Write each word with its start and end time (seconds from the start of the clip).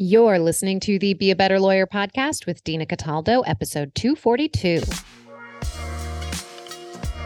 You're 0.00 0.38
listening 0.38 0.78
to 0.82 0.96
the 1.00 1.14
Be 1.14 1.32
a 1.32 1.34
Better 1.34 1.58
Lawyer 1.58 1.84
podcast 1.84 2.46
with 2.46 2.62
Dina 2.62 2.86
Cataldo, 2.86 3.40
episode 3.40 3.96
242. 3.96 4.80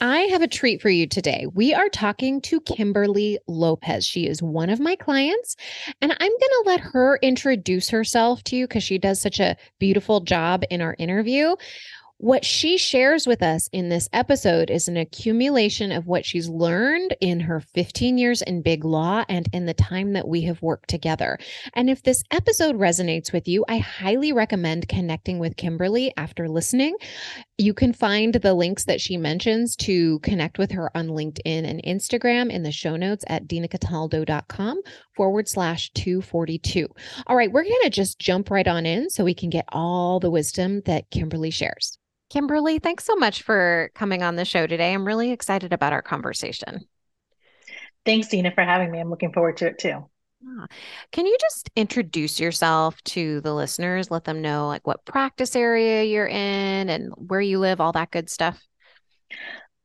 I 0.00 0.20
have 0.30 0.42
a 0.42 0.48
treat 0.48 0.82
for 0.82 0.90
you 0.90 1.06
today. 1.06 1.46
We 1.54 1.72
are 1.72 1.88
talking 1.88 2.40
to 2.42 2.60
Kimberly 2.60 3.38
Lopez. 3.46 4.04
She 4.04 4.26
is 4.26 4.42
one 4.42 4.68
of 4.68 4.80
my 4.80 4.94
clients, 4.96 5.56
and 6.02 6.12
I'm 6.12 6.18
going 6.18 6.40
to 6.40 6.62
let 6.66 6.80
her 6.80 7.18
introduce 7.22 7.88
herself 7.88 8.42
to 8.44 8.56
you 8.56 8.66
because 8.66 8.82
she 8.82 8.98
does 8.98 9.20
such 9.20 9.40
a 9.40 9.56
beautiful 9.78 10.20
job 10.20 10.64
in 10.70 10.82
our 10.82 10.96
interview. 10.98 11.56
What 12.18 12.46
she 12.46 12.78
shares 12.78 13.26
with 13.26 13.42
us 13.42 13.68
in 13.72 13.90
this 13.90 14.08
episode 14.10 14.70
is 14.70 14.88
an 14.88 14.96
accumulation 14.96 15.92
of 15.92 16.06
what 16.06 16.24
she's 16.24 16.48
learned 16.48 17.14
in 17.20 17.40
her 17.40 17.60
15 17.60 18.16
years 18.16 18.40
in 18.40 18.62
big 18.62 18.86
law 18.86 19.22
and 19.28 19.46
in 19.52 19.66
the 19.66 19.74
time 19.74 20.14
that 20.14 20.26
we 20.26 20.40
have 20.42 20.62
worked 20.62 20.88
together. 20.88 21.38
And 21.74 21.90
if 21.90 22.02
this 22.02 22.22
episode 22.30 22.76
resonates 22.76 23.34
with 23.34 23.46
you, 23.46 23.66
I 23.68 23.78
highly 23.78 24.32
recommend 24.32 24.88
connecting 24.88 25.38
with 25.38 25.58
Kimberly 25.58 26.10
after 26.16 26.48
listening. 26.48 26.96
You 27.58 27.72
can 27.72 27.94
find 27.94 28.34
the 28.34 28.52
links 28.52 28.84
that 28.84 29.00
she 29.00 29.16
mentions 29.16 29.76
to 29.76 30.18
connect 30.18 30.58
with 30.58 30.72
her 30.72 30.94
on 30.94 31.08
LinkedIn 31.08 31.40
and 31.66 31.82
Instagram 31.84 32.50
in 32.50 32.62
the 32.62 32.70
show 32.70 32.96
notes 32.96 33.24
at 33.28 33.48
dinacataldo.com 33.48 34.82
forward 35.14 35.48
slash 35.48 35.90
242. 35.94 36.86
All 37.26 37.34
right, 37.34 37.50
we're 37.50 37.62
going 37.62 37.80
to 37.84 37.90
just 37.90 38.18
jump 38.18 38.50
right 38.50 38.68
on 38.68 38.84
in 38.84 39.08
so 39.08 39.24
we 39.24 39.32
can 39.32 39.48
get 39.48 39.64
all 39.70 40.20
the 40.20 40.30
wisdom 40.30 40.82
that 40.84 41.10
Kimberly 41.10 41.50
shares. 41.50 41.96
Kimberly, 42.28 42.78
thanks 42.78 43.04
so 43.04 43.16
much 43.16 43.42
for 43.42 43.90
coming 43.94 44.22
on 44.22 44.36
the 44.36 44.44
show 44.44 44.66
today. 44.66 44.92
I'm 44.92 45.06
really 45.06 45.32
excited 45.32 45.72
about 45.72 45.94
our 45.94 46.02
conversation. 46.02 46.86
Thanks, 48.04 48.28
Dina, 48.28 48.52
for 48.52 48.64
having 48.64 48.90
me. 48.90 49.00
I'm 49.00 49.08
looking 49.08 49.32
forward 49.32 49.56
to 49.58 49.68
it 49.68 49.78
too. 49.78 50.04
Ah, 50.48 50.66
can 51.12 51.26
you 51.26 51.36
just 51.40 51.70
introduce 51.76 52.38
yourself 52.38 53.02
to 53.04 53.40
the 53.40 53.54
listeners? 53.54 54.10
Let 54.10 54.24
them 54.24 54.42
know 54.42 54.68
like 54.68 54.86
what 54.86 55.04
practice 55.04 55.56
area 55.56 56.04
you're 56.04 56.26
in 56.26 56.88
and 56.88 57.12
where 57.16 57.40
you 57.40 57.58
live, 57.58 57.80
all 57.80 57.92
that 57.92 58.10
good 58.10 58.30
stuff. 58.30 58.62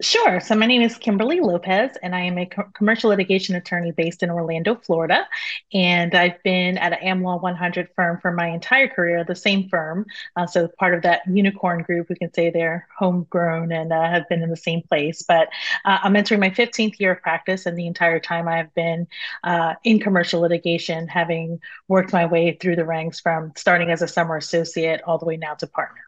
Sure. 0.02 0.40
So 0.40 0.56
my 0.56 0.66
name 0.66 0.82
is 0.82 0.98
Kimberly 0.98 1.42
Lopez, 1.42 1.96
and 2.02 2.16
I 2.16 2.22
am 2.22 2.40
a 2.40 2.48
co- 2.48 2.68
commercial 2.74 3.12
litigation 3.12 3.54
attorney 3.56 3.92
based 3.92 4.24
in 4.24 4.32
Orlando, 4.32 4.74
Florida. 4.74 5.28
And 5.74 6.16
I've 6.16 6.42
been 6.42 6.80
at 6.80 6.94
an 6.94 7.20
AmLaw 7.20 7.40
100 7.40 7.88
firm 7.96 8.20
for 8.20 8.32
my 8.32 8.48
entire 8.48 8.88
career, 8.88 9.24
the 9.24 9.36
same 9.36 9.70
firm. 9.70 10.08
Uh, 10.36 10.48
so 10.48 10.68
part 10.68 10.96
of 10.96 11.04
that 11.04 11.22
unicorn 11.28 11.84
group, 11.84 12.10
we 12.10 12.16
can 12.16 12.34
say 12.34 12.50
they're 12.50 12.88
homegrown 12.98 13.72
and 13.72 13.94
uh, 13.94 14.10
have 14.10 14.28
been 14.28 14.42
in 14.42 14.50
the 14.50 14.58
same 14.58 14.82
place. 14.82 15.22
But 15.22 15.50
uh, 15.86 16.00
I'm 16.02 16.16
entering 16.16 16.40
my 16.40 16.50
15th 16.50 17.00
year 17.00 17.12
of 17.12 17.22
practice, 17.22 17.68
and 17.68 17.78
the 17.78 17.86
entire 17.86 18.20
time 18.20 18.48
I've 18.48 18.74
been 18.74 19.08
uh, 19.44 19.76
in 19.84 20.00
commercial 20.00 20.42
litigation, 20.42 21.08
having 21.10 21.60
worked 21.88 22.12
my 22.12 22.26
way 22.26 22.58
through 22.60 22.76
the 22.76 22.86
ranks 22.86 23.20
from 23.20 23.54
starting 23.56 23.92
as 23.92 24.02
a 24.02 24.08
summer 24.08 24.38
associate 24.38 25.02
all 25.06 25.20
the 25.20 25.26
way 25.26 25.38
now 25.38 25.54
to 25.54 25.68
partner. 25.68 26.02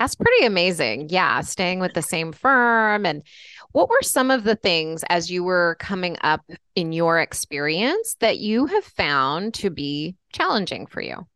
That's 0.00 0.14
pretty 0.14 0.46
amazing. 0.46 1.10
Yeah, 1.10 1.42
staying 1.42 1.78
with 1.78 1.92
the 1.92 2.00
same 2.00 2.32
firm. 2.32 3.04
And 3.04 3.22
what 3.72 3.90
were 3.90 4.00
some 4.00 4.30
of 4.30 4.44
the 4.44 4.56
things 4.56 5.04
as 5.10 5.30
you 5.30 5.44
were 5.44 5.76
coming 5.78 6.16
up 6.22 6.40
in 6.74 6.92
your 6.92 7.20
experience 7.20 8.16
that 8.20 8.38
you 8.38 8.64
have 8.64 8.84
found 8.84 9.52
to 9.54 9.68
be 9.68 10.16
challenging 10.32 10.86
for 10.86 11.02
you? 11.02 11.26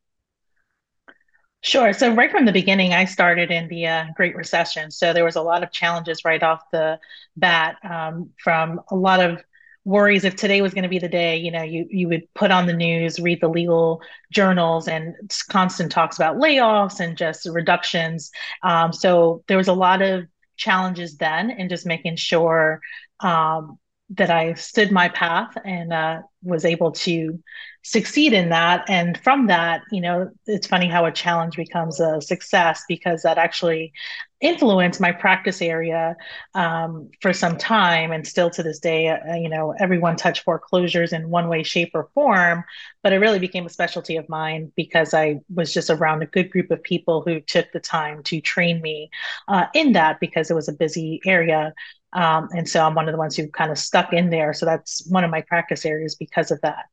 Sure. 1.60 1.92
So 1.92 2.14
right 2.14 2.30
from 2.30 2.46
the 2.46 2.52
beginning, 2.52 2.94
I 2.94 3.04
started 3.04 3.50
in 3.50 3.68
the 3.68 3.86
uh, 3.86 4.04
Great 4.16 4.34
Recession. 4.34 4.90
So 4.90 5.12
there 5.12 5.26
was 5.26 5.36
a 5.36 5.42
lot 5.42 5.62
of 5.62 5.70
challenges 5.70 6.24
right 6.24 6.42
off 6.42 6.62
the 6.72 6.98
bat 7.36 7.76
um, 7.84 8.30
from 8.42 8.80
a 8.90 8.96
lot 8.96 9.20
of 9.20 9.42
worries 9.84 10.24
if 10.24 10.34
today 10.34 10.62
was 10.62 10.72
going 10.72 10.82
to 10.82 10.88
be 10.88 10.98
the 10.98 11.08
day 11.08 11.36
you 11.36 11.50
know 11.50 11.62
you 11.62 11.86
you 11.90 12.08
would 12.08 12.22
put 12.34 12.50
on 12.50 12.66
the 12.66 12.72
news 12.72 13.20
read 13.20 13.40
the 13.40 13.48
legal 13.48 14.00
journals 14.32 14.88
and 14.88 15.14
constant 15.50 15.92
talks 15.92 16.16
about 16.16 16.36
layoffs 16.36 17.00
and 17.00 17.16
just 17.16 17.46
reductions. 17.46 18.30
Um, 18.62 18.92
so 18.92 19.44
there 19.46 19.56
was 19.56 19.68
a 19.68 19.72
lot 19.72 20.02
of 20.02 20.26
challenges 20.56 21.16
then 21.16 21.50
and 21.50 21.70
just 21.70 21.86
making 21.86 22.16
sure 22.16 22.80
um, 23.20 23.78
that 24.10 24.30
i 24.30 24.52
stood 24.54 24.92
my 24.92 25.08
path 25.08 25.56
and 25.64 25.92
uh, 25.92 26.20
was 26.42 26.64
able 26.64 26.92
to 26.92 27.38
succeed 27.86 28.32
in 28.32 28.48
that. 28.48 28.84
And 28.88 29.18
from 29.18 29.46
that 29.48 29.82
you 29.92 30.00
know 30.00 30.30
it's 30.46 30.66
funny 30.66 30.88
how 30.88 31.04
a 31.04 31.12
challenge 31.12 31.56
becomes 31.56 32.00
a 32.00 32.20
success 32.20 32.84
because 32.88 33.22
that 33.22 33.38
actually 33.38 33.92
influenced 34.40 35.00
my 35.00 35.12
practice 35.12 35.62
area 35.62 36.16
um, 36.54 37.10
for 37.22 37.32
some 37.32 37.56
time. 37.56 38.12
And 38.12 38.26
still 38.26 38.50
to 38.50 38.62
this 38.62 38.78
day 38.78 39.08
uh, 39.08 39.34
you 39.34 39.48
know 39.48 39.74
everyone 39.78 40.16
touch 40.16 40.42
foreclosures 40.44 41.12
in 41.12 41.30
one 41.30 41.48
way 41.48 41.62
shape 41.62 41.90
or 41.94 42.08
form 42.14 42.64
but 43.02 43.12
it 43.12 43.18
really 43.18 43.38
became 43.38 43.66
a 43.66 43.70
specialty 43.70 44.16
of 44.16 44.28
mine 44.28 44.72
because 44.76 45.14
i 45.14 45.40
was 45.54 45.72
just 45.72 45.90
around 45.90 46.22
a 46.22 46.26
good 46.26 46.50
group 46.50 46.70
of 46.70 46.82
people 46.82 47.22
who 47.22 47.40
took 47.40 47.70
the 47.72 47.80
time 47.80 48.22
to 48.22 48.40
train 48.40 48.80
me 48.80 49.10
uh, 49.48 49.66
in 49.74 49.92
that 49.92 50.20
because 50.20 50.50
it 50.50 50.54
was 50.54 50.68
a 50.68 50.72
busy 50.72 51.20
area 51.26 51.72
um, 52.14 52.48
and 52.52 52.68
so 52.68 52.84
i'm 52.84 52.94
one 52.94 53.08
of 53.08 53.12
the 53.12 53.18
ones 53.18 53.36
who 53.36 53.48
kind 53.48 53.70
of 53.70 53.78
stuck 53.78 54.12
in 54.12 54.30
there 54.30 54.52
so 54.52 54.64
that's 54.66 55.06
one 55.08 55.24
of 55.24 55.30
my 55.30 55.40
practice 55.42 55.84
areas 55.84 56.14
because 56.14 56.50
of 56.50 56.60
that 56.62 56.86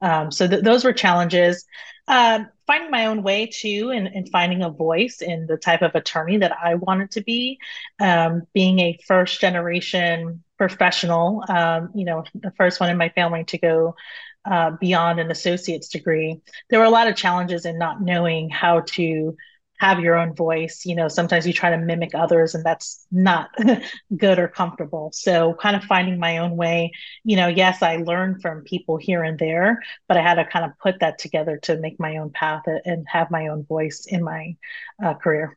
um, 0.00 0.30
so 0.30 0.46
th- 0.46 0.62
those 0.62 0.84
were 0.84 0.92
challenges. 0.92 1.64
Um, 2.06 2.48
finding 2.66 2.90
my 2.90 3.06
own 3.06 3.22
way 3.22 3.46
too, 3.46 3.90
and, 3.94 4.06
and, 4.06 4.28
finding 4.30 4.62
a 4.62 4.70
voice 4.70 5.20
in 5.20 5.46
the 5.46 5.58
type 5.58 5.82
of 5.82 5.94
attorney 5.94 6.38
that 6.38 6.52
I 6.62 6.76
wanted 6.76 7.10
to 7.12 7.20
be. 7.22 7.58
Um, 8.00 8.44
being 8.54 8.78
a 8.78 8.98
first 9.06 9.40
generation 9.40 10.42
professional, 10.56 11.44
um, 11.48 11.90
you 11.94 12.04
know, 12.04 12.24
the 12.34 12.52
first 12.52 12.80
one 12.80 12.90
in 12.90 12.96
my 12.96 13.10
family 13.10 13.44
to 13.44 13.58
go 13.58 13.94
uh, 14.44 14.70
beyond 14.80 15.20
an 15.20 15.30
associate's 15.30 15.88
degree. 15.88 16.40
There 16.70 16.78
were 16.78 16.86
a 16.86 16.90
lot 16.90 17.08
of 17.08 17.16
challenges 17.16 17.66
in 17.66 17.78
not 17.78 18.00
knowing 18.00 18.48
how 18.48 18.80
to 18.80 19.36
have 19.78 20.00
your 20.00 20.16
own 20.16 20.34
voice. 20.34 20.84
You 20.84 20.94
know, 20.94 21.08
sometimes 21.08 21.46
you 21.46 21.52
try 21.52 21.70
to 21.70 21.78
mimic 21.78 22.14
others 22.14 22.54
and 22.54 22.64
that's 22.64 23.06
not 23.10 23.50
good 24.16 24.38
or 24.38 24.48
comfortable. 24.48 25.10
So, 25.12 25.54
kind 25.54 25.76
of 25.76 25.84
finding 25.84 26.18
my 26.18 26.38
own 26.38 26.56
way. 26.56 26.92
You 27.24 27.36
know, 27.36 27.48
yes, 27.48 27.82
I 27.82 27.96
learned 27.96 28.42
from 28.42 28.62
people 28.62 28.96
here 28.96 29.22
and 29.22 29.38
there, 29.38 29.80
but 30.06 30.16
I 30.16 30.22
had 30.22 30.34
to 30.34 30.44
kind 30.44 30.64
of 30.64 30.72
put 30.78 31.00
that 31.00 31.18
together 31.18 31.58
to 31.62 31.78
make 31.78 31.98
my 31.98 32.18
own 32.18 32.30
path 32.30 32.62
and 32.66 33.06
have 33.08 33.30
my 33.30 33.48
own 33.48 33.64
voice 33.64 34.06
in 34.06 34.22
my 34.22 34.56
uh, 35.02 35.14
career. 35.14 35.56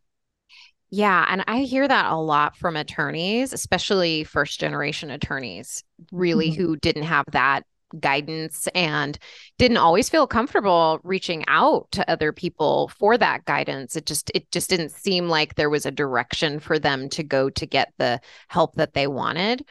Yeah. 0.94 1.26
And 1.30 1.44
I 1.48 1.62
hear 1.62 1.88
that 1.88 2.12
a 2.12 2.18
lot 2.18 2.58
from 2.58 2.76
attorneys, 2.76 3.54
especially 3.54 4.26
first 4.26 4.60
generation 4.60 5.10
attorneys, 5.10 5.84
really 6.12 6.52
mm-hmm. 6.52 6.62
who 6.62 6.76
didn't 6.76 7.04
have 7.04 7.26
that 7.32 7.64
guidance 8.00 8.68
and 8.74 9.18
didn't 9.58 9.78
always 9.78 10.10
feel 10.10 10.28
comfortable 10.28 11.00
reaching 11.04 11.44
out 11.48 11.88
to 11.92 12.10
other 12.10 12.32
people 12.32 12.90
for 12.98 13.18
that 13.18 13.46
guidance. 13.46 13.96
It 13.96 14.06
just 14.06 14.32
it 14.34 14.50
just 14.52 14.70
didn't 14.70 14.92
seem 14.92 15.28
like 15.30 15.56
there 15.56 15.70
was 15.70 15.86
a 15.86 15.92
direction 15.92 16.60
for 16.60 16.80
them 16.80 17.10
to 17.10 17.24
go 17.24 17.50
to 17.50 17.66
get 17.66 17.94
the 17.98 18.20
help 18.48 18.76
that 18.76 18.94
they 18.94 19.08
wanted. 19.08 19.66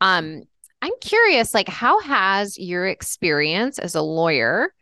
Um 0.00 0.42
i'm 0.82 0.92
curious 1.00 1.54
like 1.54 1.68
how 1.68 1.98
has 2.00 2.58
your 2.58 2.86
experience 2.86 3.78
as 3.78 3.94
a 3.94 4.02
lawyer 4.02 4.74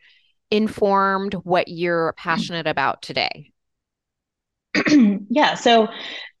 informed 0.51 1.33
what 1.35 1.69
you're 1.69 2.13
passionate 2.17 2.67
about 2.67 3.01
today? 3.01 3.51
Yeah 5.29 5.55
so 5.55 5.87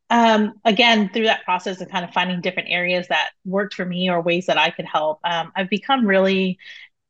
um, 0.09 0.53
again, 0.65 1.09
through 1.09 1.25
that 1.25 1.43
process 1.45 1.81
of 1.81 1.89
kind 1.89 2.05
of 2.05 2.11
finding 2.11 2.41
different 2.41 2.69
areas 2.69 3.07
that 3.07 3.29
worked 3.43 3.73
for 3.73 3.85
me 3.85 4.09
or 4.09 4.21
ways 4.21 4.45
that 4.45 4.57
I 4.57 4.69
could 4.69 4.85
help, 4.85 5.19
um, 5.23 5.51
I've 5.55 5.69
become 5.69 6.05
really 6.05 6.59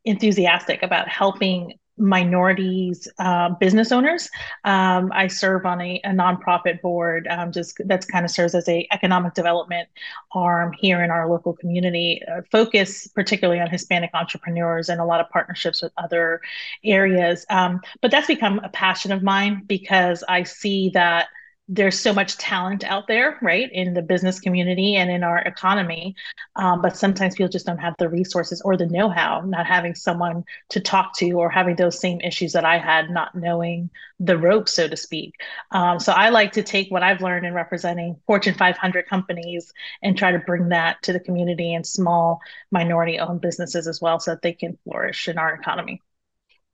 enthusiastic 0.06 0.84
about 0.84 1.10
helping 1.10 1.74
minorities 1.98 3.08
uh, 3.20 3.50
business 3.60 3.92
owners. 3.92 4.30
Um, 4.66 5.12
I 5.14 5.28
serve 5.28 5.66
on 5.66 5.82
a, 5.82 6.02
a 6.04 6.10
nonprofit 6.10 6.82
board, 6.82 7.28
um, 7.30 7.52
just 7.52 7.80
that's 7.86 8.06
kind 8.06 8.26
of 8.26 8.32
serves 8.32 8.54
as 8.54 8.68
a 8.68 8.86
economic 8.92 9.34
development 9.34 9.88
arm 10.34 10.74
here 10.74 11.04
in 11.04 11.10
our 11.10 11.30
local 11.30 11.54
community. 11.54 12.22
Uh, 12.30 12.42
focus 12.52 13.08
particularly 13.08 13.62
on 13.62 13.70
Hispanic 13.70 14.12
entrepreneurs 14.14 14.90
and 14.90 15.00
a 15.00 15.06
lot 15.06 15.22
of 15.22 15.30
partnerships 15.30 15.82
with 15.82 15.94
other 15.98 16.42
areas. 16.84 17.46
Um, 17.50 17.82
but 18.02 18.12
that's 18.12 18.28
become 18.28 18.60
a 18.60 18.70
passion 18.70 19.12
of 19.12 19.24
mine 19.24 19.64
because 19.66 20.24
I 20.28 20.44
see 20.44 20.90
that 20.94 21.28
there's 21.68 22.00
so 22.00 22.14
much 22.14 22.38
talent 22.38 22.84
out 22.84 23.08
there, 23.08 23.40
right, 23.42 23.72
in 23.72 23.96
the 23.96 24.02
business 24.02 24.40
community 24.40 24.96
and 24.96 25.10
in 25.10 25.24
our 25.24 25.40
economy. 25.40 26.16
Um, 26.56 26.82
but 26.82 26.96
sometimes 26.96 27.34
people 27.34 27.50
just 27.50 27.66
don't 27.66 27.80
have 27.80 27.96
the 27.98 28.08
resources 28.08 28.62
or 28.62 28.78
the 28.78 28.86
know 28.86 29.10
how, 29.10 29.42
not 29.42 29.66
having 29.66 29.96
someone 29.96 30.44
to 30.70 30.80
talk 30.80 31.18
to 31.18 31.32
or 31.32 31.50
having 31.50 31.76
those 31.76 32.00
same 32.00 32.22
issues 32.22 32.54
that 32.54 32.66
I 32.66 32.78
had, 32.78 33.10
not 33.10 33.34
knowing 33.34 33.90
the 34.20 34.38
ropes, 34.38 34.74
so 34.74 34.88
to 34.88 34.96
speak. 34.96 35.34
Um, 35.72 36.00
so 36.00 36.12
I 36.14 36.30
like 36.30 36.52
to 36.54 36.64
take 36.64 36.92
what 36.92 37.04
I've 37.04 37.22
learned 37.22 37.48
in 37.48 37.54
representing 37.54 38.18
Fortune 38.28 38.54
500 38.54 39.08
companies 39.08 39.74
and 40.04 40.16
try 40.16 40.32
to 40.32 40.40
bring 40.40 40.70
that 40.70 41.02
to 41.04 41.14
the 41.14 41.20
community 41.20 41.74
and 41.74 41.86
small 41.86 42.42
minority 42.72 43.18
owned 43.18 43.42
businesses 43.42 43.88
as 43.88 44.00
well 44.00 44.20
so 44.20 44.32
that 44.32 44.44
they 44.44 44.54
can 44.54 44.78
flourish 44.84 45.28
in 45.28 45.40
our 45.40 45.56
economy. 45.56 46.02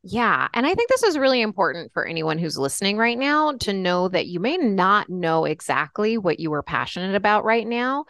Yeah. 0.04 0.48
And 0.56 0.66
I 0.66 0.74
think 0.74 0.90
this 0.90 1.04
is 1.04 1.18
really 1.18 1.42
important 1.42 1.94
for 1.94 2.08
anyone 2.08 2.40
who's 2.40 2.58
listening 2.58 2.98
right 2.98 3.18
now 3.18 3.52
to 3.60 3.72
know 3.72 4.08
that 4.08 4.26
you 4.26 4.40
may 4.40 4.58
not 4.58 5.10
know 5.10 5.46
exactly 5.46 6.18
what 6.18 6.40
you 6.40 6.52
are 6.54 6.64
passionate 6.64 7.14
about 7.14 7.44
right 7.46 7.68
now. 7.68 8.06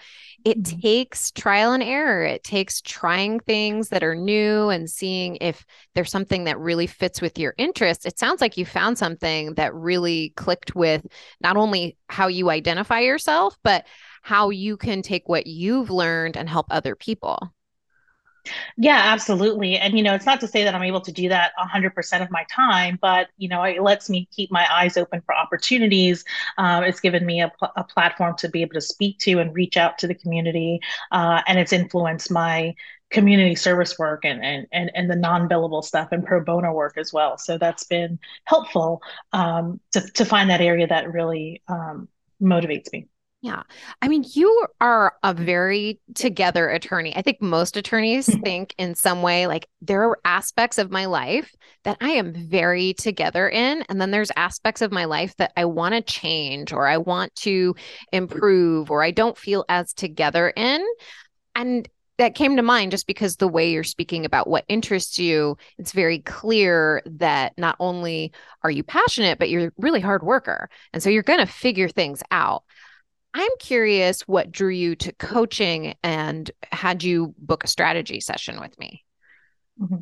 It 0.46 0.64
mm-hmm. 0.64 0.80
takes 0.80 1.32
trial 1.32 1.74
and 1.74 1.84
error. 1.84 2.24
It 2.24 2.46
takes 2.46 2.82
trying 2.82 3.42
things 3.42 3.90
that 3.90 4.04
are 4.04 4.16
new 4.16 4.70
and 4.70 4.90
seeing 4.90 5.38
if 5.42 5.66
there's 5.94 6.12
something 6.12 6.46
that 6.46 6.60
really 6.60 6.88
fits 6.88 7.22
with 7.22 7.38
your 7.38 7.56
interests. 7.58 8.06
It 8.06 8.18
sounds 8.18 8.40
like 8.40 8.56
you 8.56 8.66
found 8.66 8.98
something 8.98 9.56
that 9.56 9.76
really 9.76 10.32
clicked 10.38 10.74
with 10.74 11.06
not 11.42 11.58
only 11.58 11.98
how 12.08 12.28
you 12.28 12.50
identify 12.50 13.02
yourself, 13.02 13.58
but 13.66 13.86
how 14.22 14.50
you 14.50 14.78
can 14.78 15.02
take 15.02 15.28
what 15.28 15.46
you've 15.46 15.90
learned 15.90 16.38
and 16.38 16.48
help 16.48 16.68
other 16.70 16.96
people. 16.96 17.52
Yeah, 18.78 19.00
absolutely. 19.06 19.78
And, 19.78 19.96
you 19.96 20.04
know, 20.04 20.16
it's 20.16 20.26
not 20.26 20.40
to 20.42 20.48
say 20.48 20.64
that 20.64 20.74
I'm 20.74 20.84
able 20.84 21.02
to 21.02 21.12
do 21.12 21.30
that 21.30 21.52
100% 21.60 22.22
of 22.22 22.32
my 22.32 22.46
time, 22.54 22.98
but, 23.02 23.28
you 23.38 23.48
know, 23.48 23.62
it 23.64 23.82
lets 23.82 24.10
me 24.10 24.28
keep 24.32 24.52
my 24.52 24.68
eyes 24.72 24.98
open 24.98 25.22
for 25.22 25.36
opportunities. 25.36 26.24
Uh, 26.58 26.82
it's 26.86 27.00
given 27.00 27.26
me 27.26 27.42
a, 27.42 27.52
pl- 27.60 27.72
a, 27.76 27.84
platform 27.84 28.36
to 28.38 28.50
be 28.50 28.62
able 28.62 28.74
to 28.74 28.82
speak 28.82 29.20
to 29.20 29.40
and 29.40 29.54
reach 29.54 29.78
out 29.78 29.98
to 30.00 30.08
the 30.08 30.16
community. 30.16 30.80
Uh, 31.12 31.42
and 31.48 31.60
it's 31.60 31.74
influenced 31.74 32.32
my 32.32 32.74
community 33.12 33.56
service 33.56 34.00
work 34.00 34.24
and, 34.24 34.44
and, 34.44 34.66
and, 34.72 34.90
and 34.96 35.12
the 35.12 35.16
non-billable 35.16 35.84
stuff 35.84 36.08
and 36.12 36.26
pro 36.26 36.42
bono 36.44 36.72
work 36.72 36.98
as 36.98 37.12
well. 37.14 37.38
So 37.38 37.58
that's 37.58 37.84
been 37.84 38.18
helpful 38.46 39.02
um, 39.34 39.80
to, 39.92 40.02
to 40.02 40.26
find 40.26 40.50
that 40.50 40.62
area 40.62 40.88
that 40.88 41.12
really 41.12 41.62
um, 41.68 42.08
motivates 42.42 42.92
me. 42.92 43.08
Yeah. 43.42 43.64
I 44.04 44.08
mean, 44.08 44.24
you 44.34 44.68
are 44.80 45.16
a 45.24 45.34
very 45.34 46.00
together 46.14 46.70
attorney. 46.70 47.16
I 47.16 47.24
think 47.24 47.42
most 47.42 47.76
attorneys 47.76 48.28
mm-hmm. 48.28 48.42
think 48.42 48.76
in 48.78 48.94
some 48.94 49.24
way 49.24 49.48
like 49.48 49.68
there 49.82 50.04
are 50.04 50.20
aspects 50.24 50.78
of 50.78 50.92
my 50.92 51.06
life 51.06 51.52
that 51.84 51.98
I 52.02 52.10
am 52.10 52.34
very 52.34 52.94
together 52.94 53.50
in. 53.50 53.84
And 53.90 54.00
then 54.00 54.12
there's 54.12 54.32
aspects 54.36 54.84
of 54.84 54.92
my 54.92 55.06
life 55.06 55.36
that 55.38 55.54
I 55.58 55.66
want 55.66 55.96
to 55.96 56.02
change 56.02 56.72
or 56.72 56.88
I 56.88 56.98
want 56.98 57.34
to 57.38 57.76
improve 58.12 58.92
or 58.92 59.04
I 59.04 59.10
don't 59.10 59.38
feel 59.38 59.66
as 59.68 59.92
together 59.94 60.54
in. 60.56 60.86
And 61.56 61.90
that 62.20 62.36
came 62.36 62.56
to 62.58 62.62
mind 62.62 62.92
just 62.92 63.08
because 63.08 63.38
the 63.38 63.48
way 63.48 63.72
you're 63.72 63.84
speaking 63.84 64.26
about 64.26 64.48
what 64.48 64.66
interests 64.68 65.18
you, 65.18 65.58
it's 65.80 65.92
very 65.92 66.20
clear 66.20 67.02
that 67.08 67.54
not 67.58 67.76
only 67.80 68.32
are 68.62 68.70
you 68.70 68.84
passionate, 68.84 69.40
but 69.40 69.50
you're 69.50 69.70
a 69.70 69.72
really 69.80 70.02
hard 70.02 70.22
worker. 70.22 70.70
And 70.94 71.02
so 71.02 71.10
you're 71.10 71.24
going 71.24 71.40
to 71.40 71.52
figure 71.52 71.90
things 71.90 72.22
out. 72.30 72.64
I'm 73.34 73.52
curious 73.60 74.22
what 74.28 74.52
drew 74.52 74.72
you 74.72 74.96
to 74.98 75.12
coaching 75.14 75.96
and 76.04 76.50
had 76.72 77.04
you 77.04 77.34
book 77.38 77.64
a 77.64 77.68
strategy 77.68 78.20
session 78.20 78.60
with 78.60 78.78
me? 78.78 79.06
Mm-hmm. 79.80 79.96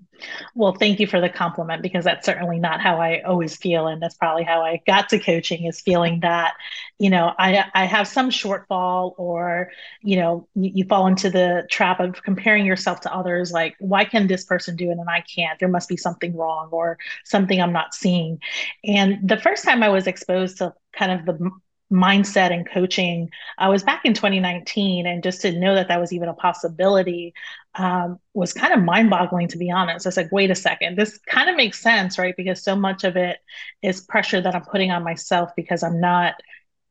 Well, 0.55 0.73
thank 0.73 0.99
you 0.99 1.07
for 1.07 1.21
the 1.21 1.29
compliment 1.29 1.81
because 1.81 2.03
that's 2.03 2.25
certainly 2.25 2.59
not 2.59 2.81
how 2.81 2.99
I 2.99 3.21
always 3.21 3.55
feel. 3.55 3.87
And 3.87 4.01
that's 4.01 4.15
probably 4.15 4.43
how 4.43 4.61
I 4.61 4.81
got 4.85 5.07
to 5.09 5.19
coaching 5.19 5.65
is 5.65 5.79
feeling 5.79 6.19
that, 6.21 6.55
you 6.97 7.09
know, 7.09 7.33
I, 7.39 7.65
I 7.73 7.85
have 7.85 8.07
some 8.07 8.29
shortfall 8.29 9.13
or, 9.17 9.71
you 10.01 10.17
know, 10.17 10.47
you, 10.55 10.71
you 10.75 10.85
fall 10.85 11.07
into 11.07 11.29
the 11.29 11.65
trap 11.69 12.01
of 12.01 12.21
comparing 12.23 12.65
yourself 12.65 12.99
to 13.01 13.13
others. 13.13 13.51
Like, 13.51 13.75
why 13.79 14.03
can 14.03 14.27
this 14.27 14.43
person 14.43 14.75
do 14.75 14.89
it 14.89 14.97
and 14.97 15.09
I 15.09 15.21
can't? 15.33 15.57
There 15.59 15.69
must 15.69 15.87
be 15.87 15.97
something 15.97 16.35
wrong 16.35 16.69
or 16.71 16.97
something 17.23 17.61
I'm 17.61 17.73
not 17.73 17.93
seeing. 17.93 18.39
And 18.83 19.29
the 19.29 19.37
first 19.37 19.63
time 19.63 19.81
I 19.81 19.89
was 19.89 20.07
exposed 20.07 20.57
to 20.57 20.73
kind 20.93 21.11
of 21.11 21.25
the 21.25 21.51
mindset 21.91 22.51
and 22.51 22.69
coaching 22.69 23.29
I 23.57 23.69
was 23.69 23.83
back 23.83 24.05
in 24.05 24.13
2019 24.13 25.07
and 25.07 25.23
just 25.23 25.41
to 25.41 25.51
know 25.51 25.73
that 25.75 25.87
that 25.87 25.99
was 25.99 26.13
even 26.13 26.29
a 26.29 26.33
possibility 26.33 27.33
um, 27.75 28.19
was 28.33 28.53
kind 28.53 28.73
of 28.73 28.81
mind-boggling 28.83 29.47
to 29.49 29.57
be 29.57 29.71
honest. 29.71 30.05
I 30.05 30.09
was 30.09 30.17
like 30.17 30.31
wait 30.31 30.51
a 30.51 30.55
second 30.55 30.97
this 30.97 31.17
kind 31.27 31.49
of 31.49 31.55
makes 31.55 31.81
sense 31.81 32.17
right? 32.19 32.35
Because 32.37 32.63
so 32.63 32.75
much 32.75 33.03
of 33.03 33.15
it 33.17 33.39
is 33.81 34.01
pressure 34.01 34.41
that 34.41 34.55
i'm 34.55 34.65
putting 34.65 34.91
on 34.91 35.03
myself 35.03 35.51
because 35.55 35.83
i'm 35.83 35.99
not 35.99 36.35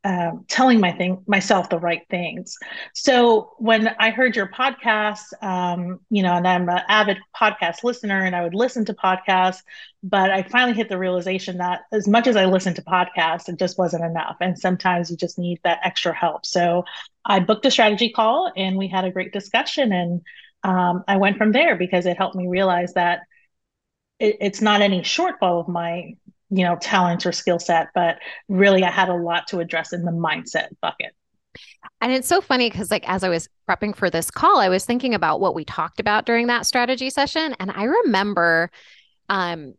um, 0.08 0.46
telling 0.48 0.80
my 0.80 0.90
thing 0.90 1.22
myself 1.26 1.68
the 1.68 1.78
right 1.78 2.00
things. 2.08 2.56
So 2.94 3.52
when 3.58 3.88
I 3.98 4.08
heard 4.08 4.36
your 4.36 4.48
podcast, 4.48 5.20
um, 5.42 6.00
you 6.08 6.22
know, 6.22 6.32
and 6.32 6.48
I'm 6.48 6.66
an 6.66 6.80
avid 6.88 7.18
podcast 7.38 7.84
listener, 7.84 8.24
and 8.24 8.34
I 8.34 8.42
would 8.42 8.54
listen 8.54 8.86
to 8.86 8.94
podcasts, 8.94 9.60
but 10.02 10.30
I 10.30 10.44
finally 10.44 10.74
hit 10.74 10.88
the 10.88 10.96
realization 10.96 11.58
that 11.58 11.82
as 11.92 12.08
much 12.08 12.26
as 12.26 12.36
I 12.36 12.46
listened 12.46 12.76
to 12.76 12.82
podcasts, 12.82 13.50
it 13.50 13.58
just 13.58 13.76
wasn't 13.76 14.04
enough, 14.04 14.36
and 14.40 14.58
sometimes 14.58 15.10
you 15.10 15.16
just 15.18 15.38
need 15.38 15.60
that 15.64 15.80
extra 15.84 16.14
help. 16.14 16.46
So 16.46 16.84
I 17.26 17.40
booked 17.40 17.66
a 17.66 17.70
strategy 17.70 18.08
call, 18.08 18.50
and 18.56 18.78
we 18.78 18.88
had 18.88 19.04
a 19.04 19.12
great 19.12 19.34
discussion, 19.34 19.92
and 19.92 20.22
um, 20.64 21.04
I 21.06 21.18
went 21.18 21.36
from 21.36 21.52
there 21.52 21.76
because 21.76 22.06
it 22.06 22.16
helped 22.16 22.34
me 22.34 22.48
realize 22.48 22.94
that 22.94 23.20
it, 24.18 24.38
it's 24.40 24.62
not 24.62 24.80
any 24.80 25.02
shortfall 25.02 25.60
of 25.60 25.68
my 25.68 26.14
you 26.50 26.64
know 26.64 26.76
talent 26.76 27.26
or 27.26 27.32
skill 27.32 27.58
set 27.58 27.88
but 27.94 28.18
really 28.48 28.84
i 28.84 28.90
had 28.90 29.08
a 29.08 29.14
lot 29.14 29.46
to 29.46 29.58
address 29.58 29.92
in 29.92 30.02
the 30.04 30.10
mindset 30.10 30.68
bucket 30.80 31.14
and 32.00 32.12
it's 32.12 32.28
so 32.28 32.40
funny 32.40 32.70
because 32.70 32.90
like 32.90 33.08
as 33.08 33.22
i 33.22 33.28
was 33.28 33.48
prepping 33.68 33.94
for 33.94 34.08
this 34.10 34.30
call 34.30 34.58
i 34.58 34.68
was 34.68 34.84
thinking 34.84 35.14
about 35.14 35.40
what 35.40 35.54
we 35.54 35.64
talked 35.64 36.00
about 36.00 36.26
during 36.26 36.46
that 36.46 36.66
strategy 36.66 37.10
session 37.10 37.54
and 37.60 37.70
i 37.70 37.84
remember 37.84 38.70
um 39.28 39.74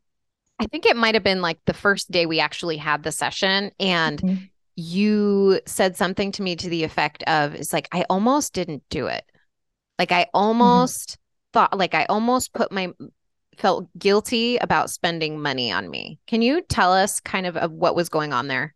i 0.59 0.65
think 0.65 0.85
it 0.85 0.95
might 0.95 1.15
have 1.15 1.23
been 1.23 1.41
like 1.41 1.59
the 1.65 1.73
first 1.73 2.11
day 2.11 2.25
we 2.25 2.39
actually 2.39 2.77
had 2.77 3.03
the 3.03 3.11
session 3.11 3.71
and 3.79 4.21
mm-hmm. 4.21 4.43
you 4.75 5.59
said 5.65 5.95
something 5.95 6.31
to 6.31 6.43
me 6.43 6.55
to 6.55 6.69
the 6.69 6.83
effect 6.83 7.23
of 7.23 7.55
it's 7.55 7.73
like 7.73 7.87
i 7.91 8.05
almost 8.09 8.53
didn't 8.53 8.83
do 8.89 9.07
it 9.07 9.23
like 9.97 10.11
i 10.11 10.23
mm-hmm. 10.23 10.29
almost 10.35 11.11
mm-hmm. 11.11 11.19
thought 11.53 11.77
like 11.77 11.95
i 11.95 12.05
almost 12.05 12.53
put 12.53 12.71
my 12.71 12.91
felt 13.59 13.87
guilty 13.97 14.57
about 14.57 14.89
spending 14.89 15.41
money 15.41 15.71
on 15.71 15.89
me. 15.89 16.19
Can 16.27 16.41
you 16.41 16.61
tell 16.61 16.93
us 16.93 17.19
kind 17.19 17.45
of, 17.45 17.57
of 17.57 17.71
what 17.71 17.95
was 17.95 18.09
going 18.09 18.33
on 18.33 18.47
there? 18.47 18.73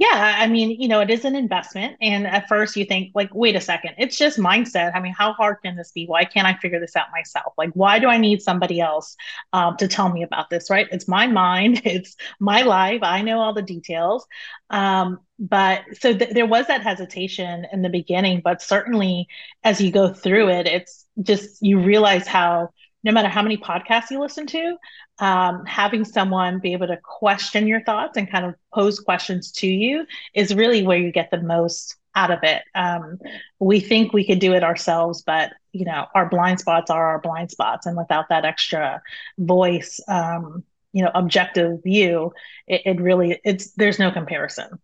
Yeah, 0.00 0.36
I 0.38 0.46
mean, 0.46 0.80
you 0.80 0.88
know, 0.88 1.00
it 1.00 1.10
is 1.10 1.26
an 1.26 1.36
investment. 1.36 1.98
And 2.00 2.26
at 2.26 2.48
first 2.48 2.74
you 2.74 2.86
think, 2.86 3.12
like, 3.14 3.28
wait 3.34 3.54
a 3.54 3.60
second, 3.60 3.96
it's 3.98 4.16
just 4.16 4.38
mindset. 4.38 4.92
I 4.94 5.00
mean, 5.00 5.12
how 5.12 5.34
hard 5.34 5.58
can 5.62 5.76
this 5.76 5.92
be? 5.92 6.06
Why 6.06 6.24
can't 6.24 6.46
I 6.46 6.54
figure 6.54 6.80
this 6.80 6.96
out 6.96 7.08
myself? 7.12 7.52
Like, 7.58 7.68
why 7.74 7.98
do 7.98 8.06
I 8.06 8.16
need 8.16 8.40
somebody 8.40 8.80
else 8.80 9.14
um, 9.52 9.76
to 9.76 9.86
tell 9.86 10.10
me 10.10 10.22
about 10.22 10.48
this, 10.48 10.70
right? 10.70 10.86
It's 10.90 11.06
my 11.06 11.26
mind, 11.26 11.82
it's 11.84 12.16
my 12.38 12.62
life. 12.62 13.00
I 13.02 13.20
know 13.20 13.40
all 13.40 13.52
the 13.52 13.60
details. 13.60 14.26
Um, 14.70 15.18
but 15.38 15.82
so 16.00 16.16
th- 16.16 16.32
there 16.32 16.46
was 16.46 16.66
that 16.68 16.82
hesitation 16.82 17.66
in 17.70 17.82
the 17.82 17.90
beginning, 17.90 18.40
but 18.42 18.62
certainly 18.62 19.28
as 19.64 19.82
you 19.82 19.90
go 19.90 20.14
through 20.14 20.48
it, 20.48 20.66
it's 20.66 21.04
just 21.22 21.58
you 21.60 21.78
realize 21.78 22.26
how 22.26 22.70
no 23.02 23.12
matter 23.12 23.28
how 23.28 23.42
many 23.42 23.56
podcasts 23.56 24.10
you 24.10 24.20
listen 24.20 24.46
to, 24.46 24.76
um, 25.18 25.64
having 25.66 26.04
someone 26.04 26.58
be 26.58 26.72
able 26.72 26.86
to 26.86 26.98
question 27.02 27.66
your 27.66 27.82
thoughts 27.82 28.16
and 28.16 28.30
kind 28.30 28.44
of 28.44 28.54
pose 28.74 29.00
questions 29.00 29.52
to 29.52 29.66
you 29.66 30.06
is 30.34 30.54
really 30.54 30.82
where 30.82 30.98
you 30.98 31.12
get 31.12 31.30
the 31.30 31.40
most 31.40 31.96
out 32.14 32.30
of 32.30 32.40
it. 32.42 32.62
Um, 32.74 33.18
we 33.58 33.80
think 33.80 34.12
we 34.12 34.26
could 34.26 34.40
do 34.40 34.52
it 34.52 34.64
ourselves, 34.64 35.22
but 35.22 35.52
you 35.72 35.84
know, 35.84 36.06
our 36.14 36.28
blind 36.28 36.60
spots 36.60 36.90
are 36.90 37.06
our 37.06 37.20
blind 37.20 37.50
spots, 37.50 37.86
and 37.86 37.96
without 37.96 38.28
that 38.30 38.44
extra 38.44 39.00
voice, 39.38 40.00
um, 40.08 40.64
you 40.92 41.04
know, 41.04 41.10
objective 41.14 41.82
view, 41.82 42.32
it, 42.66 42.82
it 42.84 43.00
really 43.00 43.40
it's 43.44 43.70
there's 43.72 43.98
no 43.98 44.10
comparison. 44.10 44.80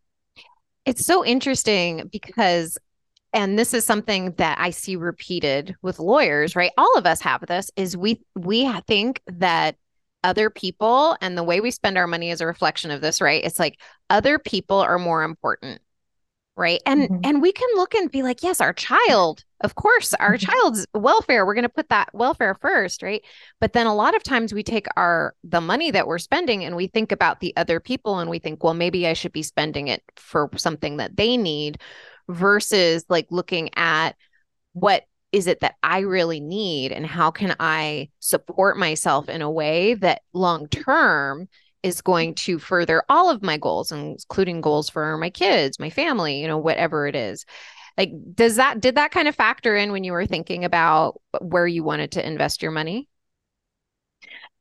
It's 0.85 1.05
so 1.05 1.25
interesting 1.25 2.09
because 2.13 2.79
and 3.37 3.59
this 3.59 3.75
is 3.75 3.85
something 3.85 4.33
that 4.39 4.59
I 4.59 4.71
see 4.71 4.97
repeated 4.97 5.77
with 5.83 5.99
lawyers, 5.99 6.57
right? 6.57 6.73
All 6.79 6.97
of 6.97 7.05
us 7.05 7.21
have 7.21 7.47
this 7.47 7.71
is 7.77 7.95
we 7.95 8.23
we 8.35 8.73
think 8.87 9.21
that 9.27 9.77
other 10.25 10.49
people 10.49 11.19
and 11.21 11.37
the 11.37 11.45
way 11.45 11.61
we 11.61 11.71
spend 11.71 11.99
our 11.99 12.07
money 12.07 12.31
is 12.31 12.41
a 12.41 12.47
reflection 12.47 12.91
of 12.91 13.03
this, 13.03 13.21
right? 13.21 13.45
It's 13.45 13.59
like 13.59 13.79
other 14.09 14.39
people 14.39 14.79
are 14.79 14.99
more 14.99 15.23
important. 15.23 15.83
Right. 16.59 16.81
And 16.87 17.03
mm-hmm. 17.03 17.21
and 17.23 17.43
we 17.43 17.53
can 17.53 17.69
look 17.75 17.95
and 17.95 18.11
be 18.11 18.23
like, 18.23 18.43
yes, 18.43 18.63
our 18.63 18.73
child, 18.73 19.45
of 19.61 19.75
course, 19.75 20.15
our 20.15 20.39
mm-hmm. 20.39 20.51
child's 20.51 20.87
welfare, 20.95 21.45
we're 21.45 21.53
going 21.53 21.65
to 21.65 21.69
put 21.69 21.91
that 21.91 22.09
welfare 22.15 22.57
first, 22.63 23.03
right? 23.03 23.23
But 23.61 23.75
then 23.75 23.87
a 23.87 23.95
lot 23.95 24.17
of 24.17 24.23
times 24.23 24.55
we 24.55 24.63
take 24.63 24.87
our 24.97 25.35
the 25.45 25.61
money 25.61 25.91
that 25.91 26.07
we're 26.07 26.17
spending 26.17 26.65
and 26.65 26.75
we 26.75 26.87
think 26.87 27.13
about 27.13 27.41
the 27.41 27.55
other 27.59 27.79
people 27.79 28.19
and 28.21 28.31
we 28.31 28.39
think, 28.39 28.65
well, 28.65 28.73
maybe 28.73 29.07
I 29.07 29.13
should 29.13 29.33
be 29.33 29.43
spending 29.43 29.89
it 29.89 30.03
for 30.17 30.49
something 30.57 30.97
that 30.97 31.19
they 31.19 31.37
need 31.37 31.79
versus 32.29 33.05
like 33.09 33.27
looking 33.31 33.71
at 33.77 34.17
what 34.73 35.05
is 35.33 35.47
it 35.47 35.61
that 35.61 35.75
I 35.83 36.01
really 36.01 36.41
need 36.41 36.93
and 36.93 37.07
how 37.07 37.31
can 37.31 37.57
I 37.61 38.11
support 38.21 38.79
myself 38.79 39.29
in 39.29 39.43
a 39.43 39.51
way 39.51 39.95
that 39.95 40.23
long 40.33 40.69
term 40.69 41.49
is 41.83 42.01
going 42.01 42.35
to 42.35 42.59
further 42.59 43.03
all 43.09 43.31
of 43.31 43.43
my 43.43 43.57
goals, 43.59 43.93
including 43.93 44.61
goals 44.61 44.89
for 44.89 45.17
my 45.19 45.31
kids, 45.31 45.79
my 45.79 45.91
family, 45.91 46.41
you 46.41 46.49
know, 46.49 46.59
whatever 46.59 47.07
it 47.07 47.15
is. 47.15 47.45
Like, 47.97 48.13
does 48.35 48.57
that, 48.57 48.81
did 48.81 48.97
that 48.97 49.11
kind 49.11 49.29
of 49.29 49.35
factor 49.35 49.77
in 49.77 49.93
when 49.93 50.05
you 50.05 50.13
were 50.13 50.27
thinking 50.27 50.65
about 50.65 51.21
where 51.41 51.67
you 51.67 51.85
wanted 51.85 52.13
to 52.13 52.27
invest 52.27 52.63
your 52.63 52.73
money? 52.73 53.09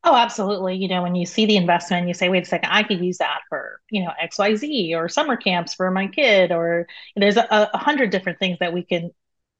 Oh, 0.08 0.16
absolutely. 0.16 0.76
You 0.76 0.88
know, 0.88 1.02
when 1.02 1.16
you 1.16 1.26
see 1.26 1.48
the 1.48 1.58
investment, 1.58 2.08
you 2.08 2.14
say, 2.14 2.30
wait 2.30 2.44
a 2.44 2.46
second, 2.46 2.70
I 2.72 2.84
could 2.84 3.04
use 3.04 3.18
that 3.18 3.40
for, 3.50 3.82
you 3.90 4.04
know, 4.04 4.12
XYZ 4.22 4.94
or 4.94 5.10
summer 5.10 5.36
camps 5.36 5.74
for 5.74 5.90
my 5.90 6.08
kid, 6.08 6.52
or 6.52 6.88
there's 7.16 7.38
a, 7.38 7.48
a 7.74 7.78
hundred 7.78 8.12
different 8.12 8.38
things 8.38 8.60
that 8.60 8.72
we 8.72 8.84
can 8.84 9.10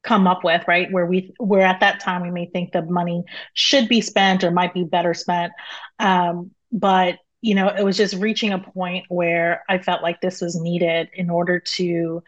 come 0.04 0.28
up 0.28 0.44
with, 0.44 0.62
right? 0.68 0.90
Where 0.92 1.04
we 1.06 1.34
where 1.38 1.66
at 1.66 1.80
that 1.80 1.98
time 1.98 2.22
we 2.22 2.30
may 2.30 2.46
think 2.46 2.70
the 2.70 2.82
money 2.82 3.24
should 3.54 3.88
be 3.88 4.00
spent 4.00 4.44
or 4.44 4.52
might 4.52 4.72
be 4.72 4.84
better 4.84 5.14
spent. 5.14 5.52
Um, 5.98 6.52
but 6.70 7.18
you 7.42 7.54
know, 7.56 7.68
it 7.68 7.84
was 7.84 7.96
just 7.96 8.14
reaching 8.14 8.52
a 8.52 8.58
point 8.60 9.06
where 9.08 9.64
I 9.68 9.78
felt 9.78 10.00
like 10.02 10.20
this 10.20 10.40
was 10.40 10.54
needed 10.60 11.08
in 11.12 11.28
order 11.28 11.58
to 11.58 12.22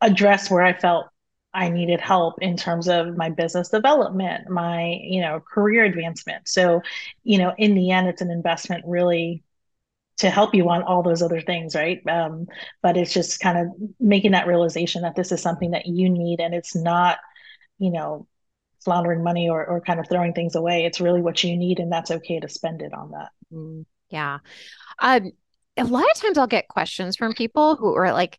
address 0.00 0.50
where 0.50 0.62
I 0.62 0.72
felt 0.74 1.08
I 1.54 1.68
needed 1.68 2.00
help 2.00 2.40
in 2.40 2.56
terms 2.56 2.88
of 2.88 3.16
my 3.16 3.28
business 3.28 3.68
development, 3.68 4.48
my, 4.48 4.98
you 5.02 5.20
know, 5.20 5.40
career 5.40 5.84
advancement. 5.84 6.48
So, 6.48 6.80
you 7.24 7.38
know, 7.38 7.54
in 7.58 7.74
the 7.74 7.90
end, 7.90 8.08
it's 8.08 8.22
an 8.22 8.30
investment 8.30 8.84
really 8.86 9.42
to 10.18 10.30
help 10.30 10.54
you 10.54 10.68
on 10.68 10.82
all 10.82 11.02
those 11.02 11.22
other 11.22 11.40
things, 11.40 11.74
right? 11.74 12.00
Um, 12.08 12.46
but 12.82 12.96
it's 12.96 13.12
just 13.12 13.40
kind 13.40 13.58
of 13.58 13.66
making 13.98 14.32
that 14.32 14.46
realization 14.46 15.02
that 15.02 15.16
this 15.16 15.32
is 15.32 15.42
something 15.42 15.72
that 15.72 15.86
you 15.86 16.08
need 16.08 16.40
and 16.40 16.54
it's 16.54 16.74
not, 16.74 17.18
you 17.78 17.90
know, 17.90 18.26
floundering 18.84 19.22
money 19.22 19.48
or, 19.48 19.64
or 19.64 19.80
kind 19.80 20.00
of 20.00 20.08
throwing 20.08 20.32
things 20.32 20.54
away. 20.54 20.84
It's 20.84 21.00
really 21.00 21.22
what 21.22 21.42
you 21.42 21.56
need 21.56 21.80
and 21.80 21.90
that's 21.90 22.10
okay 22.10 22.40
to 22.40 22.48
spend 22.48 22.82
it 22.82 22.92
on 22.92 23.12
that. 23.12 23.30
Mm, 23.52 23.84
yeah. 24.10 24.38
Um, 24.98 25.32
a 25.76 25.84
lot 25.84 26.04
of 26.04 26.20
times 26.20 26.38
I'll 26.38 26.46
get 26.46 26.68
questions 26.68 27.16
from 27.16 27.32
people 27.32 27.76
who 27.76 27.94
are 27.94 28.12
like, 28.12 28.38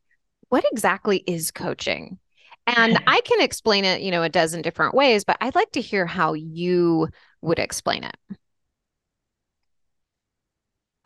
what 0.50 0.65
exactly 0.72 1.17
is 1.25 1.51
coaching? 1.51 2.20
And 2.67 2.98
I 3.08 3.22
can 3.22 3.41
explain 3.41 3.86
it, 3.86 4.01
you 4.01 4.12
know, 4.12 4.24
a 4.24 4.29
dozen 4.29 4.62
different 4.62 4.96
ways, 4.96 5.24
but 5.24 5.38
I'd 5.41 5.55
like 5.55 5.72
to 5.72 5.82
hear 5.82 6.05
how 6.05 6.34
you 6.34 7.10
would 7.41 7.60
explain 7.60 8.03
it. 8.03 8.15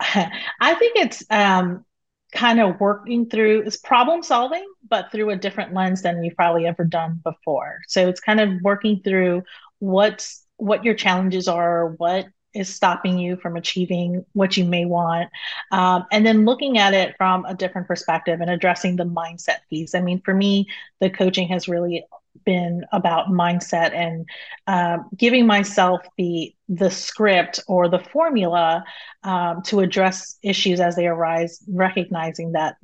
I 0.00 0.74
think 0.74 0.96
it's 0.96 1.24
um, 1.30 1.84
kind 2.32 2.60
of 2.60 2.78
working 2.80 3.28
through 3.28 3.62
it's 3.66 3.76
problem 3.76 4.22
solving, 4.22 4.64
but 4.88 5.10
through 5.10 5.30
a 5.30 5.36
different 5.36 5.74
lens 5.74 6.02
than 6.02 6.22
you've 6.22 6.36
probably 6.36 6.66
ever 6.66 6.84
done 6.84 7.20
before. 7.24 7.80
So 7.88 8.08
it's 8.08 8.20
kind 8.20 8.40
of 8.40 8.60
working 8.62 9.00
through 9.02 9.42
what's 9.78 10.44
what 10.56 10.84
your 10.84 10.94
challenges 10.94 11.48
are, 11.48 11.94
what 11.98 12.26
is 12.54 12.74
stopping 12.74 13.18
you 13.18 13.36
from 13.36 13.56
achieving 13.56 14.24
what 14.32 14.56
you 14.56 14.64
may 14.64 14.84
want. 14.84 15.30
Um, 15.70 16.04
and 16.10 16.26
then 16.26 16.44
looking 16.44 16.78
at 16.78 16.94
it 16.94 17.14
from 17.16 17.44
a 17.44 17.54
different 17.54 17.86
perspective 17.86 18.40
and 18.40 18.50
addressing 18.50 18.96
the 18.96 19.04
mindset 19.04 19.58
piece. 19.70 19.94
I 19.94 20.00
mean 20.00 20.20
for 20.24 20.34
me 20.34 20.66
the 21.00 21.10
coaching 21.10 21.48
has 21.48 21.68
really 21.68 22.04
been 22.44 22.84
about 22.92 23.28
mindset 23.28 23.92
and 23.94 24.28
um, 24.66 25.08
giving 25.16 25.46
myself 25.46 26.00
the 26.16 26.54
the 26.68 26.90
script 26.90 27.60
or 27.66 27.88
the 27.88 27.98
formula 27.98 28.84
um, 29.22 29.62
to 29.62 29.80
address 29.80 30.38
issues 30.42 30.80
as 30.80 30.96
they 30.96 31.06
arise, 31.06 31.62
recognizing 31.68 32.52
that 32.52 32.76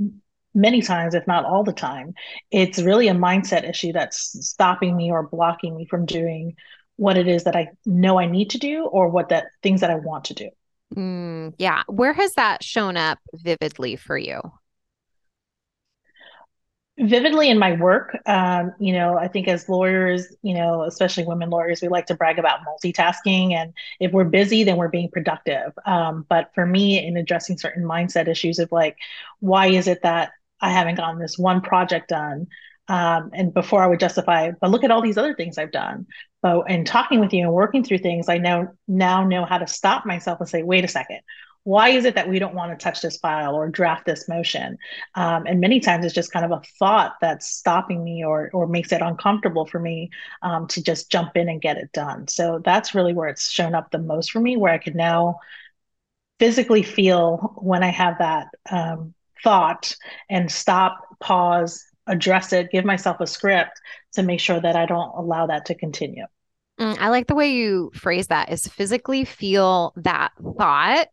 many 0.54 0.80
times, 0.80 1.14
if 1.14 1.26
not 1.26 1.44
all 1.44 1.64
the 1.64 1.72
time, 1.72 2.14
it's 2.50 2.80
really 2.80 3.08
a 3.08 3.14
mindset 3.14 3.68
issue 3.68 3.92
that's 3.92 4.46
stopping 4.46 4.96
me 4.96 5.10
or 5.10 5.28
blocking 5.28 5.76
me 5.76 5.84
from 5.84 6.06
doing 6.06 6.54
what 6.96 7.16
it 7.16 7.28
is 7.28 7.44
that 7.44 7.56
I 7.56 7.68
know 7.84 8.18
I 8.18 8.26
need 8.26 8.50
to 8.50 8.58
do 8.58 8.84
or 8.86 9.08
what 9.08 9.28
that 9.30 9.46
things 9.62 9.80
that 9.80 9.90
I 9.90 9.96
want 9.96 10.24
to 10.26 10.34
do. 10.34 10.50
Mm, 10.94 11.54
yeah. 11.58 11.82
Where 11.88 12.12
has 12.12 12.34
that 12.34 12.62
shown 12.62 12.96
up 12.96 13.18
vividly 13.34 13.96
for 13.96 14.16
you? 14.16 14.40
vividly 16.98 17.50
in 17.50 17.58
my 17.58 17.72
work 17.72 18.16
um, 18.26 18.72
you 18.78 18.92
know 18.92 19.18
i 19.18 19.26
think 19.26 19.48
as 19.48 19.68
lawyers 19.68 20.32
you 20.42 20.54
know 20.54 20.84
especially 20.84 21.24
women 21.24 21.50
lawyers 21.50 21.82
we 21.82 21.88
like 21.88 22.06
to 22.06 22.14
brag 22.14 22.38
about 22.38 22.60
multitasking 22.60 23.52
and 23.52 23.72
if 23.98 24.12
we're 24.12 24.22
busy 24.22 24.62
then 24.62 24.76
we're 24.76 24.88
being 24.88 25.10
productive 25.10 25.72
um, 25.86 26.24
but 26.28 26.50
for 26.54 26.64
me 26.64 27.04
in 27.04 27.16
addressing 27.16 27.58
certain 27.58 27.82
mindset 27.82 28.28
issues 28.28 28.60
of 28.60 28.70
like 28.70 28.96
why 29.40 29.66
is 29.66 29.88
it 29.88 30.02
that 30.02 30.30
i 30.60 30.70
haven't 30.70 30.94
gotten 30.94 31.18
this 31.18 31.36
one 31.36 31.60
project 31.60 32.08
done 32.10 32.46
um, 32.86 33.30
and 33.34 33.52
before 33.52 33.82
i 33.82 33.88
would 33.88 34.00
justify 34.00 34.52
but 34.60 34.70
look 34.70 34.84
at 34.84 34.92
all 34.92 35.02
these 35.02 35.18
other 35.18 35.34
things 35.34 35.58
i've 35.58 35.72
done 35.72 36.06
but 36.44 36.70
in 36.70 36.84
talking 36.84 37.20
with 37.20 37.32
you 37.32 37.42
and 37.42 37.52
working 37.52 37.82
through 37.82 37.98
things 37.98 38.28
i 38.28 38.38
know 38.38 38.68
now 38.86 39.24
know 39.24 39.44
how 39.44 39.58
to 39.58 39.66
stop 39.66 40.06
myself 40.06 40.38
and 40.40 40.48
say 40.48 40.62
wait 40.62 40.84
a 40.84 40.88
second. 40.88 41.20
Why 41.64 41.88
is 41.90 42.04
it 42.04 42.16
that 42.16 42.28
we 42.28 42.38
don't 42.38 42.54
want 42.54 42.78
to 42.78 42.82
touch 42.82 43.00
this 43.00 43.16
file 43.16 43.54
or 43.54 43.70
draft 43.70 44.04
this 44.04 44.28
motion? 44.28 44.76
Um, 45.14 45.46
and 45.46 45.60
many 45.60 45.80
times 45.80 46.04
it's 46.04 46.14
just 46.14 46.30
kind 46.30 46.44
of 46.44 46.50
a 46.50 46.62
thought 46.78 47.14
that's 47.22 47.46
stopping 47.48 48.04
me 48.04 48.22
or 48.22 48.50
or 48.52 48.66
makes 48.66 48.92
it 48.92 49.00
uncomfortable 49.00 49.66
for 49.66 49.80
me 49.80 50.10
um, 50.42 50.66
to 50.68 50.82
just 50.82 51.10
jump 51.10 51.36
in 51.36 51.48
and 51.48 51.62
get 51.62 51.78
it 51.78 51.90
done. 51.92 52.28
So 52.28 52.60
that's 52.62 52.94
really 52.94 53.14
where 53.14 53.28
it's 53.28 53.50
shown 53.50 53.74
up 53.74 53.90
the 53.90 53.98
most 53.98 54.30
for 54.30 54.40
me 54.40 54.56
where 54.58 54.72
i 54.72 54.78
can 54.78 54.96
now 54.96 55.38
physically 56.38 56.82
feel 56.82 57.54
when 57.56 57.82
i 57.82 57.90
have 57.90 58.18
that 58.18 58.48
um, 58.70 59.14
thought 59.42 59.96
and 60.28 60.50
stop 60.50 60.98
pause 61.20 61.84
address 62.06 62.52
it 62.52 62.70
give 62.70 62.84
myself 62.84 63.20
a 63.20 63.26
script 63.26 63.80
to 64.12 64.22
make 64.22 64.40
sure 64.40 64.60
that 64.60 64.76
i 64.76 64.86
don't 64.86 65.16
allow 65.16 65.46
that 65.46 65.66
to 65.66 65.74
continue 65.74 66.24
mm, 66.78 66.98
I 66.98 67.08
like 67.08 67.26
the 67.26 67.34
way 67.34 67.52
you 67.52 67.90
phrase 67.94 68.28
that 68.28 68.50
is 68.50 68.66
physically 68.66 69.24
feel 69.24 69.92
that 69.96 70.32
thought. 70.58 71.08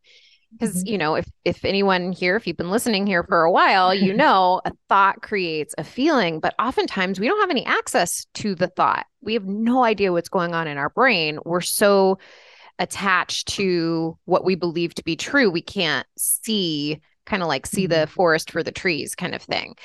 Because 0.51 0.83
mm-hmm. 0.83 0.91
you 0.91 0.97
know 0.97 1.15
if 1.15 1.29
if 1.45 1.63
anyone 1.63 2.11
here 2.11 2.35
if 2.35 2.45
you've 2.45 2.57
been 2.57 2.71
listening 2.71 3.07
here 3.07 3.23
for 3.23 3.43
a 3.43 3.51
while 3.51 3.95
you 3.95 4.13
know 4.15 4.59
a 4.65 4.73
thought 4.89 5.21
creates 5.21 5.73
a 5.77 5.83
feeling 5.85 6.41
but 6.41 6.53
oftentimes 6.59 7.21
we 7.21 7.27
don't 7.27 7.39
have 7.39 7.49
any 7.49 7.65
access 7.65 8.25
to 8.35 8.53
the 8.53 8.67
thought. 8.67 9.05
We 9.21 9.33
have 9.35 9.45
no 9.45 9.83
idea 9.83 10.11
what's 10.11 10.27
going 10.27 10.53
on 10.53 10.67
in 10.67 10.77
our 10.77 10.89
brain. 10.89 11.39
We're 11.45 11.61
so 11.61 12.19
attached 12.79 13.47
to 13.49 14.17
what 14.25 14.43
we 14.43 14.55
believe 14.55 14.93
to 14.95 15.03
be 15.03 15.15
true 15.15 15.49
we 15.49 15.61
can't 15.61 16.07
see 16.17 16.99
kind 17.25 17.43
of 17.43 17.47
like 17.47 17.65
see 17.65 17.87
the 17.87 17.95
mm-hmm. 17.95 18.13
forest 18.13 18.51
for 18.51 18.63
the 18.63 18.71
trees 18.71 19.15
kind 19.15 19.33
of 19.33 19.41
thing. 19.41 19.75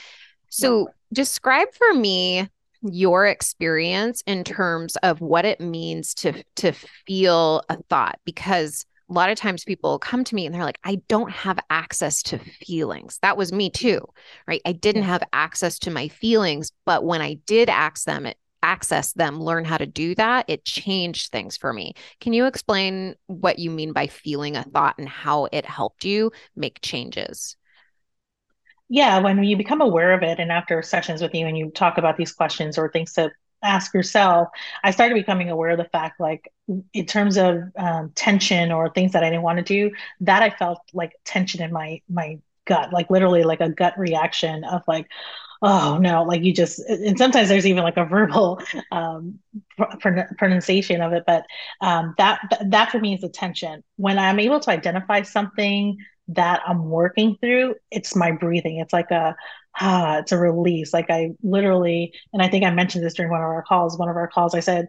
So 0.48 0.88
describe 1.12 1.68
for 1.74 1.94
me 1.94 2.48
your 2.92 3.26
experience 3.26 4.22
in 4.26 4.44
terms 4.44 4.96
of 4.96 5.20
what 5.20 5.44
it 5.44 5.60
means 5.60 6.14
to 6.14 6.42
to 6.56 6.72
feel 7.06 7.62
a 7.68 7.76
thought 7.84 8.18
because 8.24 8.84
a 9.08 9.12
lot 9.12 9.30
of 9.30 9.38
times 9.38 9.64
people 9.64 9.98
come 9.98 10.24
to 10.24 10.34
me 10.34 10.46
and 10.46 10.54
they're 10.54 10.64
like, 10.64 10.80
I 10.82 10.96
don't 11.08 11.30
have 11.30 11.60
access 11.70 12.22
to 12.24 12.38
feelings. 12.38 13.18
That 13.22 13.36
was 13.36 13.52
me 13.52 13.70
too, 13.70 14.00
right? 14.48 14.60
I 14.64 14.72
didn't 14.72 15.04
have 15.04 15.22
access 15.32 15.78
to 15.80 15.90
my 15.90 16.08
feelings, 16.08 16.72
but 16.84 17.04
when 17.04 17.22
I 17.22 17.34
did 17.46 17.68
access 17.68 18.04
them, 18.04 18.26
it, 18.26 18.36
access 18.62 19.12
them, 19.12 19.40
learn 19.40 19.64
how 19.64 19.78
to 19.78 19.86
do 19.86 20.14
that, 20.16 20.46
it 20.48 20.64
changed 20.64 21.30
things 21.30 21.56
for 21.56 21.72
me. 21.72 21.94
Can 22.20 22.32
you 22.32 22.46
explain 22.46 23.14
what 23.26 23.60
you 23.60 23.70
mean 23.70 23.92
by 23.92 24.08
feeling 24.08 24.56
a 24.56 24.64
thought 24.64 24.96
and 24.98 25.08
how 25.08 25.48
it 25.52 25.64
helped 25.64 26.04
you 26.04 26.32
make 26.56 26.80
changes? 26.82 27.56
Yeah, 28.88 29.18
when 29.18 29.42
you 29.42 29.56
become 29.56 29.80
aware 29.80 30.12
of 30.12 30.22
it 30.22 30.38
and 30.38 30.52
after 30.52 30.80
sessions 30.82 31.20
with 31.20 31.34
you 31.34 31.46
and 31.46 31.58
you 31.58 31.70
talk 31.70 31.98
about 31.98 32.16
these 32.16 32.32
questions 32.32 32.78
or 32.78 32.88
things 32.88 33.14
to 33.14 33.30
ask 33.62 33.92
yourself, 33.92 34.48
I 34.84 34.92
started 34.92 35.14
becoming 35.14 35.50
aware 35.50 35.70
of 35.70 35.78
the 35.78 35.84
fact, 35.90 36.20
like 36.20 36.52
in 36.92 37.04
terms 37.06 37.36
of 37.36 37.58
um, 37.76 38.12
tension 38.14 38.70
or 38.70 38.90
things 38.90 39.12
that 39.12 39.24
I 39.24 39.30
didn't 39.30 39.42
want 39.42 39.58
to 39.58 39.64
do, 39.64 39.90
that 40.20 40.42
I 40.42 40.50
felt 40.50 40.78
like 40.92 41.12
tension 41.24 41.62
in 41.62 41.72
my 41.72 42.00
my 42.08 42.38
gut, 42.64 42.92
like 42.92 43.10
literally 43.10 43.42
like 43.42 43.60
a 43.60 43.68
gut 43.70 43.98
reaction 43.98 44.62
of 44.64 44.82
like, 44.86 45.08
oh 45.62 45.98
no, 46.00 46.22
like 46.24 46.42
you 46.42 46.52
just. 46.52 46.78
And 46.80 47.18
sometimes 47.18 47.48
there's 47.48 47.66
even 47.66 47.82
like 47.82 47.96
a 47.96 48.04
verbal 48.04 48.60
um, 48.92 49.40
pr- 49.76 50.20
pronunciation 50.38 51.00
of 51.00 51.12
it, 51.12 51.24
but 51.26 51.44
um, 51.80 52.14
that 52.18 52.40
that 52.66 52.90
for 52.90 53.00
me 53.00 53.14
is 53.14 53.24
attention. 53.24 53.82
When 53.96 54.18
I'm 54.18 54.38
able 54.38 54.60
to 54.60 54.70
identify 54.70 55.22
something 55.22 55.98
that 56.28 56.62
I'm 56.66 56.88
working 56.88 57.36
through, 57.40 57.76
it's 57.90 58.16
my 58.16 58.32
breathing. 58.32 58.78
It's 58.78 58.92
like 58.92 59.10
a 59.10 59.36
ah, 59.80 60.18
it's 60.18 60.32
a 60.32 60.38
release. 60.38 60.92
Like 60.92 61.10
I 61.10 61.30
literally, 61.42 62.12
and 62.32 62.42
I 62.42 62.48
think 62.48 62.64
I 62.64 62.70
mentioned 62.70 63.04
this 63.04 63.14
during 63.14 63.30
one 63.30 63.40
of 63.40 63.46
our 63.46 63.62
calls, 63.62 63.98
one 63.98 64.08
of 64.08 64.16
our 64.16 64.28
calls, 64.28 64.54
I 64.54 64.60
said, 64.60 64.88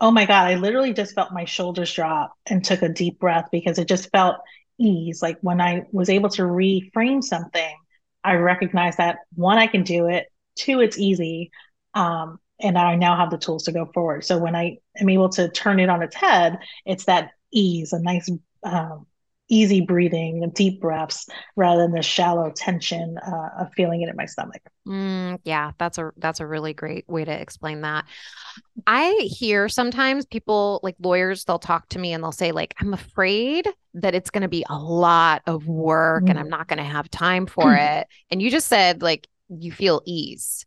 Oh 0.00 0.10
my 0.10 0.26
God, 0.26 0.46
I 0.48 0.56
literally 0.56 0.92
just 0.92 1.14
felt 1.14 1.32
my 1.32 1.44
shoulders 1.46 1.92
drop 1.92 2.34
and 2.46 2.62
took 2.64 2.82
a 2.82 2.88
deep 2.88 3.18
breath 3.18 3.48
because 3.50 3.78
it 3.78 3.88
just 3.88 4.10
felt 4.10 4.36
ease. 4.78 5.22
Like 5.22 5.38
when 5.40 5.60
I 5.60 5.84
was 5.90 6.10
able 6.10 6.28
to 6.30 6.42
reframe 6.42 7.24
something, 7.24 7.74
I 8.22 8.34
recognized 8.34 8.98
that 8.98 9.18
one, 9.34 9.58
I 9.58 9.66
can 9.68 9.84
do 9.84 10.06
it, 10.08 10.26
two, 10.56 10.80
it's 10.80 10.98
easy. 10.98 11.50
Um, 11.94 12.38
and 12.60 12.76
I 12.76 12.96
now 12.96 13.16
have 13.16 13.30
the 13.30 13.38
tools 13.38 13.64
to 13.64 13.72
go 13.72 13.86
forward. 13.86 14.24
So 14.24 14.38
when 14.38 14.56
I 14.56 14.78
am 14.98 15.08
able 15.08 15.28
to 15.30 15.48
turn 15.48 15.80
it 15.80 15.88
on 15.88 16.02
its 16.02 16.16
head, 16.16 16.58
it's 16.84 17.04
that 17.04 17.30
ease, 17.52 17.92
a 17.92 18.00
nice 18.00 18.30
um, 18.62 19.06
easy 19.48 19.80
breathing, 19.80 20.42
and 20.42 20.52
deep 20.54 20.80
breaths, 20.80 21.28
rather 21.54 21.82
than 21.82 21.92
the 21.92 22.02
shallow 22.02 22.50
tension 22.50 23.18
uh, 23.18 23.50
of 23.60 23.72
feeling 23.74 24.02
it 24.02 24.08
in 24.08 24.16
my 24.16 24.26
stomach. 24.26 24.62
Mm, 24.86 25.38
yeah, 25.44 25.72
that's 25.78 25.98
a 25.98 26.12
that's 26.16 26.40
a 26.40 26.46
really 26.46 26.74
great 26.74 27.08
way 27.08 27.24
to 27.24 27.32
explain 27.32 27.82
that. 27.82 28.04
I 28.86 29.12
hear 29.22 29.68
sometimes 29.68 30.26
people 30.26 30.80
like 30.82 30.96
lawyers, 31.00 31.44
they'll 31.44 31.58
talk 31.58 31.88
to 31.90 31.98
me 31.98 32.12
and 32.12 32.22
they'll 32.22 32.32
say, 32.32 32.52
like, 32.52 32.74
I'm 32.80 32.94
afraid 32.94 33.68
that 33.94 34.14
it's 34.14 34.30
going 34.30 34.42
to 34.42 34.48
be 34.48 34.64
a 34.68 34.78
lot 34.78 35.42
of 35.46 35.66
work 35.66 36.24
mm-hmm. 36.24 36.30
and 36.30 36.38
I'm 36.38 36.48
not 36.48 36.68
going 36.68 36.78
to 36.78 36.84
have 36.84 37.10
time 37.10 37.46
for 37.46 37.74
it. 37.74 38.06
And 38.30 38.40
you 38.40 38.50
just 38.50 38.68
said, 38.68 39.02
like, 39.02 39.26
you 39.48 39.72
feel 39.72 40.02
ease. 40.04 40.66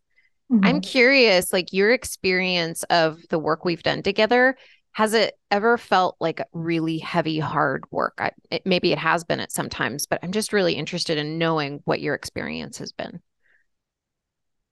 Mm-hmm. 0.50 0.64
I'm 0.64 0.80
curious, 0.80 1.52
like, 1.52 1.72
your 1.72 1.92
experience 1.92 2.82
of 2.84 3.20
the 3.28 3.38
work 3.38 3.64
we've 3.64 3.82
done 3.82 4.02
together 4.02 4.56
has 4.92 5.14
it 5.14 5.38
ever 5.50 5.78
felt 5.78 6.16
like 6.20 6.40
really 6.52 6.98
heavy 6.98 7.38
hard 7.38 7.84
work? 7.90 8.14
I, 8.18 8.32
it, 8.50 8.66
maybe 8.66 8.92
it 8.92 8.98
has 8.98 9.24
been 9.24 9.40
at 9.40 9.52
sometimes 9.52 10.06
but 10.06 10.18
i'm 10.22 10.32
just 10.32 10.52
really 10.52 10.74
interested 10.74 11.18
in 11.18 11.38
knowing 11.38 11.80
what 11.84 12.00
your 12.00 12.14
experience 12.14 12.78
has 12.78 12.92
been. 12.92 13.20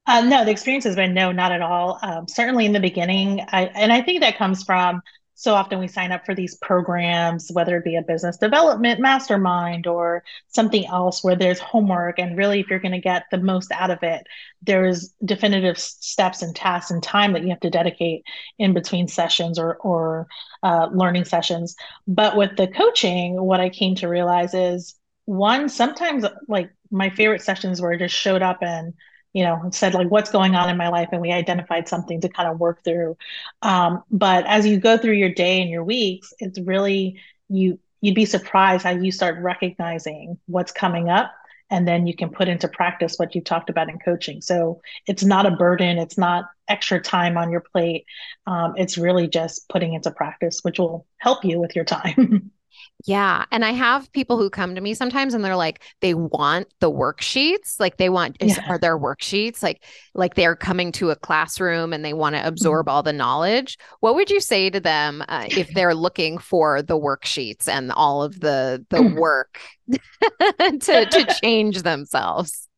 Uh, 0.07 0.23
no 0.23 0.45
the 0.45 0.51
experience 0.51 0.85
has 0.85 0.97
been 0.97 1.15
no 1.15 1.33
not 1.33 1.53
at 1.53 1.61
all. 1.63 1.99
Um, 2.03 2.27
certainly 2.27 2.65
in 2.67 2.73
the 2.73 2.81
beginning 2.81 3.45
I, 3.49 3.67
and 3.67 3.93
i 3.93 4.01
think 4.01 4.21
that 4.21 4.39
comes 4.39 4.65
from 4.65 5.03
so 5.39 5.55
often 5.55 5.79
we 5.79 5.87
sign 5.87 6.11
up 6.11 6.27
for 6.27 6.35
these 6.35 6.57
programs, 6.57 7.49
whether 7.53 7.77
it 7.77 7.85
be 7.85 7.95
a 7.95 8.03
business 8.03 8.39
development 8.39 8.99
mastermind 8.99 9.87
or 9.87 10.25
something 10.49 10.85
else 10.87 11.23
where 11.23 11.37
there's 11.37 11.61
homework. 11.61 12.19
And 12.19 12.37
really, 12.37 12.59
if 12.59 12.69
you're 12.69 12.81
going 12.81 12.91
to 12.91 12.99
get 12.99 13.23
the 13.31 13.39
most 13.39 13.71
out 13.71 13.93
of 13.93 14.03
it, 14.03 14.27
there's 14.63 15.15
definitive 15.25 15.79
steps 15.79 16.43
and 16.43 16.57
tasks 16.57 16.91
and 16.91 17.01
time 17.01 17.35
that 17.35 17.45
you 17.45 17.51
have 17.51 17.61
to 17.61 17.71
dedicate 17.71 18.25
in 18.59 18.75
between 18.75 19.07
sessions 19.07 19.61
or, 19.61 19.77
or 19.77 20.27
uh, 20.65 20.89
learning 20.93 21.25
sessions. 21.25 21.77
But 22.09 22.37
with 22.37 22.57
the 22.57 22.67
coaching, 22.67 23.41
what 23.41 23.61
I 23.61 23.69
came 23.69 23.95
to 23.95 24.09
realize 24.09 24.55
is 24.55 24.97
one, 25.27 25.69
sometimes 25.69 26.25
like 26.49 26.73
my 26.91 27.11
favorite 27.11 27.43
sessions 27.43 27.81
where 27.81 27.93
I 27.93 27.97
just 27.97 28.17
showed 28.17 28.43
up 28.43 28.59
and 28.63 28.93
you 29.39 29.45
know 29.45 29.69
said 29.73 29.95
like 29.95 30.11
what's 30.11 30.31
going 30.31 30.55
on 30.57 30.69
in 30.69 30.77
my 30.77 30.89
life 30.89 31.09
and 31.13 31.23
we 31.23 31.33
identified 31.33 31.89
something 31.89 32.21
to 32.23 32.29
kind 32.29 32.49
of 32.49 32.59
work 32.59 32.83
through. 32.85 33.17
Um, 33.63 34.03
but 34.11 34.45
as 34.47 34.67
you 34.67 34.79
go 34.81 34.99
through 34.99 35.15
your 35.15 35.33
day 35.33 35.61
and 35.61 35.71
your 35.71 35.85
weeks 35.85 36.33
it's 36.41 36.59
really 36.61 37.21
you 37.49 37.79
you'd 38.01 38.15
be 38.17 38.25
surprised 38.25 38.85
how 38.85 38.91
you 38.91 39.13
start 39.13 39.39
recognizing 39.41 40.39
what's 40.47 40.73
coming 40.73 41.09
up 41.09 41.33
and 41.71 41.87
then 41.87 42.07
you 42.07 42.17
can 42.17 42.31
put 42.31 42.49
into 42.49 42.69
practice 42.69 43.17
what 43.19 43.35
you 43.35 43.43
talked 43.43 43.71
about 43.71 43.91
in 43.91 43.99
coaching. 43.99 44.41
So 44.41 44.81
it's 45.07 45.25
not 45.25 45.47
a 45.47 45.53
burden 45.53 45.99
it's 45.99 46.19
not 46.19 46.47
extra 46.69 47.01
time 47.01 47.39
on 47.39 47.51
your 47.51 47.63
plate. 47.73 48.05
Um, 48.47 48.75
it's 48.77 48.99
really 48.99 49.29
just 49.29 49.69
putting 49.69 49.95
into 49.95 50.11
practice 50.11 50.61
which 50.63 50.79
will 50.81 51.07
help 51.19 51.45
you 51.45 51.61
with 51.61 51.77
your 51.77 51.85
time 51.85 52.51
Yeah. 53.07 53.45
And 53.53 53.65
I 53.65 53.71
have 53.71 54.11
people 54.13 54.39
who 54.39 54.51
come 54.51 54.75
to 54.75 54.81
me 54.81 54.93
sometimes 54.93 55.33
and 55.33 55.45
they're 55.45 55.57
like, 55.57 55.83
they 56.01 56.15
want 56.15 56.67
the 56.81 56.91
worksheets. 56.91 57.79
Like 57.79 57.97
they 57.97 58.09
want, 58.09 58.37
yeah. 58.41 58.65
are 58.69 58.79
there 58.79 58.99
worksheets? 58.99 59.63
Like, 59.63 59.85
like 60.15 60.35
they're 60.35 60.57
coming 60.57 60.91
to 60.93 61.11
a 61.11 61.17
classroom 61.17 61.93
and 61.93 62.05
they 62.05 62.13
want 62.13 62.35
to 62.35 62.45
absorb 62.45 62.87
mm-hmm. 62.87 62.95
all 62.97 63.03
the 63.05 63.13
knowledge. 63.13 63.79
What 64.01 64.17
would 64.17 64.31
you 64.31 64.41
say 64.41 64.69
to 64.71 64.81
them 64.81 65.23
uh, 65.29 65.47
if 65.49 65.69
they're 65.75 65.95
looking 65.95 66.39
for 66.39 66.83
the 66.83 66.99
worksheets 66.99 67.69
and 67.69 67.93
all 67.93 68.23
of 68.25 68.41
the, 68.41 68.85
the 68.91 69.03
work 69.03 69.61
to, 69.91 71.07
to 71.07 71.37
change 71.41 71.83
themselves? 71.83 72.69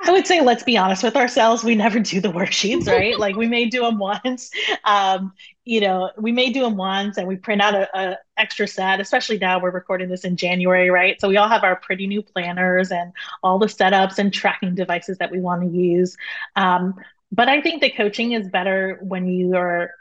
I 0.00 0.10
would 0.10 0.26
say 0.26 0.40
let's 0.42 0.62
be 0.62 0.76
honest 0.76 1.02
with 1.02 1.16
ourselves. 1.16 1.64
We 1.64 1.74
never 1.74 1.98
do 1.98 2.20
the 2.20 2.28
worksheets, 2.28 2.86
right? 2.86 3.18
like 3.18 3.36
we 3.36 3.46
may 3.46 3.66
do 3.66 3.82
them 3.82 3.98
once. 3.98 4.50
Um, 4.84 5.32
you 5.64 5.80
know, 5.80 6.10
we 6.18 6.30
may 6.30 6.52
do 6.52 6.62
them 6.62 6.76
once 6.76 7.16
and 7.16 7.26
we 7.26 7.36
print 7.36 7.62
out 7.62 7.74
a, 7.74 7.88
a, 7.98 8.18
extra 8.36 8.66
set, 8.66 9.00
especially 9.00 9.38
now 9.38 9.60
we're 9.60 9.70
recording 9.70 10.08
this 10.08 10.24
in 10.24 10.36
January, 10.36 10.90
right? 10.90 11.18
So 11.20 11.28
we 11.28 11.36
all 11.36 11.48
have 11.48 11.64
our 11.64 11.76
pretty 11.76 12.06
new 12.06 12.20
planners 12.20 12.90
and 12.90 13.12
all 13.42 13.58
the 13.58 13.66
setups 13.66 14.18
and 14.18 14.32
tracking 14.32 14.74
devices 14.74 15.18
that 15.18 15.30
we 15.30 15.40
want 15.40 15.62
to 15.62 15.68
use. 15.68 16.16
Um, 16.56 16.94
but 17.32 17.48
I 17.48 17.60
think 17.60 17.80
the 17.80 17.90
coaching 17.90 18.32
is 18.32 18.48
better 18.48 18.98
when 19.02 19.26
you 19.26 19.56
are 19.56 19.92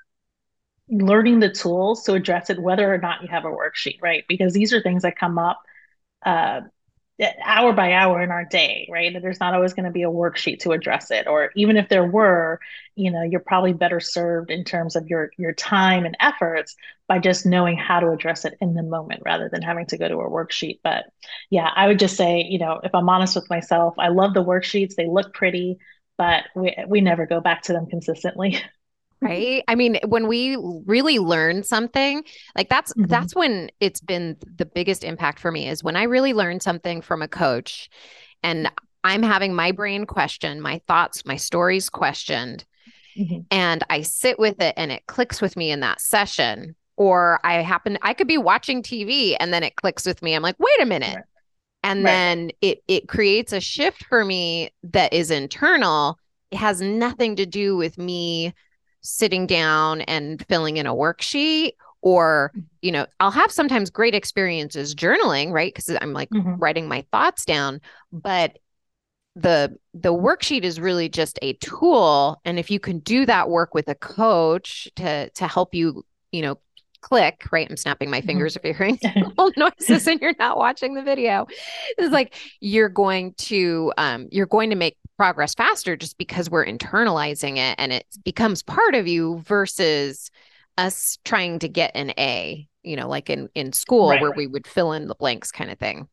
learning 0.89 1.39
the 1.39 1.50
tools 1.50 2.03
to 2.03 2.13
address 2.13 2.50
it, 2.50 2.59
whether 2.59 2.93
or 2.93 2.97
not 2.97 3.21
you 3.21 3.29
have 3.29 3.45
a 3.45 3.50
worksheet, 3.50 4.01
right? 4.01 4.25
Because 4.27 4.53
these 4.53 4.73
are 4.73 4.81
things 4.81 5.03
that 5.03 5.15
come 5.17 5.38
up 5.38 5.62
uh, 6.25 6.62
hour 7.43 7.74
by 7.74 7.93
hour 7.93 8.22
in 8.22 8.32
our 8.32 8.46
day, 8.46 8.88
right? 8.91 9.15
There's 9.22 9.39
not 9.39 9.53
always 9.53 9.74
going 9.74 9.86
to 9.86 9.91
be 9.91 10.03
a 10.03 10.10
worksheet 10.10 10.60
to 10.62 10.72
address 10.72 11.12
it, 11.12 11.27
or 11.27 11.51
even 11.55 11.77
if 11.77 11.88
there 11.89 12.03
were, 12.05 12.60
you 12.96 13.12
know, 13.12 13.22
you're 13.24 13.39
probably 13.39 13.74
better 13.74 14.00
served 14.00 14.50
in 14.51 14.63
terms 14.63 14.96
of 14.96 15.08
your 15.08 15.32
your 15.38 15.53
time 15.53 16.05
and 16.05 16.17
efforts 16.20 16.75
by 17.08 17.20
just 17.20 17.46
knowing 17.46 17.77
how 17.77 18.00
to 18.00 18.10
address 18.10 18.46
it 18.46 18.55
in 18.62 18.74
the 18.74 18.84
moment 18.84 19.22
rather 19.25 19.48
than 19.50 19.62
having 19.62 19.86
to 19.88 19.98
go 19.98 20.08
to 20.08 20.15
a 20.17 20.29
worksheet. 20.29 20.79
But 20.84 21.05
yeah, 21.50 21.70
I 21.75 21.88
would 21.88 22.00
just 22.00 22.17
say, 22.17 22.41
you 22.50 22.60
know, 22.60 22.79
if 22.84 22.93
I'm 22.96 23.10
honest 23.10 23.36
with 23.36 23.50
myself, 23.50 23.93
I 24.00 24.10
love 24.10 24.34
the 24.34 24.43
worksheets; 24.43 24.96
they 24.96 25.08
look 25.08 25.34
pretty, 25.34 25.77
but 26.17 26.46
we 26.55 26.75
we 26.88 27.01
never 27.01 27.25
go 27.27 27.39
back 27.41 27.63
to 27.63 27.74
them 27.74 27.86
consistently. 27.88 28.60
right 29.24 29.63
i 29.68 29.75
mean 29.75 29.98
when 30.08 30.27
we 30.27 30.58
really 30.86 31.20
learn 31.20 31.63
something 31.63 32.24
like 32.55 32.70
that's 32.70 32.94
mm-hmm. 32.94 33.09
that's 33.09 33.36
when 33.36 33.70
it's 33.79 34.01
been 34.01 34.38
the 34.57 34.66
biggest 34.66 35.03
impact 35.03 35.40
for 35.40 35.51
me 35.51 35.68
is 35.68 35.83
when 35.83 35.96
i 35.96 36.03
really 36.03 36.33
learn 36.33 36.59
something 36.59 37.01
from 37.01 37.22
a 37.22 37.27
coach 37.27 37.90
and 38.44 38.70
i'm 39.03 39.24
having 39.24 39.53
my 39.53 39.72
brain 39.72 40.05
questioned 40.05 40.62
my 40.62 40.81
thoughts 40.88 41.25
my 41.25 41.36
stories 41.36 41.90
questioned 41.90 42.66
mm-hmm. 43.18 43.40
and 43.51 43.83
i 43.90 44.01
sit 44.01 44.38
with 44.38 44.62
it 44.62 44.74
and 44.77 44.92
it 44.92 45.05
clicks 45.07 45.42
with 45.42 45.55
me 45.55 45.72
in 45.72 45.79
that 45.79 46.01
session 46.01 46.75
or 46.98 47.40
i 47.44 47.55
happen 47.55 47.98
i 48.01 48.14
could 48.14 48.27
be 48.27 48.38
watching 48.38 48.83
tv 48.83 49.36
and 49.40 49.53
then 49.53 49.64
it 49.64 49.75
clicks 49.75 50.05
with 50.05 50.22
me 50.22 50.33
i'm 50.33 50.44
like 50.44 50.59
wait 50.59 50.81
a 50.81 50.86
minute 50.86 51.16
right. 51.16 51.25
and 51.83 52.03
right. 52.03 52.12
then 52.12 52.51
it 52.62 52.83
it 52.88 53.07
creates 53.07 53.53
a 53.53 53.59
shift 53.59 54.05
for 54.05 54.24
me 54.25 54.70
that 54.83 55.14
is 55.14 55.31
internal 55.31 56.18
it 56.51 56.57
has 56.57 56.81
nothing 56.81 57.36
to 57.38 57.48
do 57.48 57.75
with 57.75 57.98
me 57.98 58.53
sitting 59.03 59.46
down 59.46 60.01
and 60.01 60.46
filling 60.48 60.77
in 60.77 60.87
a 60.87 60.94
worksheet 60.94 61.74
or 62.01 62.51
mm-hmm. 62.55 62.66
you 62.81 62.92
know 62.92 63.05
i'll 63.20 63.31
have 63.31 63.51
sometimes 63.51 63.89
great 63.89 64.16
experiences 64.16 64.96
journaling 64.96 65.51
right 65.51 65.74
because 65.74 65.96
i'm 66.01 66.13
like 66.13 66.29
mm-hmm. 66.29 66.55
writing 66.55 66.87
my 66.87 67.05
thoughts 67.11 67.46
down 67.46 67.81
but 68.11 68.57
the 69.35 69.75
the 69.94 70.13
worksheet 70.13 70.63
is 70.63 70.79
really 70.79 71.09
just 71.09 71.39
a 71.42 71.53
tool 71.53 72.39
and 72.46 72.59
if 72.59 72.70
you 72.70 72.79
can 72.79 73.00
do 73.00 73.25
that 73.25 73.50
work 73.50 73.74
with 73.74 73.87
a 73.87 73.96
coach 73.96 74.87
to 74.96 75.29
to 75.31 75.48
help 75.48 75.74
you 75.74 76.05
you 76.31 76.42
know 76.42 76.57
click 77.01 77.46
right 77.51 77.68
i'm 77.70 77.75
snapping 77.75 78.09
my 78.09 78.20
mm-hmm. 78.20 78.27
fingers 78.27 78.55
if 78.55 78.63
you're 78.63 78.74
hearing 78.74 79.00
noises 79.57 80.07
and 80.07 80.22
you're 80.22 80.35
not 80.39 80.57
watching 80.57 80.94
the 80.94 81.01
video 81.01 81.46
it's 81.98 82.13
like 82.13 82.35
you're 82.59 82.89
going 82.89 83.33
to 83.33 83.92
um 83.98 84.27
you're 84.31 84.46
going 84.46 84.70
to 84.70 84.75
make 84.75 84.98
progress 85.24 85.53
faster 85.53 85.96
just 85.96 86.18
because 86.18 86.50
we're 86.50 86.66
internalizing 86.66 87.55
it 87.55 87.75
and 87.77 87.94
it 87.94 88.05
becomes 88.25 88.62
part 88.62 88.94
of 88.94 89.07
you 89.07 89.40
versus 89.46 90.29
us 90.77 91.18
trying 91.24 91.59
to 91.59 91.70
get 91.70 91.92
an 91.96 92.12
A, 92.18 92.68
you 92.83 92.98
know, 92.98 93.07
like 93.07 93.29
in 93.29 93.48
in 93.55 93.72
school 93.72 94.09
right, 94.09 94.22
where 94.22 94.33
we 94.33 94.48
would 94.48 94.68
fill 94.68 94.92
in 94.92 95.07
the 95.07 95.16
blanks 95.16 95.50
kind 95.50 95.72
of 95.72 95.79
thing. 95.79 96.09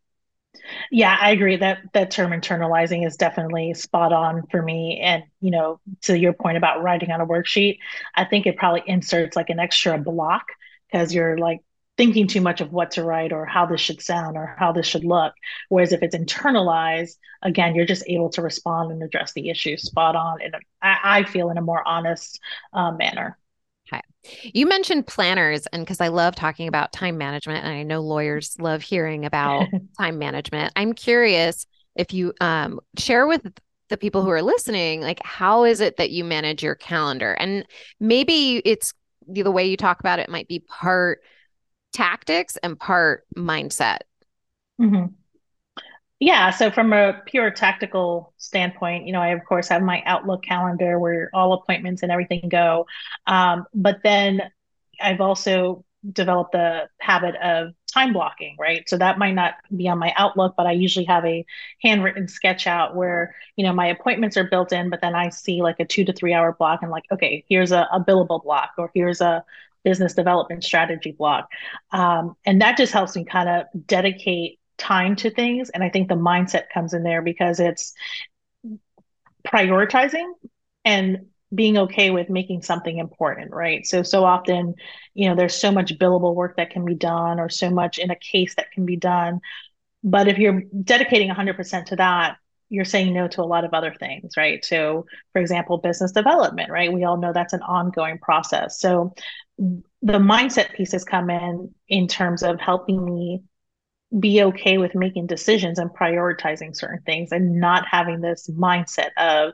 Yeah, 0.92 1.16
I 1.20 1.32
agree 1.32 1.56
that 1.56 1.78
that 1.92 2.12
term 2.12 2.30
internalizing 2.30 3.04
is 3.04 3.16
definitely 3.16 3.74
spot 3.74 4.12
on 4.12 4.46
for 4.48 4.62
me. 4.62 5.00
And 5.02 5.24
you 5.40 5.50
know, 5.50 5.80
to 6.02 6.16
your 6.16 6.32
point 6.32 6.56
about 6.56 6.80
writing 6.80 7.10
on 7.10 7.20
a 7.20 7.26
worksheet, 7.26 7.78
I 8.14 8.24
think 8.24 8.46
it 8.46 8.56
probably 8.56 8.82
inserts 8.86 9.34
like 9.34 9.50
an 9.50 9.58
extra 9.58 9.98
block 9.98 10.46
because 10.90 11.12
you're 11.12 11.36
like 11.36 11.62
thinking 12.00 12.26
too 12.26 12.40
much 12.40 12.62
of 12.62 12.72
what 12.72 12.92
to 12.92 13.04
write 13.04 13.30
or 13.30 13.44
how 13.44 13.66
this 13.66 13.78
should 13.78 14.00
sound 14.00 14.34
or 14.34 14.56
how 14.58 14.72
this 14.72 14.86
should 14.86 15.04
look. 15.04 15.34
Whereas 15.68 15.92
if 15.92 16.02
it's 16.02 16.16
internalized, 16.16 17.18
again, 17.42 17.74
you're 17.74 17.84
just 17.84 18.04
able 18.06 18.30
to 18.30 18.40
respond 18.40 18.90
and 18.90 19.02
address 19.02 19.34
the 19.34 19.50
issue 19.50 19.76
spot 19.76 20.16
on, 20.16 20.40
and 20.40 20.56
I 20.80 21.24
feel 21.24 21.50
in 21.50 21.58
a 21.58 21.60
more 21.60 21.86
honest 21.86 22.40
uh, 22.72 22.92
manner. 22.92 23.36
Okay. 23.92 24.00
You 24.44 24.64
mentioned 24.64 25.08
planners, 25.08 25.66
and 25.74 25.84
because 25.84 26.00
I 26.00 26.08
love 26.08 26.34
talking 26.34 26.68
about 26.68 26.90
time 26.94 27.18
management, 27.18 27.66
and 27.66 27.74
I 27.74 27.82
know 27.82 28.00
lawyers 28.00 28.56
love 28.58 28.80
hearing 28.80 29.26
about 29.26 29.66
time 30.00 30.18
management, 30.18 30.72
I'm 30.76 30.94
curious 30.94 31.66
if 31.96 32.14
you 32.14 32.32
um, 32.40 32.80
share 32.96 33.26
with 33.26 33.46
the 33.90 33.98
people 33.98 34.22
who 34.22 34.30
are 34.30 34.40
listening, 34.40 35.02
like, 35.02 35.20
how 35.22 35.64
is 35.64 35.82
it 35.82 35.98
that 35.98 36.12
you 36.12 36.24
manage 36.24 36.62
your 36.62 36.76
calendar? 36.76 37.34
And 37.34 37.66
maybe 37.98 38.62
it's 38.64 38.94
the 39.28 39.50
way 39.50 39.66
you 39.66 39.76
talk 39.76 40.00
about 40.00 40.18
it 40.18 40.30
might 40.30 40.48
be 40.48 40.60
part 40.60 41.20
tactics 41.92 42.56
and 42.58 42.78
part 42.78 43.24
mindset. 43.36 43.98
Mm-hmm. 44.80 45.06
Yeah. 46.18 46.50
So, 46.50 46.70
from 46.70 46.92
a 46.92 47.22
pure 47.24 47.50
tactical 47.50 48.34
standpoint, 48.36 49.06
you 49.06 49.12
know, 49.12 49.22
I 49.22 49.28
of 49.28 49.44
course 49.44 49.68
have 49.68 49.82
my 49.82 50.02
Outlook 50.04 50.42
calendar 50.42 50.98
where 50.98 51.30
all 51.32 51.54
appointments 51.54 52.02
and 52.02 52.12
everything 52.12 52.48
go. 52.50 52.86
Um, 53.26 53.64
but 53.74 54.00
then 54.04 54.42
I've 55.00 55.20
also 55.20 55.84
developed 56.12 56.52
the 56.52 56.88
habit 56.98 57.36
of 57.36 57.74
time 57.92 58.12
blocking, 58.12 58.56
right? 58.58 58.88
So 58.88 58.96
that 58.98 59.18
might 59.18 59.34
not 59.34 59.54
be 59.74 59.88
on 59.88 59.98
my 59.98 60.12
Outlook, 60.16 60.54
but 60.56 60.66
I 60.66 60.72
usually 60.72 61.04
have 61.06 61.24
a 61.24 61.44
handwritten 61.82 62.28
sketch 62.28 62.66
out 62.66 62.96
where, 62.96 63.34
you 63.56 63.64
know, 63.64 63.72
my 63.72 63.86
appointments 63.86 64.36
are 64.36 64.44
built 64.44 64.72
in, 64.72 64.90
but 64.90 65.00
then 65.00 65.14
I 65.14 65.28
see 65.28 65.62
like 65.62 65.80
a 65.80 65.84
two 65.84 66.04
to 66.04 66.12
three 66.12 66.32
hour 66.32 66.52
block 66.52 66.80
and 66.82 66.90
like, 66.90 67.04
okay, 67.12 67.44
here's 67.48 67.72
a, 67.72 67.86
a 67.92 68.00
billable 68.00 68.42
block 68.42 68.70
or 68.78 68.90
here's 68.94 69.20
a 69.20 69.44
business 69.84 70.14
development 70.14 70.64
strategy 70.64 71.12
block. 71.12 71.48
Um, 71.90 72.36
and 72.44 72.60
that 72.62 72.76
just 72.76 72.92
helps 72.92 73.16
me 73.16 73.24
kind 73.24 73.48
of 73.48 73.86
dedicate 73.86 74.58
time 74.78 75.16
to 75.16 75.30
things. 75.30 75.70
And 75.70 75.82
I 75.84 75.90
think 75.90 76.08
the 76.08 76.14
mindset 76.14 76.64
comes 76.72 76.94
in 76.94 77.02
there 77.02 77.22
because 77.22 77.60
it's 77.60 77.94
prioritizing 79.46 80.32
and 80.84 81.26
being 81.54 81.78
okay 81.78 82.10
with 82.10 82.30
making 82.30 82.62
something 82.62 82.98
important, 82.98 83.52
right? 83.52 83.86
So, 83.86 84.02
so 84.02 84.24
often, 84.24 84.74
you 85.14 85.28
know, 85.28 85.34
there's 85.34 85.54
so 85.54 85.72
much 85.72 85.98
billable 85.98 86.34
work 86.34 86.56
that 86.56 86.70
can 86.70 86.84
be 86.84 86.94
done 86.94 87.40
or 87.40 87.48
so 87.48 87.70
much 87.70 87.98
in 87.98 88.10
a 88.10 88.16
case 88.16 88.54
that 88.54 88.70
can 88.70 88.86
be 88.86 88.96
done. 88.96 89.40
But 90.02 90.28
if 90.28 90.38
you're 90.38 90.62
dedicating 90.82 91.28
100% 91.30 91.86
to 91.86 91.96
that, 91.96 92.36
you're 92.70 92.84
saying 92.84 93.12
no 93.12 93.28
to 93.28 93.42
a 93.42 93.44
lot 93.44 93.64
of 93.64 93.74
other 93.74 93.94
things, 93.98 94.36
right? 94.36 94.64
So, 94.64 95.06
for 95.32 95.40
example, 95.40 95.78
business 95.78 96.12
development, 96.12 96.70
right? 96.70 96.92
We 96.92 97.04
all 97.04 97.18
know 97.18 97.32
that's 97.32 97.52
an 97.52 97.62
ongoing 97.62 98.18
process. 98.18 98.80
So, 98.80 99.12
the 99.58 100.18
mindset 100.18 100.72
pieces 100.74 101.04
come 101.04 101.28
in 101.28 101.74
in 101.88 102.08
terms 102.08 102.42
of 102.42 102.58
helping 102.60 103.04
me 103.04 103.42
be 104.18 104.42
okay 104.42 104.78
with 104.78 104.94
making 104.94 105.26
decisions 105.26 105.78
and 105.78 105.90
prioritizing 105.90 106.74
certain 106.74 107.02
things 107.02 107.30
and 107.32 107.60
not 107.60 107.86
having 107.86 108.20
this 108.20 108.48
mindset 108.48 109.10
of 109.16 109.52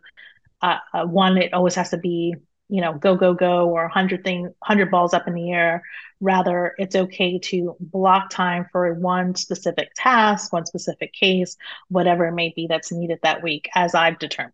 uh, 0.63 0.79
uh, 0.95 1.05
one 1.05 1.37
it 1.37 1.53
always 1.53 1.75
has 1.75 1.91
to 1.91 1.99
be 1.99 2.35
you 2.69 2.81
know 2.81 2.93
go 2.93 3.15
go 3.17 3.35
go 3.35 3.69
or 3.69 3.83
100 3.83 4.25
thing 4.25 4.43
100 4.43 4.91
balls 4.91 5.15
up 5.15 5.27
in 5.29 5.35
the 5.35 5.53
air 5.53 5.83
rather 6.21 6.75
it's 6.79 6.97
okay 6.97 7.39
to 7.39 7.77
block 7.79 8.31
time 8.31 8.67
for 8.73 8.93
one 8.95 9.35
specific 9.35 9.91
task 9.95 10.53
one 10.53 10.67
specific 10.67 11.13
case 11.13 11.57
whatever 11.89 12.27
it 12.27 12.33
may 12.33 12.53
be 12.57 12.67
that's 12.67 12.93
needed 12.93 13.19
that 13.23 13.43
week 13.43 13.69
as 13.75 13.95
i've 13.95 14.19
determined 14.19 14.53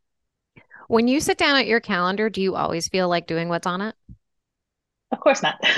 when 0.88 1.08
you 1.08 1.20
sit 1.20 1.38
down 1.38 1.56
at 1.56 1.66
your 1.66 1.80
calendar 1.80 2.28
do 2.28 2.42
you 2.42 2.54
always 2.54 2.88
feel 2.88 3.08
like 3.08 3.26
doing 3.26 3.48
what's 3.48 3.66
on 3.66 3.80
it 3.80 3.94
of 5.12 5.20
course 5.20 5.42
not. 5.42 5.56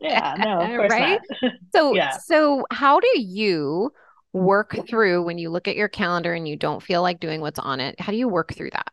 yeah, 0.00 0.34
no, 0.38 0.60
of 0.60 0.68
course 0.68 0.90
right? 0.90 1.20
not. 1.42 1.52
so, 1.74 1.94
yeah. 1.94 2.18
so 2.18 2.66
how 2.72 2.98
do 2.98 3.08
you 3.20 3.92
work 4.32 4.72
mm-hmm. 4.72 4.84
through 4.86 5.22
when 5.22 5.38
you 5.38 5.48
look 5.48 5.68
at 5.68 5.76
your 5.76 5.88
calendar 5.88 6.34
and 6.34 6.48
you 6.48 6.56
don't 6.56 6.82
feel 6.82 7.02
like 7.02 7.20
doing 7.20 7.40
what's 7.40 7.60
on 7.60 7.78
it? 7.78 8.00
How 8.00 8.10
do 8.10 8.18
you 8.18 8.28
work 8.28 8.52
through 8.52 8.70
that? 8.70 8.92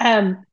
Um, 0.00 0.44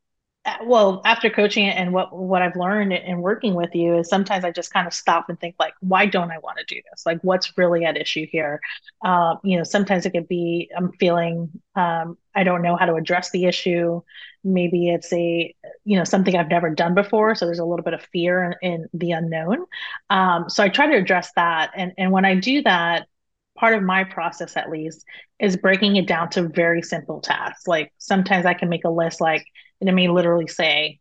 well 0.66 1.02
after 1.06 1.30
coaching 1.30 1.66
it 1.66 1.76
and 1.78 1.94
what 1.94 2.16
what 2.16 2.42
i've 2.42 2.56
learned 2.56 2.94
in 2.94 3.22
working 3.22 3.54
with 3.54 3.76
you 3.76 3.98
is 3.98 4.10
sometimes 4.10 4.46
i 4.46 4.52
just 4.52 4.74
kind 4.74 4.88
of 4.88 4.94
stop 4.94 5.30
and 5.30 5.40
think 5.40 5.56
like 5.60 5.74
why 5.82 6.06
don't 6.06 6.32
i 6.32 6.38
want 6.40 6.58
to 6.58 6.64
do 6.74 6.82
this? 6.90 7.06
Like 7.06 7.20
what's 7.22 7.58
really 7.58 7.86
at 7.86 7.98
issue 7.98 8.26
here? 8.32 8.62
Um, 9.04 9.40
you 9.44 9.58
know 9.58 9.64
sometimes 9.66 10.06
it 10.06 10.12
could 10.12 10.28
be 10.28 10.70
i'm 10.78 10.92
feeling 10.94 11.52
um, 11.76 12.18
i 12.36 12.44
don't 12.44 12.62
know 12.62 12.78
how 12.78 12.86
to 12.86 12.96
address 12.96 13.32
the 13.32 13.46
issue. 13.46 14.02
Maybe 14.44 14.90
it's 14.90 15.12
a 15.14 15.54
you 15.84 15.98
know 15.98 16.06
something 16.06 16.36
i've 16.36 16.50
never 16.50 16.70
done 16.70 16.96
before 16.96 17.36
so 17.36 17.46
there's 17.46 17.60
a 17.60 17.66
little 17.66 17.84
bit 17.84 17.94
of 17.94 18.02
fear 18.14 18.58
in, 18.62 18.74
in 18.74 18.88
the 18.94 19.12
unknown. 19.12 19.66
Um, 20.10 20.50
so 20.50 20.64
i 20.64 20.70
try 20.70 20.88
to 20.88 20.98
address 20.98 21.32
that. 21.36 21.72
And 21.76 21.94
and 21.98 22.12
when 22.12 22.26
i 22.26 22.36
do 22.36 22.62
that 22.64 23.08
part 23.58 23.76
of 23.76 23.84
my 23.84 24.04
process 24.04 24.56
at 24.56 24.70
least 24.70 25.04
is 25.40 25.58
breaking 25.58 25.96
it 25.98 26.08
down 26.08 26.30
to 26.30 26.48
very 26.48 26.82
simple 26.82 27.20
tasks 27.20 27.68
like 27.68 27.92
sometimes 27.98 28.46
i 28.46 28.54
can 28.54 28.70
make 28.70 28.86
a 28.86 28.90
list 28.90 29.20
like 29.20 29.46
and 29.80 29.90
it 29.90 29.94
may 29.94 30.08
literally 30.08 30.48
say, 30.48 31.00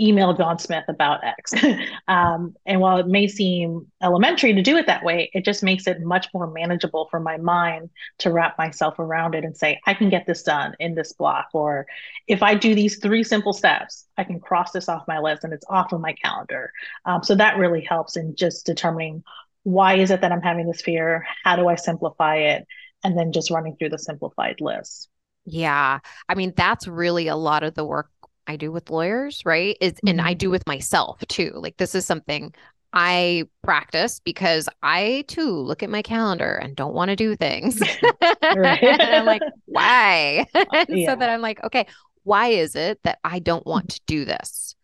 email 0.00 0.32
John 0.32 0.60
Smith 0.60 0.84
about 0.86 1.24
X. 1.24 1.52
um, 2.08 2.54
and 2.66 2.80
while 2.80 2.98
it 2.98 3.08
may 3.08 3.26
seem 3.26 3.90
elementary 4.00 4.52
to 4.54 4.62
do 4.62 4.76
it 4.76 4.86
that 4.86 5.02
way, 5.02 5.28
it 5.34 5.44
just 5.44 5.64
makes 5.64 5.88
it 5.88 6.00
much 6.02 6.28
more 6.32 6.46
manageable 6.46 7.08
for 7.10 7.18
my 7.18 7.36
mind 7.36 7.90
to 8.18 8.30
wrap 8.30 8.56
myself 8.58 9.00
around 9.00 9.34
it 9.34 9.44
and 9.44 9.56
say, 9.56 9.80
I 9.86 9.94
can 9.94 10.08
get 10.08 10.24
this 10.24 10.44
done 10.44 10.74
in 10.78 10.94
this 10.94 11.12
block. 11.14 11.48
Or 11.52 11.88
if 12.28 12.44
I 12.44 12.54
do 12.54 12.76
these 12.76 12.98
three 12.98 13.24
simple 13.24 13.52
steps, 13.52 14.06
I 14.16 14.22
can 14.22 14.38
cross 14.38 14.70
this 14.70 14.88
off 14.88 15.08
my 15.08 15.18
list 15.18 15.42
and 15.42 15.52
it's 15.52 15.66
off 15.68 15.92
of 15.92 16.00
my 16.00 16.12
calendar. 16.12 16.72
Um, 17.04 17.24
so 17.24 17.34
that 17.34 17.56
really 17.56 17.82
helps 17.82 18.16
in 18.16 18.36
just 18.36 18.66
determining 18.66 19.24
why 19.62 19.94
is 19.94 20.10
it 20.10 20.20
that 20.20 20.32
I'm 20.32 20.42
having 20.42 20.66
this 20.66 20.82
fear? 20.82 21.26
How 21.44 21.56
do 21.56 21.68
I 21.68 21.74
simplify 21.74 22.36
it? 22.36 22.66
And 23.04 23.16
then 23.16 23.32
just 23.32 23.50
running 23.50 23.76
through 23.76 23.90
the 23.90 23.98
simplified 23.98 24.56
list. 24.60 25.08
Yeah. 25.44 26.00
I 26.28 26.34
mean, 26.34 26.52
that's 26.56 26.86
really 26.86 27.28
a 27.28 27.36
lot 27.36 27.62
of 27.62 27.74
the 27.74 27.84
work 27.84 28.10
I 28.46 28.56
do 28.56 28.72
with 28.72 28.90
lawyers, 28.90 29.42
right? 29.44 29.76
Is 29.80 29.92
mm-hmm. 29.92 30.08
and 30.08 30.20
I 30.20 30.30
mm-hmm. 30.32 30.38
do 30.38 30.50
with 30.50 30.66
myself 30.66 31.20
too. 31.28 31.52
Like 31.54 31.76
this 31.76 31.94
is 31.94 32.06
something 32.06 32.54
I 32.92 33.44
practice 33.62 34.20
because 34.20 34.68
I 34.82 35.24
too 35.28 35.50
look 35.50 35.82
at 35.82 35.90
my 35.90 36.02
calendar 36.02 36.54
and 36.54 36.74
don't 36.74 36.94
want 36.94 37.10
to 37.10 37.16
do 37.16 37.36
things. 37.36 37.80
and 38.42 39.02
I'm 39.02 39.26
like, 39.26 39.42
why? 39.66 40.46
yeah. 40.88 41.12
so 41.12 41.16
that 41.16 41.30
I'm 41.30 41.42
like, 41.42 41.62
okay, 41.64 41.86
why 42.24 42.48
is 42.48 42.74
it 42.74 43.00
that 43.04 43.18
I 43.22 43.38
don't 43.38 43.66
want 43.66 43.90
to 43.90 44.00
do 44.06 44.24
this? 44.24 44.74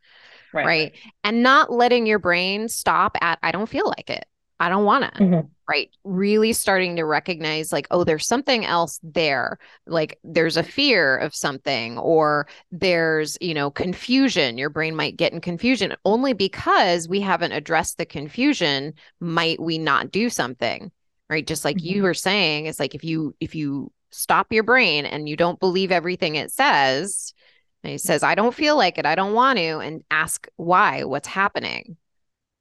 Right. 0.52 0.66
right. 0.66 0.92
And 1.24 1.42
not 1.42 1.72
letting 1.72 2.06
your 2.06 2.18
brain 2.18 2.68
stop 2.68 3.16
at, 3.20 3.38
I 3.42 3.50
don't 3.50 3.68
feel 3.68 3.88
like 3.88 4.08
it. 4.10 4.24
I 4.60 4.68
don't 4.68 4.84
want 4.84 5.12
to. 5.14 5.20
Mm-hmm. 5.20 5.46
right? 5.68 5.90
Really 6.04 6.52
starting 6.52 6.96
to 6.96 7.04
recognize 7.04 7.72
like 7.72 7.86
oh 7.90 8.04
there's 8.04 8.26
something 8.26 8.64
else 8.64 9.00
there. 9.02 9.58
Like 9.86 10.18
there's 10.24 10.56
a 10.56 10.62
fear 10.62 11.16
of 11.16 11.34
something 11.34 11.98
or 11.98 12.46
there's 12.70 13.36
you 13.40 13.54
know 13.54 13.70
confusion. 13.70 14.58
Your 14.58 14.70
brain 14.70 14.94
might 14.94 15.16
get 15.16 15.32
in 15.32 15.40
confusion. 15.40 15.94
Only 16.04 16.32
because 16.32 17.08
we 17.08 17.20
haven't 17.20 17.52
addressed 17.52 17.98
the 17.98 18.06
confusion 18.06 18.94
might 19.20 19.60
we 19.60 19.78
not 19.78 20.10
do 20.10 20.30
something 20.30 20.90
right? 21.30 21.46
Just 21.46 21.64
like 21.64 21.78
mm-hmm. 21.78 21.86
you 21.96 22.02
were 22.02 22.14
saying 22.14 22.66
it's 22.66 22.78
like 22.78 22.94
if 22.94 23.02
you 23.02 23.34
if 23.40 23.54
you 23.54 23.90
stop 24.10 24.52
your 24.52 24.62
brain 24.62 25.06
and 25.06 25.28
you 25.28 25.36
don't 25.36 25.58
believe 25.58 25.90
everything 25.90 26.36
it 26.36 26.52
says 26.52 27.34
and 27.82 27.92
it 27.92 28.00
says 28.00 28.22
i 28.22 28.36
don't 28.36 28.54
feel 28.54 28.76
like 28.76 28.96
it. 28.96 29.06
I 29.06 29.16
don't 29.16 29.34
want 29.34 29.58
to 29.58 29.78
and 29.80 30.04
ask 30.10 30.46
why 30.56 31.02
what's 31.02 31.26
happening 31.26 31.96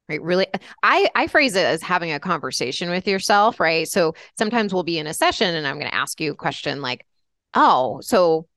right 0.09 0.21
really 0.21 0.47
i 0.83 1.09
i 1.15 1.27
phrase 1.27 1.55
it 1.55 1.65
as 1.65 1.81
having 1.81 2.11
a 2.11 2.19
conversation 2.19 2.89
with 2.89 3.07
yourself 3.07 3.59
right? 3.59 3.87
So 3.87 4.15
sometimes 4.37 4.73
we'll 4.73 4.83
be 4.83 4.99
in 4.99 5.07
a 5.07 5.13
session 5.13 5.55
and 5.55 5.67
i'm 5.67 5.79
going 5.79 5.89
to 5.89 5.95
ask 5.95 6.19
you 6.19 6.31
a 6.31 6.35
question 6.35 6.81
like 6.81 7.05
oh 7.53 7.99
so 8.01 8.47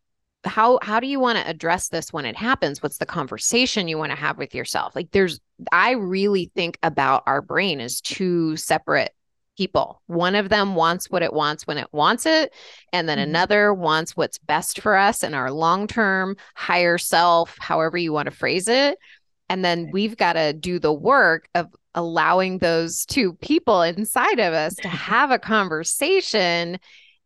how 0.47 0.79
how 0.83 1.01
do 1.01 1.07
you 1.07 1.21
want 1.21 1.39
to 1.39 1.49
address 1.49 1.89
this 1.89 2.13
when 2.13 2.25
it 2.25 2.37
happens? 2.37 2.83
What's 2.83 2.99
the 2.99 3.07
conversation 3.07 3.89
you 3.89 3.99
want 3.99 4.13
to 4.13 4.17
have 4.17 4.39
with 4.39 4.55
yourself? 4.55 4.97
Like 4.97 5.11
there's 5.11 5.41
i 5.73 5.93
really 5.93 6.51
think 6.55 6.79
about 6.83 7.23
our 7.27 7.43
brain 7.43 7.81
as 7.81 8.01
two 8.01 8.57
separate 8.57 9.13
people. 9.57 10.03
One 10.07 10.35
of 10.35 10.51
them 10.51 10.75
wants 10.75 11.11
what 11.11 11.23
it 11.23 11.33
wants 11.33 11.67
when 11.67 11.79
it 11.79 11.89
wants 11.91 12.27
it 12.27 12.53
and 12.93 13.09
then 13.09 13.19
mm-hmm. 13.19 13.31
another 13.31 13.73
wants 13.73 14.17
what's 14.17 14.39
best 14.39 14.81
for 14.81 14.97
us 14.97 15.23
and 15.23 15.35
our 15.35 15.51
long 15.51 15.87
term 15.87 16.37
higher 16.55 16.99
self 16.99 17.57
however 17.59 17.97
you 17.97 18.13
want 18.13 18.27
to 18.27 18.37
phrase 18.37 18.69
it 18.69 18.99
and 19.49 19.65
then 19.65 19.91
we've 19.93 20.17
got 20.17 20.35
to 20.35 20.53
do 20.53 20.79
the 20.79 20.93
work 20.93 21.49
of 21.55 21.75
allowing 21.95 22.59
those 22.59 23.07
two 23.07 23.33
people 23.35 23.83
inside 23.83 24.39
of 24.39 24.53
us 24.53 24.75
to 24.77 24.89
have 24.89 25.31
a 25.31 25.39
conversation 25.39 26.79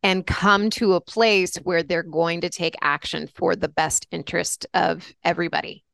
and 0.03 0.27
come 0.27 0.71
to 0.71 0.95
a 0.95 1.01
place 1.01 1.57
where 1.57 1.83
they're 1.83 2.03
going 2.03 2.41
to 2.41 2.49
take 2.49 2.75
action 2.81 3.29
for 3.35 3.55
the 3.55 3.69
best 3.69 4.07
interest 4.11 4.67
of 4.73 5.13
everybody. 5.25 5.85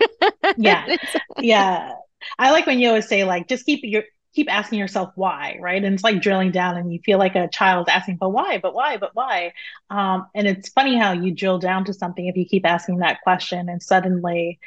yeah. 0.56 0.96
Yeah. 1.38 1.92
I 2.38 2.50
like 2.50 2.66
when 2.66 2.78
you 2.78 2.88
always 2.88 3.08
say 3.08 3.24
like 3.24 3.48
just 3.48 3.66
keep 3.66 3.80
your 3.82 4.04
keep 4.36 4.52
asking 4.52 4.78
yourself 4.78 5.12
why, 5.14 5.56
right? 5.60 5.82
And 5.82 5.94
it's 5.94 6.04
like 6.04 6.20
drilling 6.20 6.52
down 6.52 6.76
and 6.76 6.92
you 6.92 7.00
feel 7.00 7.18
like 7.18 7.34
a 7.34 7.48
child 7.48 7.88
asking, 7.88 8.18
but 8.18 8.28
why, 8.28 8.58
but 8.58 8.74
why, 8.74 8.98
but 8.98 9.14
why? 9.14 9.54
Um, 9.88 10.26
and 10.34 10.46
it's 10.46 10.68
funny 10.68 10.98
how 10.98 11.12
you 11.12 11.32
drill 11.32 11.58
down 11.58 11.86
to 11.86 11.94
something 11.94 12.26
if 12.26 12.36
you 12.36 12.44
keep 12.44 12.66
asking 12.66 12.98
that 12.98 13.22
question 13.22 13.70
and 13.70 13.82
suddenly 13.82 14.60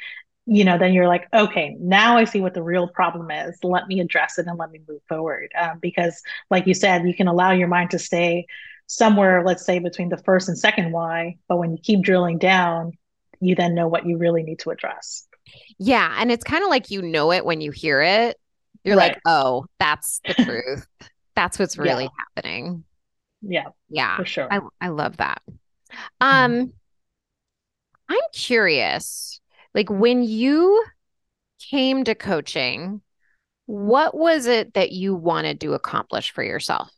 you 0.50 0.64
know, 0.64 0.76
then 0.76 0.92
you're 0.92 1.06
like, 1.06 1.28
okay, 1.32 1.76
now 1.78 2.16
I 2.16 2.24
see 2.24 2.40
what 2.40 2.54
the 2.54 2.62
real 2.62 2.88
problem 2.88 3.30
is. 3.30 3.56
Let 3.62 3.86
me 3.86 4.00
address 4.00 4.36
it 4.36 4.48
and 4.48 4.58
let 4.58 4.72
me 4.72 4.80
move 4.88 5.00
forward. 5.08 5.52
Um, 5.56 5.78
because, 5.78 6.20
like 6.50 6.66
you 6.66 6.74
said, 6.74 7.06
you 7.06 7.14
can 7.14 7.28
allow 7.28 7.52
your 7.52 7.68
mind 7.68 7.90
to 7.90 8.00
stay 8.00 8.46
somewhere, 8.88 9.44
let's 9.44 9.64
say, 9.64 9.78
between 9.78 10.08
the 10.08 10.16
first 10.16 10.48
and 10.48 10.58
second 10.58 10.90
why. 10.90 11.36
But 11.46 11.58
when 11.58 11.70
you 11.70 11.78
keep 11.80 12.02
drilling 12.02 12.38
down, 12.38 12.98
you 13.38 13.54
then 13.54 13.76
know 13.76 13.86
what 13.86 14.06
you 14.06 14.16
really 14.16 14.42
need 14.42 14.58
to 14.60 14.70
address. 14.70 15.28
Yeah. 15.78 16.12
And 16.18 16.32
it's 16.32 16.42
kind 16.42 16.64
of 16.64 16.68
like 16.68 16.90
you 16.90 17.00
know 17.00 17.30
it 17.30 17.44
when 17.44 17.60
you 17.60 17.70
hear 17.70 18.02
it. 18.02 18.36
You're 18.82 18.96
right. 18.96 19.12
like, 19.12 19.20
oh, 19.26 19.66
that's 19.78 20.20
the 20.26 20.34
truth. 20.44 20.84
that's 21.36 21.60
what's 21.60 21.78
really 21.78 22.04
yeah. 22.04 22.24
happening. 22.34 22.82
Yeah. 23.40 23.66
Yeah. 23.88 24.16
For 24.16 24.24
sure. 24.24 24.52
I, 24.52 24.58
I 24.80 24.88
love 24.88 25.18
that. 25.18 25.42
Um, 26.20 26.52
mm-hmm. 26.52 26.70
I'm 28.08 28.20
curious 28.32 29.39
like 29.74 29.90
when 29.90 30.22
you 30.22 30.84
came 31.60 32.04
to 32.04 32.14
coaching, 32.14 33.02
what 33.66 34.16
was 34.16 34.46
it 34.46 34.74
that 34.74 34.92
you 34.92 35.14
wanted 35.14 35.60
to 35.62 35.74
accomplish 35.74 36.32
for 36.32 36.44
yourself? 36.44 36.90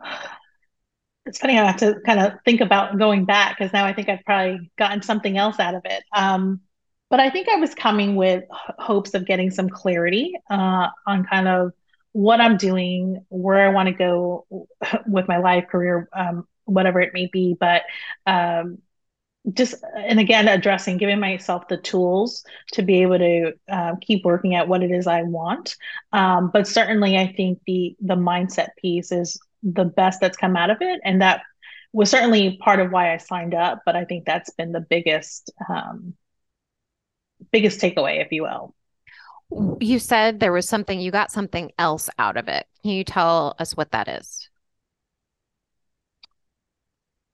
It's 1.24 1.38
funny, 1.38 1.56
I 1.56 1.64
have 1.64 1.76
to 1.78 2.00
kind 2.04 2.18
of 2.18 2.32
think 2.44 2.60
about 2.60 2.98
going 2.98 3.24
back 3.24 3.56
because 3.56 3.72
now 3.72 3.84
I 3.84 3.92
think 3.92 4.08
I've 4.08 4.24
probably 4.24 4.70
gotten 4.76 5.02
something 5.02 5.38
else 5.38 5.60
out 5.60 5.74
of 5.76 5.82
it. 5.84 6.02
Um, 6.12 6.60
but 7.10 7.20
I 7.20 7.30
think 7.30 7.48
I 7.48 7.56
was 7.56 7.74
coming 7.74 8.16
with 8.16 8.42
hopes 8.50 9.14
of 9.14 9.24
getting 9.24 9.50
some 9.50 9.68
clarity 9.68 10.34
uh, 10.50 10.88
on 11.06 11.24
kind 11.24 11.46
of 11.46 11.72
what 12.10 12.40
I'm 12.40 12.56
doing, 12.56 13.24
where 13.28 13.64
I 13.68 13.72
want 13.72 13.86
to 13.88 13.94
go 13.94 14.46
with 15.06 15.28
my 15.28 15.36
life, 15.38 15.68
career, 15.68 16.08
um, 16.12 16.48
whatever 16.64 17.00
it 17.00 17.14
may 17.14 17.28
be. 17.32 17.56
But 17.58 17.82
um, 18.26 18.78
just 19.52 19.74
and 19.96 20.20
again 20.20 20.46
addressing 20.46 20.98
giving 20.98 21.18
myself 21.18 21.66
the 21.68 21.76
tools 21.76 22.44
to 22.72 22.82
be 22.82 23.02
able 23.02 23.18
to 23.18 23.52
uh, 23.68 23.94
keep 24.00 24.24
working 24.24 24.54
at 24.54 24.68
what 24.68 24.82
it 24.82 24.90
is 24.90 25.06
i 25.06 25.22
want. 25.22 25.76
Um, 26.12 26.50
but 26.52 26.68
certainly 26.68 27.18
i 27.18 27.32
think 27.36 27.60
the 27.66 27.96
the 28.00 28.14
mindset 28.14 28.68
piece 28.80 29.10
is 29.10 29.40
the 29.62 29.84
best 29.84 30.20
that's 30.20 30.36
come 30.36 30.56
out 30.56 30.70
of 30.70 30.78
it. 30.80 31.00
And 31.04 31.22
that 31.22 31.42
was 31.92 32.10
certainly 32.10 32.56
part 32.58 32.80
of 32.80 32.90
why 32.90 33.12
i 33.12 33.16
signed 33.16 33.54
up 33.54 33.82
but 33.84 33.96
i 33.96 34.04
think 34.04 34.24
that's 34.24 34.50
been 34.50 34.72
the 34.72 34.80
biggest 34.80 35.50
um, 35.68 36.14
biggest 37.50 37.80
takeaway 37.80 38.24
if 38.24 38.30
you 38.30 38.42
will. 38.42 38.74
You 39.80 39.98
said 39.98 40.40
there 40.40 40.52
was 40.52 40.68
something 40.68 41.00
you 41.00 41.10
got 41.10 41.30
something 41.30 41.72
else 41.78 42.08
out 42.18 42.38
of 42.38 42.48
it. 42.48 42.66
Can 42.82 42.92
you 42.92 43.04
tell 43.04 43.54
us 43.58 43.76
what 43.76 43.90
that 43.90 44.08
is 44.08 44.48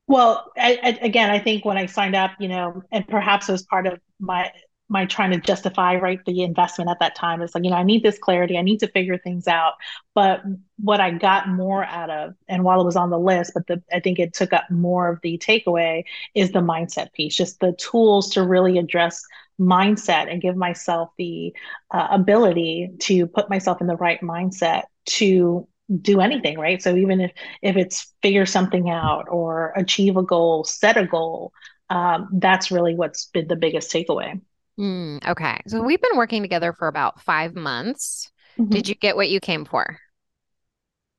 well, 0.08 0.50
I, 0.56 0.78
I, 0.82 0.88
again, 1.02 1.30
I 1.30 1.38
think 1.38 1.64
when 1.64 1.76
I 1.76 1.86
signed 1.86 2.16
up, 2.16 2.32
you 2.40 2.48
know, 2.48 2.82
and 2.90 3.06
perhaps 3.06 3.48
it 3.48 3.52
was 3.52 3.62
part 3.62 3.86
of 3.86 4.00
my 4.18 4.50
my 4.90 5.04
trying 5.04 5.30
to 5.30 5.38
justify 5.38 5.96
right 5.96 6.24
the 6.24 6.42
investment 6.42 6.88
at 6.90 6.98
that 7.00 7.14
time. 7.14 7.42
It's 7.42 7.54
like 7.54 7.62
you 7.62 7.70
know, 7.70 7.76
I 7.76 7.82
need 7.82 8.02
this 8.02 8.18
clarity. 8.18 8.56
I 8.56 8.62
need 8.62 8.80
to 8.80 8.88
figure 8.88 9.18
things 9.18 9.46
out. 9.46 9.74
But 10.14 10.42
what 10.78 10.98
I 10.98 11.10
got 11.10 11.50
more 11.50 11.84
out 11.84 12.08
of, 12.08 12.34
and 12.48 12.64
while 12.64 12.80
it 12.80 12.84
was 12.84 12.96
on 12.96 13.10
the 13.10 13.18
list, 13.18 13.52
but 13.54 13.66
the 13.66 13.82
I 13.92 14.00
think 14.00 14.18
it 14.18 14.32
took 14.32 14.54
up 14.54 14.64
more 14.70 15.10
of 15.10 15.20
the 15.22 15.36
takeaway 15.36 16.04
is 16.34 16.52
the 16.52 16.60
mindset 16.60 17.12
piece, 17.12 17.36
just 17.36 17.60
the 17.60 17.72
tools 17.74 18.30
to 18.30 18.42
really 18.42 18.78
address 18.78 19.22
mindset 19.60 20.32
and 20.32 20.40
give 20.40 20.56
myself 20.56 21.10
the 21.18 21.52
uh, 21.90 22.08
ability 22.10 22.92
to 23.00 23.26
put 23.26 23.50
myself 23.50 23.82
in 23.82 23.86
the 23.86 23.96
right 23.96 24.22
mindset 24.22 24.84
to 25.04 25.68
do 26.02 26.20
anything 26.20 26.58
right? 26.58 26.82
So 26.82 26.96
even 26.96 27.20
if 27.20 27.32
if 27.62 27.76
it's 27.76 28.12
figure 28.22 28.46
something 28.46 28.90
out 28.90 29.26
or 29.30 29.72
achieve 29.76 30.16
a 30.16 30.22
goal 30.22 30.64
set 30.64 30.96
a 30.96 31.06
goal 31.06 31.52
um, 31.90 32.28
that's 32.34 32.70
really 32.70 32.94
what's 32.94 33.26
been 33.26 33.48
the 33.48 33.56
biggest 33.56 33.90
takeaway. 33.90 34.40
Mm, 34.78 35.26
okay. 35.26 35.60
So 35.66 35.82
we've 35.82 36.00
been 36.00 36.16
working 36.16 36.42
together 36.42 36.72
for 36.72 36.88
about 36.88 37.20
five 37.22 37.54
months. 37.54 38.30
Mm-hmm. 38.58 38.72
did 38.72 38.88
you 38.88 38.94
get 38.94 39.16
what 39.16 39.28
you 39.28 39.40
came 39.40 39.64
for? 39.64 39.98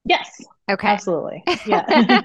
Yes. 0.06 0.46
Okay. 0.70 0.88
Absolutely. 0.88 1.44
Yeah. 1.66 1.86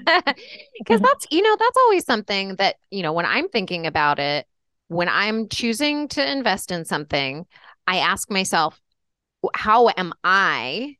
Because 0.77 1.01
that's 1.01 1.27
you 1.31 1.41
know 1.41 1.55
that's 1.57 1.77
always 1.77 2.05
something 2.05 2.55
that 2.57 2.75
you 2.91 3.01
know 3.01 3.13
when 3.13 3.25
i'm 3.25 3.49
thinking 3.49 3.87
about 3.87 4.19
it 4.19 4.45
when 4.87 5.09
i'm 5.09 5.47
choosing 5.49 6.07
to 6.09 6.31
invest 6.31 6.69
in 6.69 6.85
something 6.85 7.45
i 7.87 7.97
ask 7.97 8.29
myself 8.29 8.79
how 9.55 9.89
am 9.97 10.13
i 10.23 10.95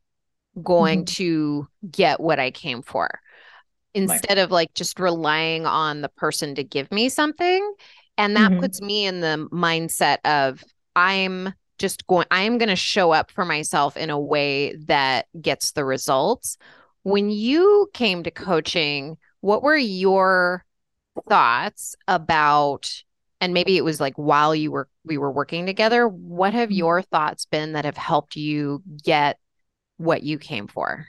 going 0.62 1.06
mm-hmm. 1.06 1.16
to 1.16 1.68
get 1.90 2.20
what 2.20 2.40
I 2.40 2.52
came 2.52 2.82
for 2.82 3.20
instead 3.94 4.38
right. 4.38 4.38
of 4.40 4.52
like 4.52 4.74
just 4.74 5.00
relying 5.00 5.66
on 5.66 6.02
the 6.02 6.10
person 6.10 6.56
to 6.56 6.64
give 6.64 6.92
me 6.92 7.10
something. 7.10 7.74
And 8.18 8.36
that 8.36 8.52
mm-hmm. 8.52 8.60
puts 8.60 8.82
me 8.82 9.06
in 9.06 9.22
the 9.22 9.48
mindset 9.52 10.18
of 10.26 10.64
I'm 10.96 11.54
just 11.80 12.06
going, 12.08 12.28
I'm 12.32 12.58
going 12.58 12.70
to 12.70 12.76
show 12.76 13.12
up 13.12 13.32
for 13.32 13.46
myself 13.46 13.98
in 13.98 14.10
a 14.10 14.20
way 14.20 14.76
that 14.88 15.28
gets 15.42 15.72
the 15.72 15.86
results. 15.86 16.58
When 17.04 17.30
you 17.30 17.90
came 17.94 18.24
to 18.24 18.32
coaching, 18.32 19.18
what 19.42 19.64
were 19.64 19.78
your 19.78 20.66
thoughts 21.30 21.96
about? 22.08 22.92
And 23.42 23.54
maybe 23.54 23.78
it 23.78 23.84
was 23.84 24.00
like 24.00 24.16
while 24.16 24.56
you 24.56 24.72
were 24.72 24.88
we 25.04 25.18
were 25.18 25.32
working 25.32 25.66
together. 25.66 26.08
What 26.08 26.54
have 26.54 26.70
mm-hmm. 26.70 26.78
your 26.78 27.02
thoughts 27.02 27.46
been 27.46 27.74
that 27.74 27.86
have 27.86 27.98
helped 27.98 28.36
you 28.36 28.82
get 29.04 29.38
what 29.98 30.24
you 30.24 30.38
came 30.38 30.68
for? 30.68 31.06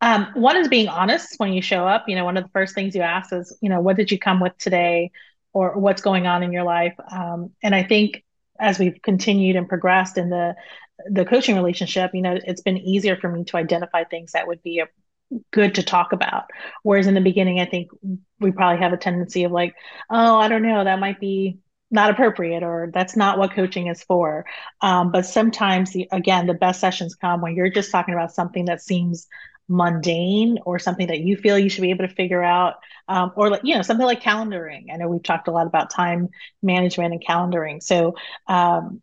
Um, 0.00 0.28
one 0.34 0.56
is 0.56 0.68
being 0.68 0.88
honest 0.88 1.34
when 1.38 1.52
you 1.52 1.62
show 1.62 1.86
up. 1.86 2.08
You 2.08 2.16
know, 2.16 2.24
one 2.24 2.36
of 2.36 2.44
the 2.44 2.50
first 2.50 2.74
things 2.74 2.94
you 2.94 3.02
ask 3.02 3.32
is, 3.32 3.56
you 3.62 3.70
know, 3.70 3.80
what 3.80 3.96
did 3.96 4.10
you 4.10 4.18
come 4.18 4.40
with 4.40 4.56
today 4.58 5.10
or 5.52 5.78
what's 5.78 6.02
going 6.02 6.26
on 6.26 6.42
in 6.42 6.52
your 6.52 6.64
life? 6.64 6.94
Um, 7.10 7.52
and 7.62 7.74
I 7.74 7.84
think 7.84 8.22
as 8.58 8.78
we've 8.78 9.00
continued 9.02 9.56
and 9.56 9.68
progressed 9.68 10.18
in 10.18 10.30
the 10.30 10.54
the 11.10 11.24
coaching 11.24 11.56
relationship, 11.56 12.12
you 12.14 12.22
know, 12.22 12.38
it's 12.44 12.62
been 12.62 12.78
easier 12.78 13.16
for 13.16 13.28
me 13.28 13.44
to 13.44 13.56
identify 13.56 14.04
things 14.04 14.32
that 14.32 14.46
would 14.46 14.62
be 14.62 14.78
a, 14.78 14.86
good 15.50 15.74
to 15.76 15.82
talk 15.82 16.12
about. 16.12 16.44
Whereas 16.82 17.06
in 17.06 17.14
the 17.14 17.20
beginning, 17.20 17.60
I 17.60 17.66
think 17.66 17.90
we 18.40 18.52
probably 18.52 18.82
have 18.82 18.92
a 18.92 18.96
tendency 18.96 19.44
of 19.44 19.52
like, 19.52 19.74
oh, 20.10 20.36
I 20.38 20.48
don't 20.48 20.62
know, 20.62 20.84
that 20.84 21.00
might 21.00 21.20
be 21.20 21.58
not 21.90 22.10
appropriate 22.10 22.62
or 22.62 22.90
that's 22.92 23.16
not 23.16 23.38
what 23.38 23.52
coaching 23.52 23.86
is 23.88 24.02
for. 24.02 24.46
Um, 24.80 25.12
but 25.12 25.26
sometimes, 25.26 25.92
the, 25.92 26.08
again, 26.12 26.46
the 26.46 26.54
best 26.54 26.80
sessions 26.80 27.14
come 27.14 27.40
when 27.40 27.54
you're 27.54 27.70
just 27.70 27.90
talking 27.92 28.14
about 28.14 28.32
something 28.32 28.64
that 28.66 28.82
seems 28.82 29.28
mundane 29.68 30.58
or 30.66 30.78
something 30.78 31.06
that 31.06 31.20
you 31.20 31.36
feel 31.36 31.58
you 31.58 31.70
should 31.70 31.82
be 31.82 31.90
able 31.90 32.06
to 32.06 32.14
figure 32.14 32.42
out 32.42 32.74
um, 33.08 33.32
or 33.36 33.48
like 33.48 33.62
you 33.64 33.74
know 33.74 33.82
something 33.82 34.06
like 34.06 34.22
calendaring. 34.22 34.86
I 34.92 34.96
know 34.96 35.08
we've 35.08 35.22
talked 35.22 35.48
a 35.48 35.52
lot 35.52 35.66
about 35.66 35.90
time 35.90 36.28
management 36.62 37.12
and 37.14 37.24
calendaring. 37.24 37.82
So 37.82 38.14
um, 38.46 39.00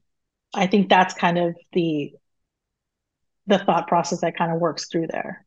i 0.54 0.68
think 0.68 0.90
that's 0.90 1.14
kind 1.14 1.38
of 1.38 1.56
the 1.74 2.14
the 3.48 3.60
thought 3.60 3.88
process 3.88 4.22
that 4.22 4.38
kind 4.38 4.52
of 4.52 4.60
works 4.60 4.88
through 4.88 5.08
there 5.08 5.46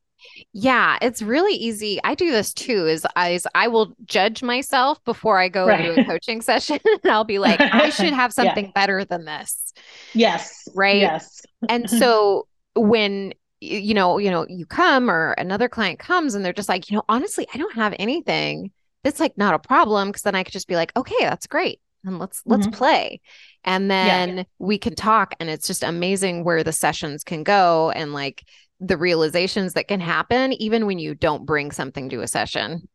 yeah, 0.52 0.98
it's 1.02 1.22
really 1.22 1.54
easy. 1.54 2.00
I 2.04 2.14
do 2.14 2.30
this 2.30 2.52
too. 2.52 2.86
Is 2.86 3.06
I 3.16 3.38
I 3.54 3.68
will 3.68 3.94
judge 4.04 4.42
myself 4.42 5.02
before 5.04 5.38
I 5.38 5.48
go 5.48 5.66
right. 5.66 5.84
into 5.84 6.00
a 6.00 6.04
coaching 6.04 6.40
session, 6.42 6.78
and 6.84 7.12
I'll 7.12 7.24
be 7.24 7.38
like, 7.38 7.60
I 7.60 7.90
should 7.90 8.12
have 8.12 8.32
something 8.32 8.66
yeah. 8.66 8.72
better 8.74 9.04
than 9.04 9.24
this. 9.24 9.72
Yes. 10.12 10.68
Right. 10.74 11.00
Yes. 11.00 11.42
and 11.68 11.88
so 11.88 12.46
when 12.74 13.34
you 13.60 13.94
know, 13.94 14.18
you 14.18 14.30
know, 14.30 14.46
you 14.48 14.66
come 14.66 15.10
or 15.10 15.32
another 15.32 15.68
client 15.68 15.98
comes 15.98 16.34
and 16.34 16.44
they're 16.44 16.52
just 16.52 16.68
like, 16.68 16.90
you 16.90 16.96
know, 16.96 17.04
honestly, 17.08 17.46
I 17.54 17.56
don't 17.56 17.74
have 17.74 17.94
anything. 17.98 18.72
That's 19.02 19.20
like 19.20 19.38
not 19.38 19.54
a 19.54 19.58
problem 19.58 20.08
because 20.08 20.22
then 20.22 20.34
I 20.34 20.42
could 20.42 20.52
just 20.52 20.68
be 20.68 20.76
like, 20.76 20.92
okay, 20.96 21.16
that's 21.20 21.46
great, 21.46 21.80
and 22.04 22.18
let's 22.18 22.40
mm-hmm. 22.40 22.52
let's 22.52 22.66
play 22.66 23.20
and 23.64 23.90
then 23.90 24.38
yeah. 24.38 24.44
we 24.58 24.78
can 24.78 24.94
talk 24.94 25.34
and 25.40 25.48
it's 25.48 25.66
just 25.66 25.82
amazing 25.82 26.44
where 26.44 26.62
the 26.62 26.72
sessions 26.72 27.24
can 27.24 27.42
go 27.42 27.90
and 27.90 28.12
like 28.12 28.44
the 28.80 28.96
realizations 28.96 29.74
that 29.74 29.88
can 29.88 30.00
happen 30.00 30.52
even 30.54 30.86
when 30.86 30.98
you 30.98 31.14
don't 31.14 31.46
bring 31.46 31.70
something 31.70 32.08
to 32.10 32.20
a 32.20 32.28
session. 32.28 32.88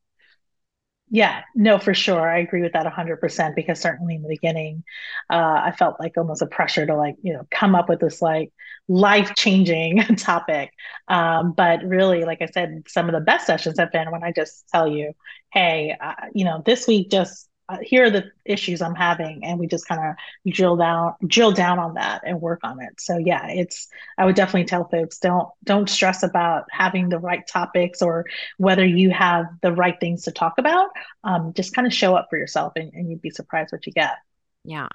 Yeah, 1.11 1.41
no, 1.55 1.79
for 1.79 1.95
sure. 1.95 2.29
I 2.29 2.37
agree 2.39 2.61
with 2.61 2.73
that 2.73 2.83
100% 2.85 3.55
because 3.55 3.79
certainly 3.79 4.13
in 4.13 4.21
the 4.21 4.29
beginning, 4.29 4.83
uh, 5.29 5.59
I 5.63 5.71
felt 5.71 5.99
like 5.99 6.15
almost 6.17 6.43
a 6.43 6.47
pressure 6.47 6.85
to 6.85 6.95
like, 6.95 7.15
you 7.23 7.33
know, 7.33 7.47
come 7.49 7.73
up 7.73 7.89
with 7.89 7.99
this 7.99 8.21
like 8.21 8.51
life 8.87 9.33
changing 9.35 9.97
topic. 10.17 10.71
Um, 11.07 11.53
but 11.53 11.83
really, 11.83 12.25
like 12.25 12.43
I 12.43 12.45
said, 12.45 12.83
some 12.87 13.09
of 13.09 13.13
the 13.13 13.21
best 13.21 13.47
sessions 13.47 13.79
have 13.79 13.91
been 13.91 14.11
when 14.11 14.23
I 14.23 14.31
just 14.31 14.67
tell 14.69 14.87
you, 14.87 15.13
hey, 15.51 15.97
uh, 15.99 16.13
you 16.35 16.45
know, 16.45 16.61
this 16.63 16.87
week 16.87 17.09
just 17.09 17.48
uh, 17.69 17.77
here 17.83 18.05
are 18.05 18.09
the 18.09 18.31
issues 18.45 18.81
I'm 18.81 18.95
having, 18.95 19.43
and 19.43 19.59
we 19.59 19.67
just 19.67 19.87
kind 19.87 20.01
of 20.01 20.51
drill 20.51 20.75
down, 20.75 21.13
drill 21.25 21.51
down 21.51 21.77
on 21.77 21.93
that 21.93 22.23
and 22.25 22.41
work 22.41 22.61
on 22.63 22.81
it. 22.81 22.99
So 22.99 23.17
yeah, 23.17 23.47
it's 23.47 23.87
I 24.17 24.25
would 24.25 24.35
definitely 24.35 24.65
tell 24.65 24.89
folks 24.89 25.19
don't 25.19 25.47
don't 25.63 25.87
stress 25.87 26.23
about 26.23 26.65
having 26.71 27.09
the 27.09 27.19
right 27.19 27.45
topics 27.45 28.01
or 28.01 28.25
whether 28.57 28.83
you 28.85 29.11
have 29.11 29.45
the 29.61 29.71
right 29.71 29.99
things 29.99 30.23
to 30.23 30.31
talk 30.31 30.55
about. 30.57 30.89
Um, 31.23 31.53
just 31.53 31.75
kind 31.75 31.85
of 31.85 31.93
show 31.93 32.15
up 32.15 32.27
for 32.31 32.37
yourself, 32.37 32.73
and, 32.75 32.91
and 32.93 33.09
you'd 33.09 33.21
be 33.21 33.29
surprised 33.29 33.71
what 33.71 33.85
you 33.85 33.93
get. 33.93 34.15
Yeah. 34.63 34.87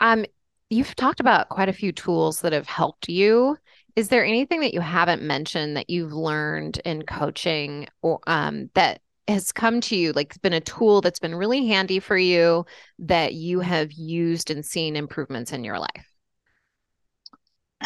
Um, 0.00 0.24
you've 0.70 0.94
talked 0.94 1.18
about 1.20 1.48
quite 1.48 1.68
a 1.68 1.74
few 1.74 1.90
tools 1.90 2.40
that 2.42 2.52
have 2.52 2.68
helped 2.68 3.08
you. 3.08 3.56
Is 3.96 4.08
there 4.08 4.24
anything 4.24 4.60
that 4.60 4.74
you 4.74 4.80
haven't 4.80 5.22
mentioned 5.22 5.76
that 5.76 5.90
you've 5.90 6.12
learned 6.12 6.80
in 6.84 7.02
coaching 7.02 7.88
or 8.02 8.20
um, 8.26 8.70
that 8.74 9.00
has 9.28 9.52
come 9.52 9.80
to 9.80 9.96
you 9.96 10.12
like 10.12 10.28
it's 10.28 10.38
been 10.38 10.52
a 10.52 10.60
tool 10.60 11.00
that's 11.00 11.18
been 11.18 11.34
really 11.34 11.66
handy 11.66 11.98
for 11.98 12.16
you 12.16 12.64
that 12.98 13.34
you 13.34 13.60
have 13.60 13.92
used 13.92 14.50
and 14.50 14.64
seen 14.64 14.96
improvements 14.96 15.52
in 15.52 15.64
your 15.64 15.78
life 15.78 16.06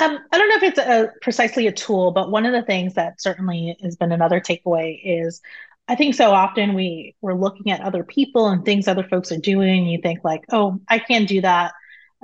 um, 0.01 0.19
I 0.33 0.39
don't 0.39 0.49
know 0.49 0.57
if 0.57 0.63
it's 0.63 0.79
a, 0.79 1.13
precisely 1.21 1.67
a 1.67 1.73
tool, 1.73 2.13
but 2.13 2.31
one 2.31 2.47
of 2.47 2.53
the 2.53 2.63
things 2.63 2.95
that 2.95 3.21
certainly 3.21 3.77
has 3.83 3.97
been 3.97 4.13
another 4.13 4.41
takeaway 4.41 5.01
is 5.03 5.43
I 5.89 5.97
think 5.97 6.15
so 6.15 6.31
often 6.31 6.75
we 6.75 7.17
we're 7.21 7.35
looking 7.35 7.73
at 7.73 7.81
other 7.81 8.05
people 8.05 8.49
and 8.49 8.65
things 8.65 8.87
other 8.87 9.03
folks 9.03 9.33
are 9.33 9.39
doing. 9.39 9.87
You 9.87 10.01
think 10.01 10.21
like, 10.23 10.45
oh, 10.53 10.79
I 10.89 11.01
can't 11.01 11.29
do 11.29 11.41
that 11.41 11.73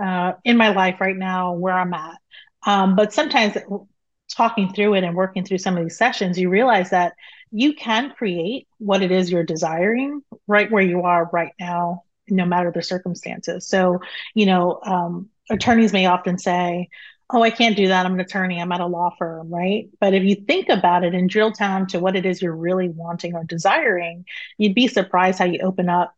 uh, 0.00 0.34
in 0.44 0.56
my 0.56 0.68
life 0.68 1.00
right 1.00 1.16
now 1.16 1.54
where 1.54 1.74
I'm 1.74 1.92
at. 1.92 2.16
Um, 2.64 2.94
but 2.94 3.12
sometimes 3.12 3.56
talking 4.30 4.72
through 4.72 4.94
it 4.94 5.02
and 5.04 5.16
working 5.16 5.44
through 5.44 5.58
some 5.58 5.76
of 5.76 5.82
these 5.82 5.98
sessions, 5.98 6.38
you 6.38 6.48
realize 6.48 6.90
that 6.90 7.14
you 7.56 7.72
can 7.72 8.10
create 8.10 8.68
what 8.76 9.02
it 9.02 9.10
is 9.10 9.30
you're 9.30 9.42
desiring 9.42 10.20
right 10.46 10.70
where 10.70 10.82
you 10.82 11.00
are 11.02 11.30
right 11.32 11.54
now, 11.58 12.02
no 12.28 12.44
matter 12.44 12.70
the 12.70 12.82
circumstances. 12.82 13.66
So, 13.66 14.00
you 14.34 14.44
know, 14.44 14.78
um, 14.82 15.30
attorneys 15.48 15.90
may 15.90 16.04
often 16.04 16.38
say, 16.38 16.90
Oh, 17.30 17.42
I 17.42 17.50
can't 17.50 17.74
do 17.76 17.88
that. 17.88 18.04
I'm 18.04 18.12
an 18.12 18.20
attorney. 18.20 18.60
I'm 18.60 18.70
at 18.72 18.80
a 18.80 18.86
law 18.86 19.10
firm, 19.18 19.48
right? 19.48 19.88
But 19.98 20.12
if 20.12 20.22
you 20.22 20.34
think 20.34 20.68
about 20.68 21.02
it 21.02 21.14
and 21.14 21.30
drill 21.30 21.50
down 21.50 21.86
to 21.88 21.98
what 21.98 22.14
it 22.14 22.26
is 22.26 22.42
you're 22.42 22.54
really 22.54 22.90
wanting 22.90 23.34
or 23.34 23.42
desiring, 23.42 24.26
you'd 24.58 24.74
be 24.74 24.86
surprised 24.86 25.38
how 25.38 25.46
you 25.46 25.58
open 25.60 25.88
up 25.88 26.14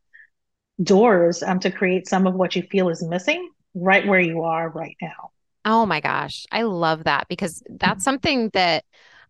doors 0.83 1.43
um, 1.43 1.61
to 1.61 1.71
create 1.71 2.09
some 2.09 2.27
of 2.27 2.35
what 2.35 2.57
you 2.57 2.63
feel 2.63 2.89
is 2.89 3.03
missing 3.03 3.49
right 3.75 4.07
where 4.07 4.21
you 4.21 4.43
are 4.43 4.69
right 4.69 4.97
now. 5.01 5.31
Oh 5.65 5.87
my 5.87 6.01
gosh. 6.01 6.47
I 6.51 6.63
love 6.63 7.05
that 7.05 7.27
because 7.29 7.63
that's 7.71 8.05
something 8.05 8.51
that 8.55 8.85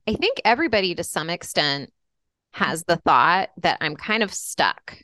I 0.09 0.15
think 0.15 0.41
everybody 0.45 0.95
to 0.95 1.05
some 1.05 1.29
extent 1.29 1.93
has 2.53 2.85
the 2.85 2.97
thought 2.97 3.51
that 3.59 3.79
I'm 3.81 3.97
kind 3.97 4.23
of 4.23 4.33
stuck. 4.33 4.99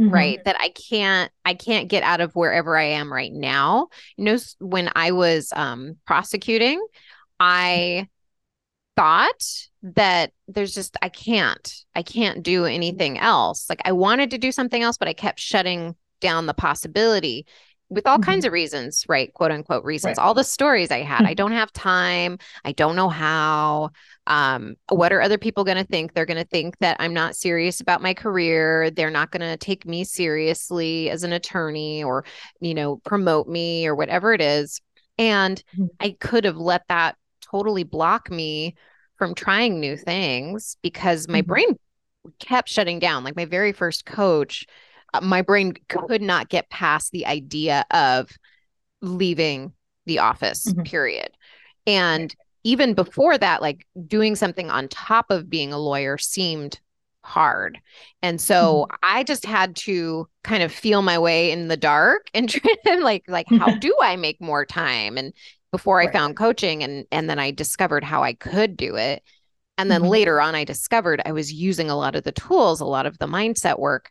mm-hmm. 0.00 0.10
right 0.12 0.44
that 0.44 0.56
i 0.58 0.70
can't 0.70 1.30
i 1.44 1.54
can't 1.54 1.88
get 1.88 2.02
out 2.02 2.20
of 2.20 2.34
wherever 2.34 2.76
i 2.76 2.84
am 2.84 3.12
right 3.12 3.32
now 3.32 3.88
you 4.16 4.24
know 4.24 4.38
when 4.58 4.90
i 4.96 5.12
was 5.12 5.52
um 5.54 5.96
prosecuting 6.06 6.84
i 7.38 8.08
thought 8.96 9.68
that 9.82 10.32
there's 10.48 10.74
just 10.74 10.96
i 11.02 11.08
can't 11.08 11.84
i 11.94 12.02
can't 12.02 12.42
do 12.42 12.64
anything 12.64 13.18
else 13.18 13.68
like 13.68 13.80
i 13.84 13.92
wanted 13.92 14.30
to 14.30 14.38
do 14.38 14.50
something 14.52 14.82
else 14.82 14.96
but 14.96 15.08
i 15.08 15.12
kept 15.12 15.38
shutting 15.38 15.94
down 16.20 16.46
the 16.46 16.54
possibility 16.54 17.46
with 17.90 18.06
all 18.06 18.16
mm-hmm. 18.16 18.30
kinds 18.30 18.44
of 18.44 18.52
reasons, 18.52 19.04
right? 19.08 19.34
Quote 19.34 19.50
unquote 19.50 19.84
reasons. 19.84 20.16
Right. 20.16 20.24
All 20.24 20.32
the 20.32 20.44
stories 20.44 20.90
I 20.90 21.02
had. 21.02 21.24
I 21.26 21.34
don't 21.34 21.52
have 21.52 21.72
time. 21.72 22.38
I 22.64 22.72
don't 22.72 22.96
know 22.96 23.08
how. 23.08 23.90
Um, 24.26 24.76
what 24.88 25.12
are 25.12 25.20
other 25.20 25.38
people 25.38 25.64
going 25.64 25.76
to 25.76 25.84
think? 25.84 26.14
They're 26.14 26.24
going 26.24 26.42
to 26.42 26.48
think 26.48 26.78
that 26.78 26.96
I'm 27.00 27.12
not 27.12 27.34
serious 27.34 27.80
about 27.80 28.00
my 28.00 28.14
career. 28.14 28.90
They're 28.90 29.10
not 29.10 29.32
going 29.32 29.40
to 29.40 29.56
take 29.56 29.84
me 29.84 30.04
seriously 30.04 31.10
as 31.10 31.24
an 31.24 31.32
attorney 31.32 32.04
or, 32.04 32.24
you 32.60 32.74
know, 32.74 32.98
promote 32.98 33.48
me 33.48 33.86
or 33.86 33.96
whatever 33.96 34.32
it 34.32 34.40
is. 34.40 34.80
And 35.18 35.62
mm-hmm. 35.74 35.86
I 35.98 36.16
could 36.20 36.44
have 36.44 36.56
let 36.56 36.82
that 36.88 37.16
totally 37.40 37.82
block 37.82 38.30
me 38.30 38.76
from 39.16 39.34
trying 39.34 39.80
new 39.80 39.96
things 39.96 40.76
because 40.80 41.28
my 41.28 41.42
mm-hmm. 41.42 41.48
brain 41.48 41.78
kept 42.38 42.68
shutting 42.68 43.00
down. 43.00 43.24
Like 43.24 43.36
my 43.36 43.46
very 43.46 43.72
first 43.72 44.06
coach 44.06 44.66
my 45.22 45.42
brain 45.42 45.74
could 45.88 46.22
not 46.22 46.48
get 46.48 46.70
past 46.70 47.12
the 47.12 47.26
idea 47.26 47.84
of 47.90 48.30
leaving 49.02 49.72
the 50.06 50.18
office 50.18 50.66
mm-hmm. 50.66 50.82
period 50.82 51.30
and 51.86 52.34
even 52.64 52.94
before 52.94 53.38
that 53.38 53.62
like 53.62 53.86
doing 54.06 54.36
something 54.36 54.70
on 54.70 54.88
top 54.88 55.30
of 55.30 55.48
being 55.48 55.72
a 55.72 55.78
lawyer 55.78 56.18
seemed 56.18 56.80
hard 57.22 57.78
and 58.22 58.40
so 58.40 58.86
mm-hmm. 58.90 58.96
i 59.02 59.22
just 59.22 59.44
had 59.44 59.76
to 59.76 60.26
kind 60.42 60.62
of 60.62 60.72
feel 60.72 61.02
my 61.02 61.18
way 61.18 61.50
in 61.50 61.68
the 61.68 61.76
dark 61.76 62.28
and 62.32 62.48
try 62.48 62.74
to 62.86 62.96
like 63.00 63.24
like 63.28 63.46
how 63.58 63.74
do 63.78 63.94
i 64.02 64.16
make 64.16 64.40
more 64.40 64.64
time 64.64 65.18
and 65.18 65.32
before 65.70 66.00
i 66.00 66.10
found 66.10 66.36
coaching 66.36 66.82
and 66.82 67.06
and 67.12 67.28
then 67.28 67.38
i 67.38 67.50
discovered 67.50 68.04
how 68.04 68.22
i 68.22 68.32
could 68.32 68.76
do 68.76 68.96
it 68.96 69.22
and 69.76 69.90
then 69.90 70.00
mm-hmm. 70.00 70.10
later 70.10 70.40
on 70.40 70.54
i 70.54 70.64
discovered 70.64 71.20
i 71.26 71.32
was 71.32 71.52
using 71.52 71.90
a 71.90 71.96
lot 71.96 72.16
of 72.16 72.24
the 72.24 72.32
tools 72.32 72.80
a 72.80 72.86
lot 72.86 73.06
of 73.06 73.18
the 73.18 73.28
mindset 73.28 73.78
work 73.78 74.10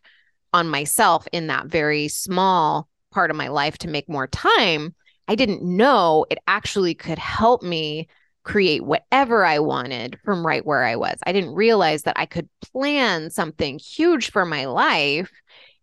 on 0.52 0.68
myself 0.68 1.26
in 1.32 1.46
that 1.48 1.66
very 1.66 2.08
small 2.08 2.88
part 3.10 3.30
of 3.30 3.36
my 3.36 3.48
life 3.48 3.78
to 3.78 3.88
make 3.88 4.08
more 4.08 4.26
time, 4.26 4.94
I 5.28 5.34
didn't 5.34 5.62
know 5.62 6.26
it 6.30 6.38
actually 6.46 6.94
could 6.94 7.18
help 7.18 7.62
me 7.62 8.08
create 8.42 8.84
whatever 8.84 9.44
I 9.44 9.58
wanted 9.58 10.18
from 10.24 10.46
right 10.46 10.64
where 10.64 10.84
I 10.84 10.96
was. 10.96 11.18
I 11.26 11.32
didn't 11.32 11.54
realize 11.54 12.02
that 12.02 12.18
I 12.18 12.26
could 12.26 12.48
plan 12.72 13.30
something 13.30 13.78
huge 13.78 14.30
for 14.30 14.44
my 14.44 14.64
life 14.64 15.30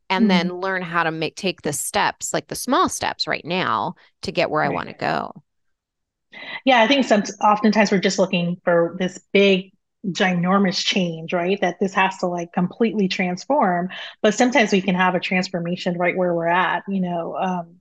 and 0.09 0.23
mm-hmm. 0.23 0.49
then 0.49 0.59
learn 0.59 0.81
how 0.81 1.03
to 1.03 1.11
make 1.11 1.35
take 1.35 1.61
the 1.61 1.73
steps, 1.73 2.33
like 2.33 2.47
the 2.47 2.55
small 2.55 2.89
steps 2.89 3.27
right 3.27 3.45
now 3.45 3.95
to 4.23 4.31
get 4.31 4.49
where 4.49 4.61
right. 4.61 4.71
I 4.71 4.73
want 4.73 4.89
to 4.89 4.95
go. 4.95 5.43
Yeah, 6.65 6.81
I 6.81 6.87
think 6.87 7.05
some 7.05 7.23
oftentimes 7.41 7.91
we're 7.91 7.99
just 7.99 8.19
looking 8.19 8.57
for 8.63 8.95
this 8.99 9.19
big 9.31 9.71
ginormous 10.05 10.83
change, 10.83 11.33
right? 11.33 11.59
That 11.61 11.79
this 11.79 11.93
has 11.93 12.17
to 12.19 12.27
like 12.27 12.53
completely 12.53 13.07
transform. 13.07 13.89
But 14.21 14.33
sometimes 14.33 14.71
we 14.71 14.81
can 14.81 14.95
have 14.95 15.15
a 15.15 15.19
transformation 15.19 15.97
right 15.97 16.15
where 16.15 16.33
we're 16.33 16.47
at, 16.47 16.83
you 16.87 17.01
know. 17.01 17.35
Um, 17.35 17.75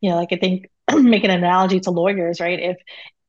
you 0.00 0.10
know, 0.10 0.16
like 0.16 0.32
I 0.32 0.36
think 0.36 0.70
make 0.94 1.24
an 1.24 1.30
analogy 1.30 1.80
to 1.80 1.90
lawyers, 1.90 2.40
right? 2.40 2.58
If 2.60 2.76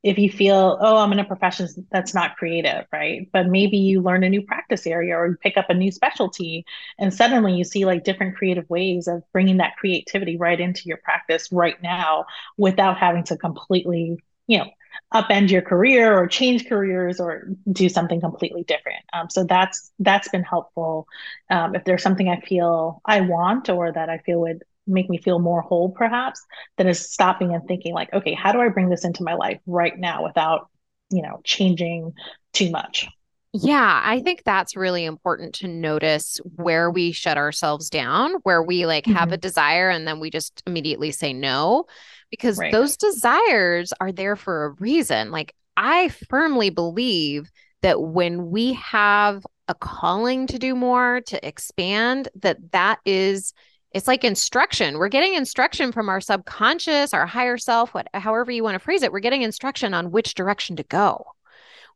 if 0.04 0.18
you 0.18 0.32
feel, 0.32 0.80
oh, 0.82 0.98
I'm 0.98 1.12
in 1.12 1.20
a 1.20 1.24
profession 1.24 1.68
that's 1.92 2.16
not 2.16 2.36
creative, 2.36 2.88
right? 2.92 3.30
But 3.32 3.48
maybe 3.48 3.78
you 3.78 4.02
learn 4.02 4.24
a 4.24 4.30
new 4.30 4.42
practice 4.42 4.88
area 4.88 5.16
or 5.16 5.38
pick 5.38 5.58
up 5.58 5.70
a 5.70 5.76
new 5.76 5.92
specialty, 5.92 6.66
and 6.98 7.14
suddenly 7.14 7.54
you 7.54 7.64
see 7.64 7.86
like 7.86 8.04
different 8.04 8.36
creative 8.36 8.68
ways 8.70 9.08
of 9.08 9.24
bringing 9.32 9.58
that 9.58 9.76
creativity 9.78 10.38
right 10.38 10.60
into 10.60 10.84
your 10.86 10.98
practice 10.98 11.52
right 11.52 11.82
now 11.84 12.26
without 12.58 12.98
having 12.98 13.24
to 13.26 13.38
completely, 13.38 14.18
you 14.48 14.58
know, 14.60 14.66
upend 15.14 15.50
your 15.50 15.62
career 15.62 16.18
or 16.18 16.28
change 16.28 16.68
careers 16.68 17.20
or 17.20 17.50
do 17.72 17.90
something 17.90 18.20
completely 18.22 18.64
different. 18.64 19.04
Um, 19.14 19.30
so 19.30 19.44
that's 19.44 19.92
that's 20.00 20.30
been 20.30 20.44
helpful. 20.44 21.08
Um, 21.50 21.76
if 21.76 21.84
there's 21.84 22.04
something 22.04 22.30
I 22.30 22.40
feel 22.40 23.02
I 23.06 23.22
want 23.22 23.70
or 23.70 23.92
that 23.92 24.10
I 24.10 24.20
feel 24.20 24.42
would 24.42 24.64
make 24.88 25.10
me 25.10 25.18
feel 25.18 25.40
more 25.40 25.62
whole, 25.62 25.90
perhaps, 25.90 26.44
then 26.78 26.88
is 26.88 27.12
stopping 27.12 27.54
and 27.54 27.66
thinking 27.68 27.94
like, 27.94 28.12
okay, 28.14 28.34
how 28.34 28.52
do 28.52 28.60
I 28.60 28.70
bring 28.70 28.90
this 28.90 29.06
into 29.06 29.24
my 29.24 29.34
life 29.34 29.60
right 29.66 29.98
now 29.98 30.24
without, 30.24 30.70
you 31.12 31.22
know, 31.22 31.42
changing 31.44 32.14
too 32.54 32.72
much. 32.72 33.08
Yeah, 33.54 34.02
I 34.04 34.22
think 34.22 34.44
that's 34.46 34.78
really 34.78 35.04
important 35.04 35.56
to 35.56 35.68
notice 35.68 36.40
where 36.56 36.90
we 36.90 37.12
shut 37.12 37.38
ourselves 37.38 37.90
down, 37.90 38.36
where 38.44 38.64
we 38.64 38.86
like 38.86 39.04
mm-hmm. 39.04 39.18
have 39.18 39.34
a 39.34 39.38
desire 39.38 39.90
and 39.90 40.08
then 40.08 40.22
we 40.22 40.30
just 40.30 40.64
immediately 40.66 41.12
say 41.12 41.34
no 41.34 41.86
because 42.30 42.58
right. 42.58 42.72
those 42.72 42.96
desires 42.96 43.92
are 44.00 44.14
there 44.14 44.38
for 44.38 44.66
a 44.66 44.70
reason. 44.80 45.32
Like, 45.32 45.54
I 45.76 46.10
firmly 46.30 46.70
believe 46.70 47.52
that 47.82 48.02
when 48.02 48.52
we 48.52 48.74
have 48.74 49.46
a 49.68 49.76
calling 49.76 50.48
to 50.48 50.58
do 50.58 50.74
more, 50.74 51.22
to 51.28 51.46
expand, 51.46 52.30
that 52.36 52.72
that 52.72 53.00
is 53.06 53.54
it's 53.94 54.08
like 54.08 54.24
instruction. 54.24 54.98
We're 54.98 55.10
getting 55.10 55.34
instruction 55.34 55.92
from 55.92 56.08
our 56.08 56.22
subconscious, 56.22 57.14
our 57.14 57.26
higher 57.26 57.58
self, 57.58 57.94
what 57.94 58.08
however 58.14 58.50
you 58.50 58.64
want 58.64 58.76
to 58.76 58.80
phrase 58.80 59.04
it. 59.04 59.12
We're 59.12 59.20
getting 59.20 59.42
instruction 59.42 59.94
on 59.94 60.12
which 60.12 60.34
direction 60.34 60.78
to 60.78 60.84
go. 60.84 61.26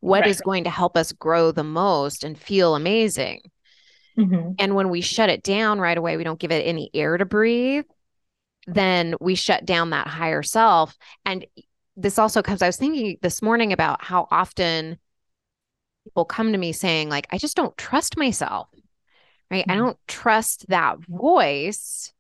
What 0.06 0.22
right. 0.22 0.30
is 0.30 0.42
going 0.42 0.64
to 0.66 0.70
help 0.70 0.96
us 0.98 1.12
grow 1.12 1.52
the 1.52 1.64
most 1.64 2.24
and 2.24 2.38
feel 2.38 2.76
amazing. 2.76 3.42
Mm-hmm. 4.18 4.52
And 4.60 4.76
when 4.76 4.90
we 4.90 5.02
shut 5.02 5.30
it 5.30 5.44
down 5.44 5.80
right 5.80 5.98
away, 5.98 6.16
we 6.18 6.24
don't 6.24 6.40
give 6.40 6.52
it 6.52 6.66
any 6.66 6.90
air 6.94 7.18
to 7.18 7.26
breathe 7.26 7.86
then 8.68 9.16
we 9.20 9.36
shut 9.36 9.66
down 9.66 9.92
that 9.92 10.08
higher 10.08 10.44
self. 10.44 10.98
And 11.26 11.46
this 11.96 12.20
also 12.20 12.42
comes, 12.42 12.62
I 12.62 12.68
was 12.68 12.78
thinking 12.78 13.18
this 13.22 13.42
morning 13.42 13.74
about 13.74 14.04
how 14.04 14.28
often 14.32 14.98
people 16.04 16.26
come 16.26 16.52
to 16.52 16.58
me 16.58 16.72
saying, 16.72 17.10
like, 17.10 17.28
I 17.32 17.38
just 17.38 17.56
don't 17.56 17.78
trust 17.78 18.18
myself, 18.18 18.68
right? 19.50 19.66
Mm-hmm. 19.68 19.72
I 19.72 19.76
don't 19.76 19.98
trust 20.08 20.68
that 20.70 20.98
voice. 21.08 22.12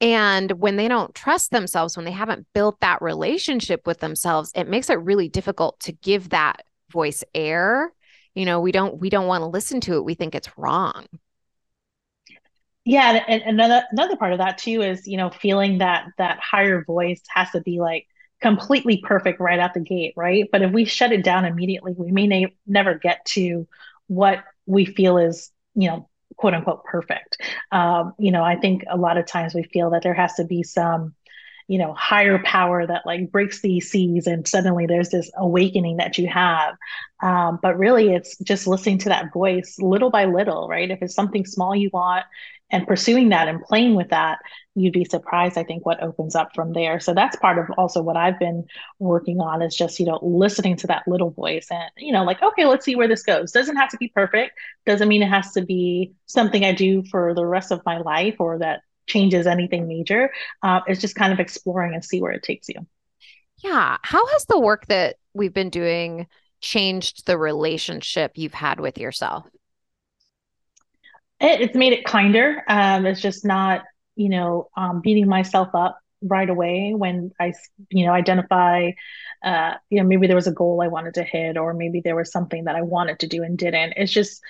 And 0.00 0.50
when 0.52 0.76
they 0.76 0.88
don't 0.88 1.14
trust 1.14 1.50
themselves, 1.50 1.96
when 1.96 2.04
they 2.04 2.10
haven't 2.10 2.46
built 2.52 2.80
that 2.80 3.02
relationship 3.02 3.86
with 3.86 4.00
themselves, 4.00 4.50
it 4.54 4.68
makes 4.68 4.90
it 4.90 4.98
really 4.98 5.28
difficult 5.28 5.78
to 5.80 5.92
give 5.92 6.30
that 6.30 6.64
voice 6.92 7.24
air. 7.34 7.92
You 8.34 8.44
know, 8.44 8.60
we 8.60 8.72
don't 8.72 8.98
we 8.98 9.10
don't 9.10 9.26
want 9.26 9.42
to 9.42 9.46
listen 9.46 9.80
to 9.82 9.94
it. 9.96 10.04
We 10.04 10.14
think 10.14 10.34
it's 10.34 10.50
wrong. 10.56 11.06
Yeah, 12.84 13.22
and, 13.28 13.42
another 13.42 13.84
another 13.92 14.16
part 14.16 14.32
of 14.32 14.38
that 14.38 14.58
too 14.58 14.82
is 14.82 15.06
you 15.06 15.16
know 15.16 15.30
feeling 15.30 15.78
that 15.78 16.06
that 16.18 16.38
higher 16.40 16.84
voice 16.84 17.22
has 17.28 17.50
to 17.50 17.60
be 17.60 17.80
like 17.80 18.06
completely 18.40 19.00
perfect 19.04 19.40
right 19.40 19.58
out 19.58 19.74
the 19.74 19.80
gate, 19.80 20.14
right? 20.16 20.48
But 20.50 20.62
if 20.62 20.72
we 20.72 20.84
shut 20.84 21.12
it 21.12 21.22
down 21.22 21.44
immediately, 21.44 21.94
we 21.96 22.10
may 22.10 22.26
na- 22.26 22.48
never 22.66 22.94
get 22.96 23.24
to 23.26 23.68
what 24.08 24.42
we 24.66 24.84
feel 24.84 25.18
is 25.18 25.50
you 25.74 25.88
know 25.88 26.08
quote 26.36 26.54
unquote 26.54 26.84
perfect. 26.84 27.40
Um, 27.70 28.14
you 28.18 28.32
know, 28.32 28.42
I 28.42 28.56
think 28.56 28.84
a 28.90 28.96
lot 28.96 29.16
of 29.16 29.26
times 29.26 29.54
we 29.54 29.62
feel 29.62 29.90
that 29.90 30.02
there 30.02 30.14
has 30.14 30.34
to 30.34 30.44
be 30.44 30.62
some 30.62 31.14
you 31.72 31.78
know 31.78 31.94
higher 31.94 32.38
power 32.44 32.86
that 32.86 33.02
like 33.06 33.32
breaks 33.32 33.62
these 33.62 33.90
seas 33.90 34.26
and 34.26 34.46
suddenly 34.46 34.84
there's 34.84 35.08
this 35.08 35.30
awakening 35.38 35.96
that 35.96 36.18
you 36.18 36.28
have. 36.28 36.74
Um, 37.22 37.58
but 37.62 37.78
really 37.78 38.12
it's 38.14 38.36
just 38.38 38.66
listening 38.66 38.98
to 38.98 39.08
that 39.08 39.32
voice 39.32 39.76
little 39.78 40.10
by 40.10 40.26
little 40.26 40.68
right? 40.68 40.90
If 40.90 41.00
it's 41.00 41.14
something 41.14 41.46
small 41.46 41.74
you 41.74 41.88
want 41.90 42.26
and 42.70 42.86
pursuing 42.86 43.30
that 43.30 43.48
and 43.48 43.62
playing 43.62 43.94
with 43.94 44.10
that 44.10 44.38
you'd 44.74 44.92
be 44.94 45.04
surprised 45.04 45.58
i 45.58 45.62
think 45.62 45.84
what 45.86 46.02
opens 46.02 46.34
up 46.34 46.50
from 46.54 46.72
there. 46.74 47.00
So 47.00 47.14
that's 47.14 47.36
part 47.36 47.58
of 47.58 47.66
also 47.78 48.02
what 48.02 48.18
i've 48.18 48.38
been 48.38 48.66
working 48.98 49.40
on 49.40 49.62
is 49.62 49.74
just 49.74 49.98
you 49.98 50.06
know 50.06 50.18
listening 50.22 50.76
to 50.78 50.86
that 50.88 51.08
little 51.08 51.30
voice 51.30 51.68
and 51.70 51.90
you 51.96 52.12
know 52.12 52.24
like 52.24 52.42
okay 52.42 52.66
let's 52.66 52.84
see 52.84 52.96
where 52.96 53.08
this 53.08 53.22
goes. 53.22 53.50
Doesn't 53.52 53.76
have 53.76 53.90
to 53.90 53.96
be 53.96 54.08
perfect. 54.08 54.52
Doesn't 54.84 55.08
mean 55.08 55.22
it 55.22 55.30
has 55.30 55.52
to 55.52 55.62
be 55.62 56.12
something 56.26 56.64
i 56.66 56.72
do 56.72 57.02
for 57.10 57.32
the 57.34 57.46
rest 57.46 57.72
of 57.72 57.80
my 57.86 57.98
life 57.98 58.36
or 58.40 58.58
that 58.58 58.82
changes 59.06 59.46
anything 59.46 59.88
major 59.88 60.30
uh, 60.62 60.80
it's 60.86 61.00
just 61.00 61.14
kind 61.14 61.32
of 61.32 61.40
exploring 61.40 61.94
and 61.94 62.04
see 62.04 62.20
where 62.20 62.32
it 62.32 62.42
takes 62.42 62.68
you 62.68 62.86
yeah 63.58 63.96
how 64.02 64.26
has 64.26 64.44
the 64.46 64.58
work 64.58 64.86
that 64.86 65.16
we've 65.34 65.54
been 65.54 65.70
doing 65.70 66.26
changed 66.60 67.26
the 67.26 67.36
relationship 67.36 68.32
you've 68.36 68.54
had 68.54 68.78
with 68.78 68.98
yourself 68.98 69.46
it, 71.42 71.60
it's 71.60 71.76
made 71.76 71.92
it 71.92 72.04
kinder. 72.04 72.62
Um, 72.68 73.04
it's 73.04 73.20
just 73.20 73.44
not, 73.44 73.82
you 74.14 74.28
know, 74.28 74.68
um, 74.76 75.00
beating 75.00 75.28
myself 75.28 75.74
up 75.74 75.98
right 76.22 76.48
away 76.48 76.94
when 76.94 77.32
I, 77.40 77.52
you 77.90 78.06
know, 78.06 78.12
identify, 78.12 78.92
uh, 79.44 79.74
you 79.90 80.00
know, 80.00 80.06
maybe 80.06 80.28
there 80.28 80.36
was 80.36 80.46
a 80.46 80.52
goal 80.52 80.80
I 80.82 80.86
wanted 80.88 81.14
to 81.14 81.24
hit, 81.24 81.56
or 81.58 81.74
maybe 81.74 82.00
there 82.00 82.14
was 82.14 82.30
something 82.30 82.64
that 82.64 82.76
I 82.76 82.82
wanted 82.82 83.18
to 83.20 83.26
do 83.26 83.42
and 83.42 83.58
didn't. 83.58 83.94
It's 83.96 84.12
just 84.12 84.40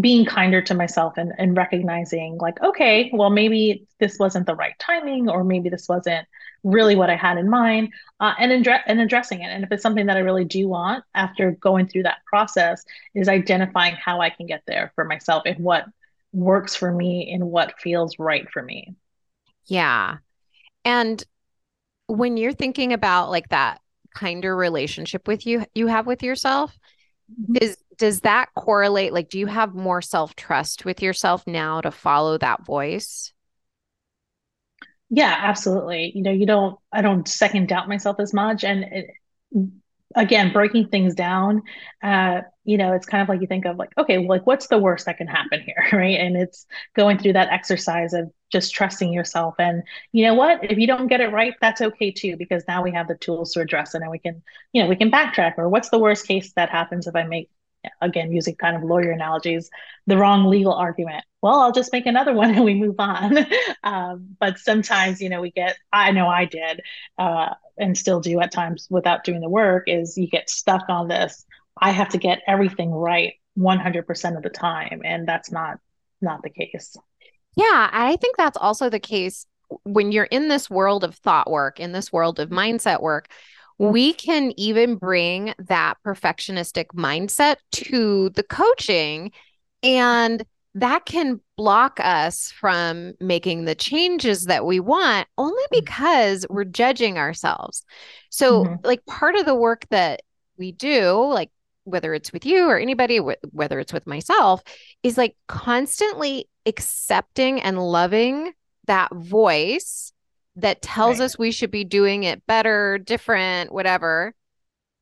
being 0.00 0.24
kinder 0.24 0.62
to 0.62 0.74
myself 0.74 1.18
and, 1.18 1.32
and 1.36 1.56
recognizing 1.56 2.38
like, 2.38 2.60
okay, 2.62 3.10
well, 3.12 3.28
maybe 3.28 3.86
this 4.00 4.18
wasn't 4.18 4.46
the 4.46 4.54
right 4.54 4.78
timing, 4.78 5.28
or 5.28 5.44
maybe 5.44 5.68
this 5.68 5.88
wasn't 5.88 6.26
really 6.64 6.96
what 6.96 7.10
I 7.10 7.16
had 7.16 7.36
in 7.36 7.50
mind, 7.50 7.92
uh, 8.20 8.32
and, 8.38 8.52
address 8.52 8.82
and 8.86 9.00
addressing 9.00 9.42
it. 9.42 9.48
And 9.48 9.64
if 9.64 9.70
it's 9.70 9.82
something 9.82 10.06
that 10.06 10.16
I 10.16 10.20
really 10.20 10.44
do 10.46 10.66
want 10.66 11.04
after 11.14 11.50
going 11.52 11.88
through 11.88 12.04
that 12.04 12.24
process, 12.24 12.84
is 13.14 13.28
identifying 13.28 13.94
how 13.94 14.20
I 14.20 14.30
can 14.30 14.46
get 14.46 14.62
there 14.66 14.92
for 14.94 15.04
myself 15.04 15.42
and 15.44 15.58
what 15.58 15.84
works 16.32 16.74
for 16.74 16.90
me 16.90 17.30
and 17.32 17.50
what 17.50 17.78
feels 17.78 18.18
right 18.18 18.48
for 18.50 18.62
me. 18.62 18.94
Yeah. 19.66 20.18
And 20.84 21.22
when 22.06 22.36
you're 22.36 22.52
thinking 22.52 22.92
about 22.92 23.30
like 23.30 23.48
that 23.50 23.80
kinder 24.14 24.54
relationship 24.54 25.26
with 25.26 25.46
you 25.46 25.64
you 25.74 25.86
have 25.86 26.06
with 26.06 26.22
yourself, 26.22 26.78
mm-hmm. 27.40 27.72
does 27.96 28.20
that 28.20 28.48
correlate 28.54 29.12
like 29.12 29.28
do 29.28 29.38
you 29.38 29.46
have 29.46 29.74
more 29.74 30.02
self-trust 30.02 30.84
with 30.84 31.02
yourself 31.02 31.46
now 31.46 31.80
to 31.80 31.90
follow 31.90 32.38
that 32.38 32.64
voice? 32.64 33.32
Yeah, 35.10 35.36
absolutely. 35.38 36.12
You 36.14 36.22
know, 36.22 36.30
you 36.30 36.46
don't 36.46 36.78
I 36.90 37.02
don't 37.02 37.28
second 37.28 37.68
doubt 37.68 37.88
myself 37.88 38.18
as 38.18 38.32
much 38.32 38.64
and 38.64 38.84
it, 38.84 39.10
again 40.16 40.52
breaking 40.52 40.88
things 40.88 41.14
down 41.14 41.62
uh 42.02 42.40
you 42.64 42.76
know 42.76 42.92
it's 42.92 43.06
kind 43.06 43.22
of 43.22 43.28
like 43.28 43.40
you 43.40 43.46
think 43.46 43.64
of 43.64 43.76
like 43.76 43.90
okay 43.98 44.26
like 44.26 44.46
what's 44.46 44.68
the 44.68 44.78
worst 44.78 45.06
that 45.06 45.18
can 45.18 45.26
happen 45.26 45.60
here 45.60 45.84
right? 45.92 46.18
And 46.18 46.36
it's 46.36 46.66
going 46.94 47.18
through 47.18 47.34
that 47.34 47.50
exercise 47.50 48.12
of 48.12 48.30
just 48.50 48.74
trusting 48.74 49.12
yourself. 49.12 49.54
And 49.58 49.82
you 50.12 50.24
know 50.26 50.34
what? 50.34 50.62
If 50.62 50.78
you 50.78 50.86
don't 50.86 51.06
get 51.06 51.20
it 51.20 51.32
right 51.32 51.54
that's 51.60 51.80
okay 51.80 52.10
too 52.10 52.36
because 52.36 52.64
now 52.68 52.82
we 52.82 52.92
have 52.92 53.08
the 53.08 53.16
tools 53.16 53.52
to 53.52 53.60
address 53.60 53.94
it 53.94 54.02
and 54.02 54.10
we 54.10 54.18
can 54.18 54.42
you 54.72 54.82
know 54.82 54.88
we 54.88 54.96
can 54.96 55.10
backtrack. 55.10 55.54
Or 55.58 55.68
what's 55.68 55.90
the 55.90 55.98
worst 55.98 56.26
case 56.26 56.52
that 56.56 56.70
happens 56.70 57.06
if 57.06 57.16
i 57.16 57.24
make 57.24 57.50
again 58.00 58.30
using 58.32 58.54
kind 58.54 58.76
of 58.76 58.82
lawyer 58.84 59.10
analogies 59.10 59.70
the 60.06 60.16
wrong 60.16 60.46
legal 60.48 60.72
argument 60.72 61.24
well 61.42 61.60
i'll 61.60 61.72
just 61.72 61.92
make 61.92 62.06
another 62.06 62.32
one 62.42 62.50
and 62.50 62.64
we 62.64 62.74
move 62.74 62.96
on. 62.98 63.38
Um, 63.84 64.36
but 64.38 64.58
sometimes 64.58 65.20
you 65.20 65.28
know 65.28 65.40
we 65.40 65.50
get 65.50 65.76
i 65.92 66.12
know 66.12 66.28
i 66.28 66.44
did 66.44 66.80
uh, 67.18 67.54
and 67.76 67.98
still 67.98 68.20
do 68.20 68.40
at 68.40 68.52
times 68.52 68.86
without 68.90 69.24
doing 69.24 69.40
the 69.40 69.48
work 69.48 69.84
is 69.88 70.16
you 70.16 70.28
get 70.28 70.48
stuck 70.48 70.88
on 70.88 71.08
this 71.08 71.44
i 71.80 71.90
have 71.90 72.08
to 72.10 72.18
get 72.18 72.42
everything 72.46 72.92
right 72.92 73.34
100% 73.58 74.36
of 74.36 74.42
the 74.44 74.50
time 74.50 75.02
and 75.04 75.26
that's 75.26 75.50
not 75.50 75.78
not 76.20 76.42
the 76.44 76.50
case. 76.50 76.96
Yeah 77.56 77.90
i 77.92 78.16
think 78.20 78.36
that's 78.36 78.56
also 78.56 78.88
the 78.88 79.00
case 79.00 79.46
when 79.82 80.12
you're 80.12 80.24
in 80.24 80.46
this 80.46 80.70
world 80.70 81.02
of 81.02 81.16
thought 81.16 81.50
work 81.50 81.80
in 81.80 81.90
this 81.90 82.12
world 82.12 82.38
of 82.38 82.50
mindset 82.50 83.02
work 83.02 83.28
we 83.78 84.12
can 84.12 84.52
even 84.56 84.94
bring 84.94 85.54
that 85.58 85.96
perfectionistic 86.06 86.86
mindset 86.94 87.56
to 87.72 88.30
the 88.30 88.44
coaching 88.44 89.32
and 89.82 90.44
that 90.74 91.04
can 91.04 91.40
block 91.56 92.00
us 92.00 92.50
from 92.50 93.12
making 93.20 93.64
the 93.64 93.74
changes 93.74 94.46
that 94.46 94.64
we 94.64 94.80
want 94.80 95.28
only 95.36 95.62
mm-hmm. 95.64 95.84
because 95.84 96.46
we're 96.48 96.64
judging 96.64 97.18
ourselves. 97.18 97.84
So, 98.30 98.64
mm-hmm. 98.64 98.74
like, 98.84 99.04
part 99.06 99.36
of 99.36 99.44
the 99.44 99.54
work 99.54 99.86
that 99.90 100.22
we 100.56 100.72
do, 100.72 101.26
like, 101.26 101.50
whether 101.84 102.14
it's 102.14 102.32
with 102.32 102.46
you 102.46 102.66
or 102.66 102.78
anybody, 102.78 103.18
whether 103.18 103.80
it's 103.80 103.92
with 103.92 104.06
myself, 104.06 104.62
is 105.02 105.18
like 105.18 105.34
constantly 105.48 106.48
accepting 106.64 107.60
and 107.60 107.76
loving 107.76 108.52
that 108.86 109.12
voice 109.12 110.12
that 110.56 110.80
tells 110.80 111.18
right. 111.18 111.24
us 111.24 111.38
we 111.38 111.50
should 111.50 111.72
be 111.72 111.82
doing 111.82 112.22
it 112.22 112.46
better, 112.46 112.98
different, 112.98 113.72
whatever. 113.72 114.32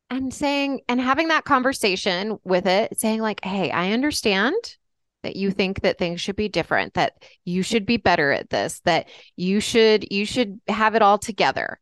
And 0.09 0.33
saying 0.33 0.81
and 0.89 0.99
having 0.99 1.29
that 1.29 1.45
conversation 1.45 2.39
with 2.43 2.65
it, 2.65 2.99
saying, 2.99 3.21
like, 3.21 3.45
hey, 3.45 3.71
I 3.71 3.91
understand 3.91 4.55
that 5.23 5.35
you 5.35 5.51
think 5.51 5.81
that 5.81 5.97
things 5.97 6.21
should 6.21 6.35
be 6.35 6.49
different, 6.49 6.93
that 6.95 7.23
you 7.45 7.63
should 7.63 7.85
be 7.85 7.97
better 7.97 8.31
at 8.31 8.49
this, 8.49 8.81
that 8.85 9.09
you 9.35 9.59
should 9.59 10.11
you 10.11 10.25
should 10.25 10.59
have 10.67 10.95
it 10.95 11.01
all 11.01 11.17
together. 11.17 11.79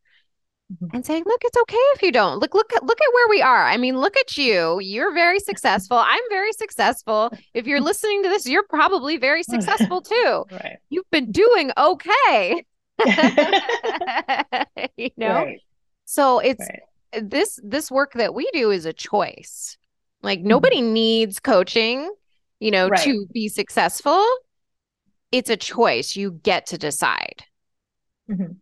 Mm-hmm. 0.72 0.96
And 0.98 1.06
saying, 1.06 1.24
look, 1.26 1.42
it's 1.44 1.58
okay 1.58 1.78
if 1.96 2.04
you 2.04 2.12
don't. 2.12 2.38
Look, 2.38 2.54
look, 2.54 2.72
look 2.72 3.02
at 3.02 3.14
where 3.14 3.28
we 3.28 3.42
are. 3.42 3.66
I 3.66 3.78
mean, 3.78 3.98
look 3.98 4.16
at 4.16 4.38
you. 4.38 4.80
You're 4.80 5.12
very 5.14 5.40
successful. 5.50 5.98
I'm 5.98 6.22
very 6.30 6.52
successful. 6.54 7.32
If 7.56 7.66
you're 7.66 7.82
listening 7.90 8.22
to 8.24 8.30
this, 8.30 8.48
you're 8.48 8.68
probably 8.70 9.18
very 9.18 9.42
successful 9.42 10.02
too. 10.04 10.46
Right. 10.52 10.78
You've 10.90 11.10
been 11.10 11.32
doing 11.32 11.72
okay. 11.76 12.66
you 14.98 15.10
know? 15.18 15.34
Right. 15.46 15.62
So 16.06 16.40
it's 16.40 16.68
right. 16.68 17.30
this 17.30 17.60
this 17.64 17.90
work 17.90 18.14
that 18.14 18.34
we 18.34 18.50
do 18.52 18.72
is 18.72 18.86
a 18.86 18.94
choice. 18.94 19.78
Like 20.22 20.42
nobody 20.42 20.82
mm-hmm. 20.82 20.94
needs 20.94 21.40
coaching, 21.40 22.12
you 22.60 22.72
know, 22.72 22.88
right. 22.90 23.02
to 23.02 23.26
be 23.34 23.48
successful. 23.48 24.26
It's 25.32 25.50
a 25.50 25.58
choice. 25.58 26.16
You 26.16 26.32
get 26.32 26.66
to 26.68 26.78
decide. 26.78 27.44
Mm-hmm. 28.30 28.54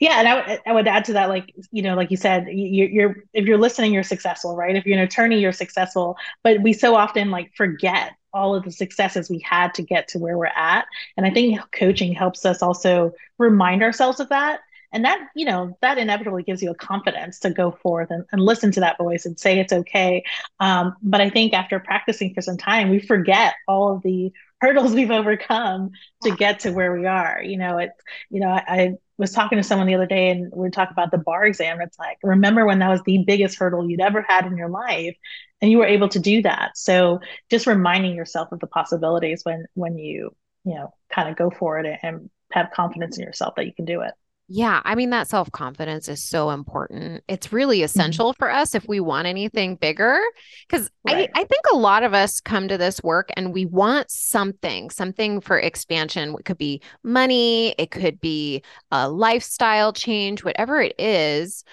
Yeah, 0.00 0.18
and 0.18 0.28
I, 0.28 0.40
w- 0.40 0.58
I 0.66 0.72
would 0.72 0.88
add 0.88 1.04
to 1.06 1.12
that, 1.14 1.28
like 1.28 1.54
you 1.70 1.82
know, 1.82 1.94
like 1.94 2.10
you 2.10 2.16
said, 2.16 2.46
you, 2.48 2.86
you're 2.86 3.16
if 3.32 3.46
you're 3.46 3.58
listening, 3.58 3.92
you're 3.92 4.02
successful, 4.02 4.56
right? 4.56 4.76
If 4.76 4.84
you're 4.84 4.98
an 4.98 5.04
attorney, 5.04 5.40
you're 5.40 5.52
successful. 5.52 6.16
But 6.42 6.60
we 6.62 6.72
so 6.72 6.94
often 6.94 7.30
like 7.30 7.52
forget 7.56 8.12
all 8.34 8.54
of 8.54 8.64
the 8.64 8.72
successes 8.72 9.30
we 9.30 9.38
had 9.38 9.72
to 9.74 9.82
get 9.82 10.08
to 10.08 10.18
where 10.18 10.36
we're 10.36 10.46
at. 10.46 10.86
And 11.16 11.24
I 11.24 11.30
think 11.30 11.60
coaching 11.72 12.12
helps 12.12 12.44
us 12.44 12.62
also 12.62 13.12
remind 13.38 13.82
ourselves 13.82 14.18
of 14.20 14.28
that. 14.30 14.60
And 14.94 15.04
that, 15.04 15.18
you 15.34 15.44
know, 15.44 15.76
that 15.82 15.98
inevitably 15.98 16.44
gives 16.44 16.62
you 16.62 16.70
a 16.70 16.74
confidence 16.74 17.40
to 17.40 17.50
go 17.50 17.72
forth 17.72 18.10
and, 18.10 18.24
and 18.30 18.40
listen 18.40 18.70
to 18.72 18.80
that 18.80 18.96
voice 18.96 19.26
and 19.26 19.38
say 19.38 19.58
it's 19.58 19.72
okay. 19.72 20.24
Um, 20.60 20.94
but 21.02 21.20
I 21.20 21.30
think 21.30 21.52
after 21.52 21.80
practicing 21.80 22.32
for 22.32 22.40
some 22.40 22.56
time, 22.56 22.90
we 22.90 23.00
forget 23.00 23.54
all 23.66 23.96
of 23.96 24.02
the 24.02 24.32
hurdles 24.60 24.94
we've 24.94 25.10
overcome 25.10 25.90
to 26.22 26.30
get 26.30 26.60
to 26.60 26.70
where 26.70 26.96
we 26.96 27.06
are. 27.06 27.42
You 27.42 27.58
know, 27.58 27.78
it's, 27.78 28.00
you 28.30 28.38
know, 28.38 28.48
I, 28.48 28.62
I 28.68 28.94
was 29.18 29.32
talking 29.32 29.58
to 29.58 29.64
someone 29.64 29.88
the 29.88 29.96
other 29.96 30.06
day 30.06 30.30
and 30.30 30.52
we 30.54 30.68
are 30.68 30.70
talking 30.70 30.94
about 30.94 31.10
the 31.10 31.18
bar 31.18 31.44
exam. 31.44 31.80
It's 31.80 31.98
like, 31.98 32.18
remember 32.22 32.64
when 32.64 32.78
that 32.78 32.88
was 32.88 33.02
the 33.02 33.24
biggest 33.26 33.58
hurdle 33.58 33.90
you'd 33.90 34.00
ever 34.00 34.22
had 34.22 34.46
in 34.46 34.56
your 34.56 34.70
life 34.70 35.16
and 35.60 35.72
you 35.72 35.78
were 35.78 35.86
able 35.86 36.08
to 36.10 36.20
do 36.20 36.40
that. 36.42 36.78
So 36.78 37.18
just 37.50 37.66
reminding 37.66 38.14
yourself 38.14 38.52
of 38.52 38.60
the 38.60 38.68
possibilities 38.68 39.44
when, 39.44 39.66
when 39.74 39.98
you, 39.98 40.34
you 40.64 40.74
know, 40.76 40.94
kind 41.10 41.28
of 41.28 41.36
go 41.36 41.50
for 41.50 41.80
it 41.80 41.98
and 42.00 42.30
have 42.52 42.70
confidence 42.70 43.18
in 43.18 43.24
yourself 43.24 43.56
that 43.56 43.66
you 43.66 43.74
can 43.74 43.84
do 43.86 44.02
it. 44.02 44.12
Yeah, 44.46 44.82
I 44.84 44.94
mean 44.94 45.10
that 45.10 45.28
self-confidence 45.28 46.08
is 46.08 46.22
so 46.22 46.50
important. 46.50 47.24
It's 47.28 47.52
really 47.52 47.78
mm-hmm. 47.78 47.84
essential 47.86 48.32
mm-hmm. 48.32 48.38
for 48.38 48.50
us 48.50 48.74
if 48.74 48.86
we 48.86 49.00
want 49.00 49.26
anything 49.26 49.76
bigger 49.76 50.20
cuz 50.68 50.90
right. 51.06 51.30
I 51.34 51.40
I 51.40 51.44
think 51.44 51.62
a 51.72 51.76
lot 51.76 52.02
of 52.02 52.12
us 52.12 52.40
come 52.40 52.68
to 52.68 52.76
this 52.76 53.02
work 53.02 53.30
and 53.36 53.54
we 53.54 53.64
want 53.64 54.10
something, 54.10 54.90
something 54.90 55.40
for 55.40 55.58
expansion. 55.58 56.36
It 56.38 56.44
could 56.44 56.58
be 56.58 56.82
money, 57.02 57.74
it 57.78 57.90
could 57.90 58.20
be 58.20 58.62
a 58.90 59.08
lifestyle 59.08 59.94
change, 59.94 60.44
whatever 60.44 60.80
it 60.80 60.94
is. 60.98 61.64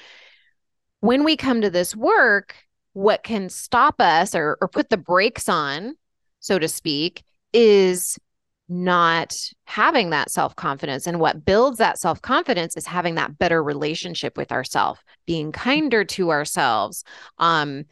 When 1.01 1.25
we 1.25 1.35
come 1.35 1.61
to 1.61 1.69
this 1.69 1.93
work, 1.95 2.55
what 2.93 3.23
can 3.23 3.49
stop 3.49 3.99
us 3.99 4.33
or 4.33 4.57
or 4.61 4.69
put 4.69 4.89
the 4.89 4.97
brakes 4.97 5.49
on, 5.49 5.95
so 6.39 6.57
to 6.57 6.69
speak, 6.69 7.23
is 7.51 8.17
not 8.71 9.35
having 9.65 10.11
that 10.11 10.31
self 10.31 10.55
confidence. 10.55 11.05
And 11.05 11.19
what 11.19 11.43
builds 11.43 11.77
that 11.79 11.99
self 11.99 12.21
confidence 12.21 12.77
is 12.77 12.87
having 12.87 13.15
that 13.15 13.37
better 13.37 13.61
relationship 13.61 14.37
with 14.37 14.51
ourselves, 14.51 15.01
being 15.27 15.51
kinder 15.51 16.05
to 16.05 16.31
ourselves, 16.31 17.03
um, 17.37 17.83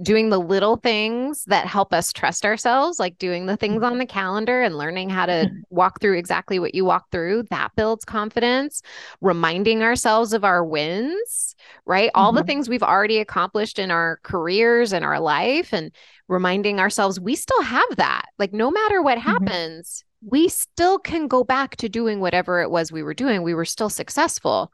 doing 0.00 0.28
the 0.28 0.38
little 0.38 0.76
things 0.76 1.44
that 1.46 1.66
help 1.66 1.92
us 1.92 2.12
trust 2.12 2.44
ourselves, 2.44 3.00
like 3.00 3.18
doing 3.18 3.46
the 3.46 3.56
things 3.56 3.82
on 3.82 3.98
the 3.98 4.06
calendar 4.06 4.62
and 4.62 4.78
learning 4.78 5.10
how 5.10 5.26
to 5.26 5.50
walk 5.70 6.00
through 6.00 6.16
exactly 6.16 6.60
what 6.60 6.72
you 6.72 6.84
walk 6.84 7.10
through. 7.10 7.42
That 7.50 7.72
builds 7.74 8.04
confidence, 8.04 8.80
reminding 9.20 9.82
ourselves 9.82 10.32
of 10.32 10.44
our 10.44 10.64
wins, 10.64 11.56
right? 11.84 12.12
All 12.14 12.28
mm-hmm. 12.30 12.36
the 12.36 12.44
things 12.44 12.68
we've 12.68 12.80
already 12.84 13.18
accomplished 13.18 13.80
in 13.80 13.90
our 13.90 14.20
careers 14.22 14.92
and 14.92 15.04
our 15.04 15.18
life, 15.18 15.74
and 15.74 15.90
reminding 16.28 16.78
ourselves 16.78 17.18
we 17.18 17.34
still 17.34 17.62
have 17.62 17.96
that. 17.96 18.26
Like, 18.38 18.52
no 18.52 18.70
matter 18.70 19.02
what 19.02 19.18
mm-hmm. 19.18 19.30
happens, 19.30 20.04
we 20.20 20.48
still 20.48 20.98
can 20.98 21.28
go 21.28 21.44
back 21.44 21.76
to 21.76 21.88
doing 21.88 22.20
whatever 22.20 22.60
it 22.60 22.70
was 22.70 22.90
we 22.90 23.02
were 23.02 23.14
doing. 23.14 23.42
We 23.42 23.54
were 23.54 23.64
still 23.64 23.90
successful. 23.90 24.72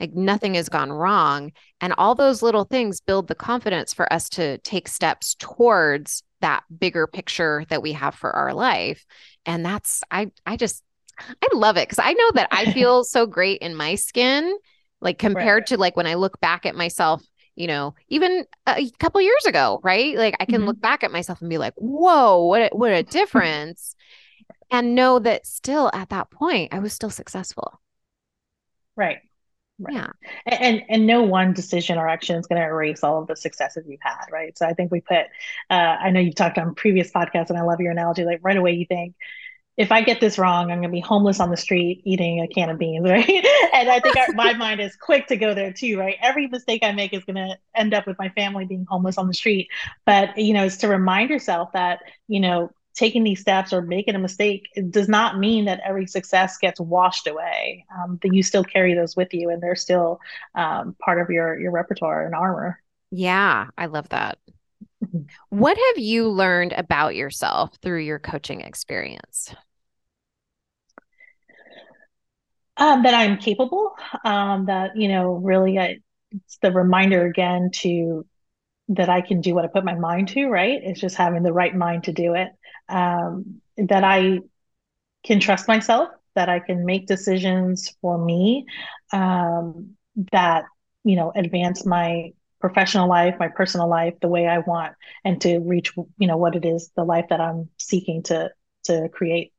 Like 0.00 0.12
nothing 0.12 0.54
has 0.54 0.68
gone 0.68 0.92
wrong. 0.92 1.52
And 1.80 1.94
all 1.96 2.14
those 2.14 2.42
little 2.42 2.64
things 2.64 3.00
build 3.00 3.28
the 3.28 3.34
confidence 3.34 3.92
for 3.92 4.10
us 4.12 4.28
to 4.30 4.58
take 4.58 4.88
steps 4.88 5.34
towards 5.38 6.22
that 6.40 6.64
bigger 6.78 7.06
picture 7.06 7.64
that 7.68 7.82
we 7.82 7.92
have 7.92 8.14
for 8.14 8.30
our 8.30 8.52
life. 8.52 9.04
And 9.46 9.64
that's, 9.64 10.02
I, 10.10 10.30
I 10.44 10.56
just, 10.56 10.82
I 11.18 11.48
love 11.54 11.76
it 11.76 11.88
because 11.88 12.04
I 12.04 12.12
know 12.12 12.30
that 12.34 12.48
I 12.50 12.72
feel 12.72 13.04
so 13.04 13.26
great 13.26 13.62
in 13.62 13.74
my 13.74 13.94
skin, 13.94 14.56
like 15.00 15.18
compared 15.18 15.62
right. 15.62 15.66
to 15.68 15.78
like 15.78 15.96
when 15.96 16.06
I 16.06 16.14
look 16.14 16.40
back 16.40 16.66
at 16.66 16.74
myself 16.74 17.22
you 17.56 17.66
know, 17.66 17.94
even 18.08 18.44
a 18.66 18.90
couple 18.98 19.18
years 19.22 19.46
ago, 19.46 19.80
right? 19.82 20.14
Like 20.14 20.36
I 20.38 20.44
can 20.44 20.56
mm-hmm. 20.56 20.66
look 20.66 20.80
back 20.80 21.02
at 21.02 21.10
myself 21.10 21.40
and 21.40 21.48
be 21.48 21.56
like, 21.56 21.72
"Whoa, 21.76 22.44
what 22.44 22.60
a, 22.60 22.68
what 22.76 22.92
a 22.92 23.02
difference!" 23.18 23.96
And 24.70 24.94
know 24.94 25.18
that 25.18 25.46
still 25.46 25.90
at 25.92 26.10
that 26.10 26.30
point 26.30 26.72
I 26.72 26.78
was 26.78 26.92
still 26.92 27.10
successful. 27.10 27.80
Right. 28.96 29.18
Right. 29.78 29.94
Yeah. 29.94 30.10
And 30.46 30.82
and 30.88 31.06
no 31.06 31.22
one 31.22 31.52
decision 31.52 31.98
or 31.98 32.08
action 32.08 32.36
is 32.36 32.46
going 32.46 32.60
to 32.60 32.66
erase 32.66 33.04
all 33.04 33.20
of 33.20 33.28
the 33.28 33.36
successes 33.36 33.84
you've 33.86 34.00
had, 34.02 34.24
right? 34.32 34.56
So 34.56 34.66
I 34.66 34.72
think 34.72 34.90
we 34.90 35.00
put 35.00 35.26
uh, 35.68 35.74
I 35.74 36.10
know 36.10 36.20
you've 36.20 36.34
talked 36.34 36.56
on 36.56 36.74
previous 36.74 37.10
podcasts 37.10 37.50
and 37.50 37.58
I 37.58 37.62
love 37.62 37.80
your 37.80 37.92
analogy 37.92 38.24
like 38.24 38.40
right 38.42 38.56
away 38.56 38.72
you 38.72 38.86
think 38.86 39.14
if 39.76 39.92
I 39.92 40.00
get 40.00 40.20
this 40.20 40.38
wrong, 40.38 40.70
I'm 40.70 40.78
going 40.78 40.90
to 40.90 40.96
be 40.96 41.00
homeless 41.00 41.38
on 41.38 41.50
the 41.50 41.56
street 41.56 42.00
eating 42.04 42.40
a 42.40 42.48
can 42.48 42.70
of 42.70 42.78
beans, 42.78 43.04
right? 43.08 43.28
and 43.74 43.90
I 43.90 44.00
think 44.00 44.16
our, 44.16 44.32
my 44.32 44.52
mind 44.56 44.80
is 44.80 44.96
quick 44.96 45.26
to 45.28 45.36
go 45.36 45.54
there 45.54 45.72
too, 45.72 45.98
right? 45.98 46.16
Every 46.22 46.46
mistake 46.46 46.82
I 46.82 46.92
make 46.92 47.12
is 47.12 47.24
going 47.24 47.36
to 47.36 47.58
end 47.74 47.92
up 47.92 48.06
with 48.06 48.18
my 48.18 48.30
family 48.30 48.64
being 48.64 48.86
homeless 48.88 49.18
on 49.18 49.28
the 49.28 49.34
street. 49.34 49.68
But, 50.06 50.38
you 50.38 50.54
know, 50.54 50.64
it's 50.64 50.78
to 50.78 50.88
remind 50.88 51.30
yourself 51.30 51.72
that, 51.72 52.00
you 52.26 52.40
know, 52.40 52.70
taking 52.96 53.22
these 53.22 53.40
steps 53.40 53.72
or 53.72 53.82
making 53.82 54.14
a 54.14 54.18
mistake 54.18 54.68
it 54.74 54.90
does 54.90 55.08
not 55.08 55.38
mean 55.38 55.66
that 55.66 55.80
every 55.84 56.06
success 56.06 56.56
gets 56.58 56.80
washed 56.80 57.26
away 57.26 57.84
um, 57.96 58.18
that 58.22 58.34
you 58.34 58.42
still 58.42 58.64
carry 58.64 58.94
those 58.94 59.14
with 59.14 59.32
you 59.32 59.50
and 59.50 59.62
they're 59.62 59.76
still 59.76 60.18
um, 60.54 60.96
part 61.00 61.20
of 61.20 61.30
your 61.30 61.58
your 61.58 61.70
repertoire 61.70 62.24
and 62.24 62.34
armor 62.34 62.80
yeah 63.10 63.66
i 63.78 63.86
love 63.86 64.08
that 64.08 64.38
what 65.50 65.76
have 65.76 65.98
you 66.02 66.28
learned 66.28 66.72
about 66.72 67.14
yourself 67.14 67.70
through 67.82 68.00
your 68.00 68.18
coaching 68.18 68.62
experience 68.62 69.54
um, 72.78 73.02
that 73.02 73.14
i'm 73.14 73.36
capable 73.36 73.94
um, 74.24 74.66
that 74.66 74.96
you 74.96 75.08
know 75.08 75.34
really 75.34 75.78
I, 75.78 75.98
it's 76.32 76.58
the 76.58 76.72
reminder 76.72 77.26
again 77.26 77.70
to 77.74 78.26
that 78.88 79.08
I 79.08 79.20
can 79.20 79.40
do 79.40 79.54
what 79.54 79.64
I 79.64 79.68
put 79.68 79.84
my 79.84 79.94
mind 79.94 80.28
to, 80.28 80.46
right? 80.46 80.80
It's 80.82 81.00
just 81.00 81.16
having 81.16 81.42
the 81.42 81.52
right 81.52 81.74
mind 81.74 82.04
to 82.04 82.12
do 82.12 82.34
it. 82.34 82.48
Um, 82.88 83.60
that 83.76 84.04
I 84.04 84.40
can 85.24 85.40
trust 85.40 85.68
myself, 85.68 86.10
that 86.34 86.48
I 86.48 86.60
can 86.60 86.84
make 86.84 87.06
decisions 87.06 87.94
for 88.00 88.16
me, 88.16 88.66
um, 89.12 89.96
that, 90.32 90.64
you 91.04 91.16
know, 91.16 91.32
advance 91.34 91.84
my 91.84 92.32
professional 92.60 93.08
life, 93.08 93.34
my 93.38 93.48
personal 93.48 93.88
life 93.88 94.14
the 94.20 94.28
way 94.28 94.46
I 94.46 94.58
want 94.58 94.94
and 95.24 95.40
to 95.42 95.58
reach, 95.58 95.92
you 95.96 96.26
know, 96.26 96.36
what 96.36 96.56
it 96.56 96.64
is, 96.64 96.90
the 96.96 97.04
life 97.04 97.26
that 97.30 97.40
I'm 97.40 97.68
seeking 97.78 98.22
to, 98.24 98.50
to 98.84 99.08
create. 99.12 99.52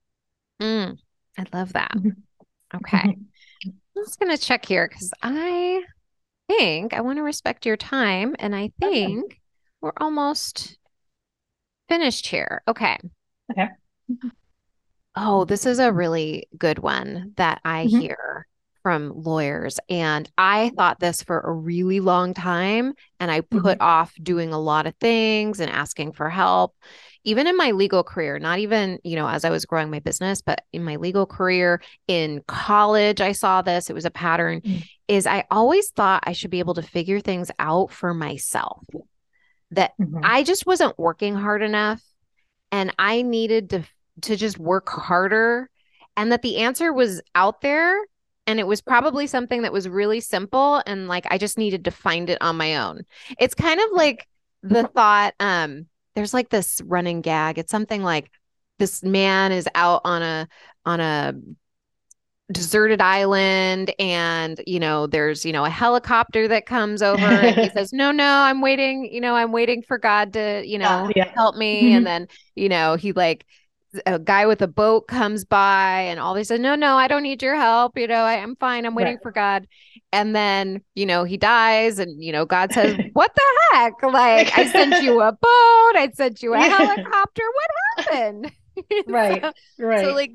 Mm, 0.61 0.97
I 1.37 1.45
love 1.53 1.73
that. 1.73 1.91
Mm-hmm. 1.95 2.09
Okay. 2.75 2.97
Mm-hmm. 2.97 3.69
I'm 3.97 4.03
just 4.05 4.19
going 4.19 4.35
to 4.35 4.41
check 4.41 4.65
here 4.65 4.87
because 4.87 5.11
I 5.21 5.83
think 6.47 6.93
I 6.93 7.01
want 7.01 7.17
to 7.17 7.23
respect 7.23 7.65
your 7.65 7.77
time. 7.77 8.35
And 8.39 8.55
I 8.55 8.71
think 8.79 9.25
okay. 9.25 9.39
we're 9.81 9.91
almost 9.97 10.77
finished 11.89 12.27
here. 12.27 12.61
Okay. 12.67 12.97
Okay. 13.51 13.67
Oh, 15.15 15.45
this 15.45 15.65
is 15.65 15.79
a 15.79 15.91
really 15.91 16.47
good 16.57 16.79
one 16.79 17.33
that 17.37 17.59
I 17.65 17.85
mm-hmm. 17.85 17.99
hear 17.99 18.47
from 18.83 19.11
lawyers. 19.15 19.79
And 19.89 20.29
I 20.37 20.71
thought 20.77 20.99
this 20.99 21.21
for 21.21 21.39
a 21.39 21.51
really 21.51 21.99
long 21.99 22.33
time. 22.33 22.93
And 23.19 23.29
I 23.29 23.41
put 23.41 23.63
mm-hmm. 23.63 23.81
off 23.81 24.13
doing 24.21 24.53
a 24.53 24.59
lot 24.59 24.87
of 24.87 24.95
things 24.95 25.59
and 25.59 25.69
asking 25.69 26.13
for 26.13 26.29
help. 26.29 26.73
Even 27.23 27.47
in 27.47 27.57
my 27.57 27.71
legal 27.71 28.03
career, 28.03 28.39
not 28.39 28.59
even, 28.59 28.99
you 29.03 29.17
know, 29.17 29.27
as 29.27 29.43
I 29.43 29.49
was 29.49 29.65
growing 29.65 29.89
my 29.89 29.99
business, 29.99 30.41
but 30.41 30.61
in 30.71 30.85
my 30.85 30.95
legal 30.95 31.25
career, 31.25 31.81
in 32.07 32.41
college, 32.47 33.19
I 33.19 33.33
saw 33.33 33.61
this. 33.61 33.89
It 33.89 33.93
was 33.93 34.05
a 34.05 34.11
pattern. 34.11 34.61
Mm-hmm. 34.61 34.79
Is 35.09 35.27
I 35.27 35.43
always 35.51 35.89
thought 35.89 36.23
I 36.25 36.31
should 36.31 36.51
be 36.51 36.59
able 36.59 36.75
to 36.75 36.81
figure 36.81 37.19
things 37.19 37.51
out 37.59 37.91
for 37.91 38.13
myself, 38.13 38.85
that 39.71 39.91
mm-hmm. 39.99 40.19
I 40.23 40.43
just 40.43 40.65
wasn't 40.65 40.97
working 40.97 41.35
hard 41.35 41.61
enough 41.61 42.01
and 42.71 42.93
I 42.99 43.21
needed 43.21 43.69
to 43.71 43.83
to 44.21 44.35
just 44.35 44.57
work 44.57 44.89
harder 44.89 45.69
and 46.15 46.31
that 46.31 46.41
the 46.41 46.57
answer 46.57 46.91
was 46.91 47.21
out 47.35 47.61
there 47.61 47.95
and 48.47 48.59
it 48.59 48.65
was 48.65 48.81
probably 48.81 49.27
something 49.27 49.61
that 49.61 49.73
was 49.73 49.87
really 49.87 50.19
simple 50.19 50.81
and 50.87 51.07
like 51.07 51.27
I 51.29 51.37
just 51.37 51.57
needed 51.57 51.85
to 51.85 51.91
find 51.91 52.29
it 52.29 52.41
on 52.41 52.57
my 52.57 52.77
own. 52.77 53.03
It's 53.39 53.53
kind 53.53 53.79
of 53.79 53.87
like 53.91 54.27
the 54.63 54.87
thought 54.87 55.35
um 55.39 55.85
there's 56.15 56.33
like 56.33 56.49
this 56.49 56.81
running 56.83 57.21
gag. 57.21 57.59
It's 57.59 57.71
something 57.71 58.01
like 58.01 58.31
this 58.79 59.03
man 59.03 59.51
is 59.51 59.67
out 59.75 60.01
on 60.03 60.23
a 60.23 60.47
on 60.85 60.99
a 60.99 61.33
deserted 62.51 63.01
island 63.01 63.93
and 63.99 64.61
you 64.65 64.79
know 64.79 65.05
there's 65.05 65.45
you 65.45 65.51
know 65.51 65.65
a 65.65 65.69
helicopter 65.69 66.47
that 66.47 66.65
comes 66.65 67.01
over 67.01 67.21
and 67.21 67.55
he 67.57 67.69
says 67.73 67.91
no 67.91 68.09
no 68.09 68.23
i'm 68.23 68.61
waiting 68.61 69.03
you 69.11 69.19
know 69.19 69.35
i'm 69.35 69.51
waiting 69.51 69.81
for 69.81 69.97
god 69.97 70.31
to 70.31 70.63
you 70.65 70.77
know 70.77 71.11
yeah. 71.13 71.29
help 71.35 71.57
me 71.57 71.83
mm-hmm. 71.83 71.97
and 71.97 72.07
then 72.07 72.27
you 72.55 72.69
know 72.69 72.95
he 72.95 73.11
like 73.11 73.45
a 74.05 74.19
guy 74.19 74.45
with 74.45 74.61
a 74.61 74.67
boat 74.67 75.07
comes 75.07 75.45
by 75.45 76.01
and 76.01 76.19
all 76.19 76.33
they 76.33 76.43
said, 76.43 76.61
no, 76.61 76.75
no, 76.75 76.97
I 76.97 77.07
don't 77.07 77.23
need 77.23 77.41
your 77.41 77.55
help. 77.55 77.97
You 77.97 78.07
know, 78.07 78.23
I, 78.23 78.35
am 78.35 78.55
fine. 78.55 78.85
I'm 78.85 78.95
waiting 78.95 79.15
right. 79.15 79.23
for 79.23 79.31
God. 79.31 79.67
And 80.11 80.35
then, 80.35 80.81
you 80.95 81.05
know, 81.05 81.23
he 81.23 81.37
dies 81.37 81.99
and, 81.99 82.21
you 82.23 82.31
know, 82.31 82.45
God 82.45 82.73
says, 82.73 82.97
what 83.13 83.33
the 83.33 83.41
heck? 83.71 84.01
Like 84.03 84.57
I 84.57 84.69
sent 84.69 85.03
you 85.03 85.21
a 85.21 85.31
boat. 85.31 85.95
I 85.95 86.09
sent 86.13 86.41
you 86.41 86.53
a 86.53 86.59
helicopter. 86.59 87.43
What 87.53 88.05
happened? 88.05 88.51
right. 89.07 89.41
so, 89.41 89.83
right. 89.85 90.05
So 90.05 90.13
like, 90.13 90.31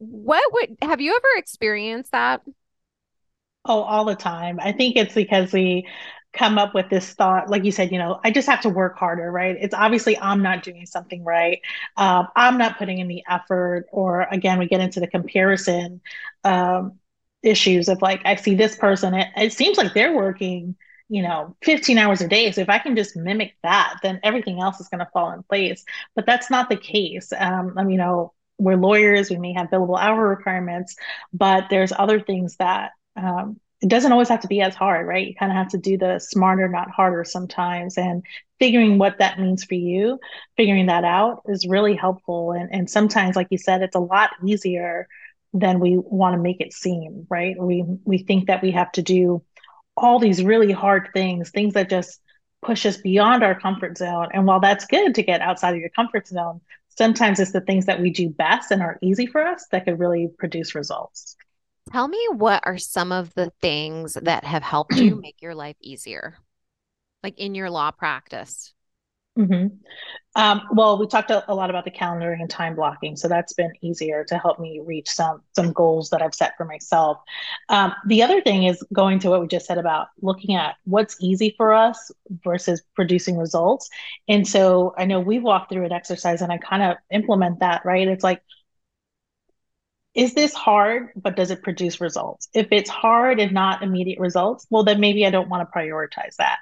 what 0.00 0.42
would, 0.54 0.78
have 0.82 1.00
you 1.00 1.14
ever 1.14 1.38
experienced 1.38 2.12
that? 2.12 2.42
Oh, 3.64 3.82
all 3.82 4.06
the 4.06 4.16
time. 4.16 4.58
I 4.60 4.72
think 4.72 4.96
it's 4.96 5.14
because 5.14 5.52
we 5.52 5.86
come 6.32 6.58
up 6.58 6.74
with 6.74 6.88
this 6.88 7.12
thought 7.14 7.50
like 7.50 7.64
you 7.64 7.72
said 7.72 7.90
you 7.90 7.98
know 7.98 8.20
i 8.22 8.30
just 8.30 8.48
have 8.48 8.60
to 8.60 8.68
work 8.68 8.96
harder 8.96 9.32
right? 9.32 9.56
It's 9.60 9.74
obviously 9.74 10.16
i'm 10.18 10.42
not 10.42 10.62
doing 10.62 10.86
something 10.86 11.24
right. 11.24 11.60
Um, 11.96 12.28
i'm 12.36 12.56
not 12.56 12.78
putting 12.78 12.98
in 12.98 13.08
the 13.08 13.24
effort 13.28 13.86
or 13.90 14.22
again 14.22 14.58
we 14.60 14.68
get 14.68 14.80
into 14.80 15.00
the 15.00 15.08
comparison 15.08 16.00
um, 16.44 17.00
issues 17.42 17.88
of 17.88 18.00
like 18.00 18.20
i 18.24 18.36
see 18.36 18.54
this 18.54 18.76
person 18.76 19.12
it, 19.14 19.28
it 19.36 19.52
seems 19.52 19.76
like 19.76 19.92
they're 19.92 20.14
working 20.14 20.76
you 21.08 21.22
know 21.22 21.56
15 21.64 21.98
hours 21.98 22.20
a 22.20 22.28
day. 22.28 22.52
So 22.52 22.60
if 22.60 22.68
i 22.68 22.78
can 22.78 22.94
just 22.94 23.16
mimic 23.16 23.56
that 23.64 23.98
then 24.02 24.20
everything 24.22 24.60
else 24.60 24.78
is 24.80 24.88
going 24.88 25.00
to 25.00 25.10
fall 25.12 25.32
in 25.32 25.42
place. 25.42 25.84
But 26.14 26.26
that's 26.26 26.48
not 26.50 26.68
the 26.68 26.76
case. 26.76 27.32
Um, 27.36 27.74
I 27.76 27.82
mean, 27.82 27.92
you 27.92 27.98
know 27.98 28.32
we're 28.60 28.76
lawyers 28.76 29.30
we 29.30 29.36
may 29.36 29.52
have 29.52 29.68
billable 29.68 29.98
hour 29.98 30.28
requirements 30.28 30.96
but 31.32 31.64
there's 31.70 31.92
other 31.96 32.20
things 32.20 32.56
that 32.56 32.90
um, 33.16 33.58
it 33.80 33.88
doesn't 33.88 34.12
always 34.12 34.28
have 34.28 34.40
to 34.40 34.48
be 34.48 34.60
as 34.60 34.74
hard, 34.74 35.06
right? 35.06 35.26
You 35.26 35.34
kind 35.34 35.50
of 35.50 35.56
have 35.56 35.68
to 35.68 35.78
do 35.78 35.96
the 35.96 36.18
smarter, 36.18 36.68
not 36.68 36.90
harder 36.90 37.24
sometimes. 37.24 37.96
And 37.96 38.22
figuring 38.58 38.98
what 38.98 39.18
that 39.18 39.40
means 39.40 39.64
for 39.64 39.74
you, 39.74 40.18
figuring 40.56 40.86
that 40.86 41.04
out 41.04 41.42
is 41.48 41.66
really 41.66 41.96
helpful. 41.96 42.52
And, 42.52 42.68
and 42.72 42.90
sometimes, 42.90 43.36
like 43.36 43.48
you 43.50 43.56
said, 43.56 43.80
it's 43.82 43.96
a 43.96 44.00
lot 44.00 44.30
easier 44.44 45.08
than 45.54 45.80
we 45.80 45.96
want 45.96 46.34
to 46.34 46.42
make 46.42 46.60
it 46.60 46.74
seem, 46.74 47.26
right? 47.30 47.58
We 47.58 47.84
we 48.04 48.18
think 48.18 48.46
that 48.46 48.62
we 48.62 48.72
have 48.72 48.92
to 48.92 49.02
do 49.02 49.42
all 49.96 50.18
these 50.18 50.44
really 50.44 50.72
hard 50.72 51.08
things, 51.14 51.50
things 51.50 51.74
that 51.74 51.90
just 51.90 52.20
push 52.62 52.84
us 52.84 52.98
beyond 52.98 53.42
our 53.42 53.58
comfort 53.58 53.96
zone. 53.96 54.28
And 54.32 54.46
while 54.46 54.60
that's 54.60 54.84
good 54.84 55.14
to 55.14 55.22
get 55.22 55.40
outside 55.40 55.74
of 55.74 55.80
your 55.80 55.88
comfort 55.88 56.28
zone, 56.28 56.60
sometimes 57.00 57.40
it's 57.40 57.52
the 57.52 57.62
things 57.62 57.86
that 57.86 57.98
we 57.98 58.10
do 58.10 58.28
best 58.28 58.70
and 58.70 58.82
are 58.82 58.98
easy 59.00 59.24
for 59.24 59.40
us 59.40 59.66
that 59.70 59.86
could 59.86 59.98
really 59.98 60.28
produce 60.38 60.74
results. 60.74 61.34
Tell 61.90 62.06
me 62.06 62.22
what 62.30 62.62
are 62.66 62.76
some 62.76 63.10
of 63.10 63.32
the 63.32 63.50
things 63.62 64.18
that 64.20 64.44
have 64.44 64.62
helped 64.62 64.94
you 64.96 65.14
make 65.22 65.40
your 65.40 65.54
life 65.54 65.76
easier, 65.80 66.36
like 67.22 67.38
in 67.38 67.54
your 67.54 67.70
law 67.70 67.90
practice? 67.90 68.74
Mm-hmm. 69.38 69.68
Um, 70.36 70.62
well, 70.72 70.98
we 70.98 71.06
talked 71.06 71.30
a, 71.30 71.50
a, 71.50 71.54
lot 71.54 71.70
about 71.70 71.84
the 71.84 71.90
calendaring 71.90 72.40
and 72.40 72.50
time 72.50 72.74
blocking, 72.74 73.16
so 73.16 73.26
that's 73.26 73.52
been 73.52 73.72
easier 73.80 74.24
to 74.24 74.38
help 74.38 74.60
me 74.60 74.80
reach 74.84 75.08
some 75.08 75.42
some 75.54 75.72
goals 75.72 76.10
that 76.10 76.22
I've 76.22 76.34
set 76.34 76.56
for 76.56 76.64
myself. 76.64 77.18
Um, 77.68 77.94
the 78.06 78.22
other 78.22 78.40
thing 78.40 78.64
is 78.64 78.82
going 78.92 79.18
to 79.20 79.30
what 79.30 79.40
we 79.40 79.46
just 79.46 79.66
said 79.66 79.78
about 79.78 80.08
looking 80.20 80.54
at 80.56 80.76
what's 80.84 81.16
easy 81.20 81.54
for 81.56 81.72
us 81.72 82.12
versus 82.44 82.82
producing 82.94 83.38
results. 83.38 83.88
And 84.28 84.46
so 84.46 84.94
I 84.98 85.04
know 85.04 85.20
we've 85.20 85.42
walked 85.42 85.72
through 85.72 85.84
an 85.84 85.92
exercise, 85.92 86.42
and 86.42 86.52
I 86.52 86.58
kind 86.58 86.82
of 86.82 86.96
implement 87.10 87.60
that. 87.60 87.84
Right? 87.84 88.06
It's 88.06 88.24
like 88.24 88.42
is 90.14 90.34
this 90.34 90.52
hard, 90.52 91.10
but 91.14 91.36
does 91.36 91.52
it 91.52 91.62
produce 91.62 92.00
results? 92.00 92.48
If 92.52 92.68
it's 92.72 92.90
hard 92.90 93.38
and 93.38 93.52
not 93.52 93.82
immediate 93.82 94.18
results, 94.18 94.66
well, 94.68 94.82
then 94.82 94.98
maybe 94.98 95.24
I 95.24 95.30
don't 95.30 95.48
want 95.48 95.68
to 95.68 95.78
prioritize 95.78 96.36
that. 96.38 96.58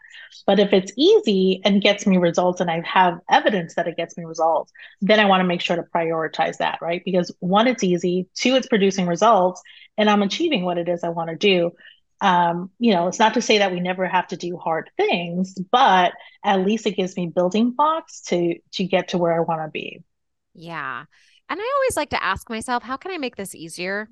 But 0.46 0.58
if 0.58 0.74
it's 0.74 0.92
easy 0.96 1.62
and 1.64 1.80
gets 1.80 2.06
me 2.06 2.18
results 2.18 2.60
and 2.60 2.70
I 2.70 2.82
have 2.84 3.20
evidence 3.30 3.74
that 3.74 3.88
it 3.88 3.96
gets 3.96 4.18
me 4.18 4.24
results, 4.24 4.70
then 5.00 5.18
I 5.18 5.24
want 5.24 5.40
to 5.40 5.46
make 5.46 5.62
sure 5.62 5.76
to 5.76 5.82
prioritize 5.82 6.58
that, 6.58 6.78
right? 6.82 7.00
Because 7.02 7.34
one, 7.40 7.66
it's 7.66 7.82
easy, 7.82 8.28
two, 8.34 8.54
it's 8.54 8.68
producing 8.68 9.06
results, 9.06 9.62
and 9.96 10.10
I'm 10.10 10.22
achieving 10.22 10.64
what 10.64 10.76
it 10.76 10.88
is 10.88 11.02
I 11.02 11.08
want 11.08 11.30
to 11.30 11.36
do. 11.36 11.72
Um, 12.20 12.70
you 12.78 12.92
know, 12.92 13.08
it's 13.08 13.18
not 13.18 13.34
to 13.34 13.42
say 13.42 13.58
that 13.58 13.72
we 13.72 13.80
never 13.80 14.06
have 14.06 14.26
to 14.28 14.36
do 14.36 14.58
hard 14.58 14.90
things, 14.96 15.54
but 15.70 16.12
at 16.44 16.60
least 16.60 16.86
it 16.86 16.96
gives 16.96 17.16
me 17.16 17.28
building 17.28 17.70
blocks 17.70 18.22
to 18.22 18.56
to 18.72 18.84
get 18.84 19.08
to 19.08 19.18
where 19.18 19.34
I 19.34 19.40
want 19.40 19.62
to 19.62 19.70
be. 19.70 20.02
Yeah. 20.54 21.04
And 21.48 21.60
I 21.60 21.72
always 21.76 21.96
like 21.96 22.10
to 22.10 22.22
ask 22.22 22.48
myself, 22.50 22.82
how 22.82 22.96
can 22.96 23.10
I 23.10 23.18
make 23.18 23.36
this 23.36 23.54
easier? 23.54 24.08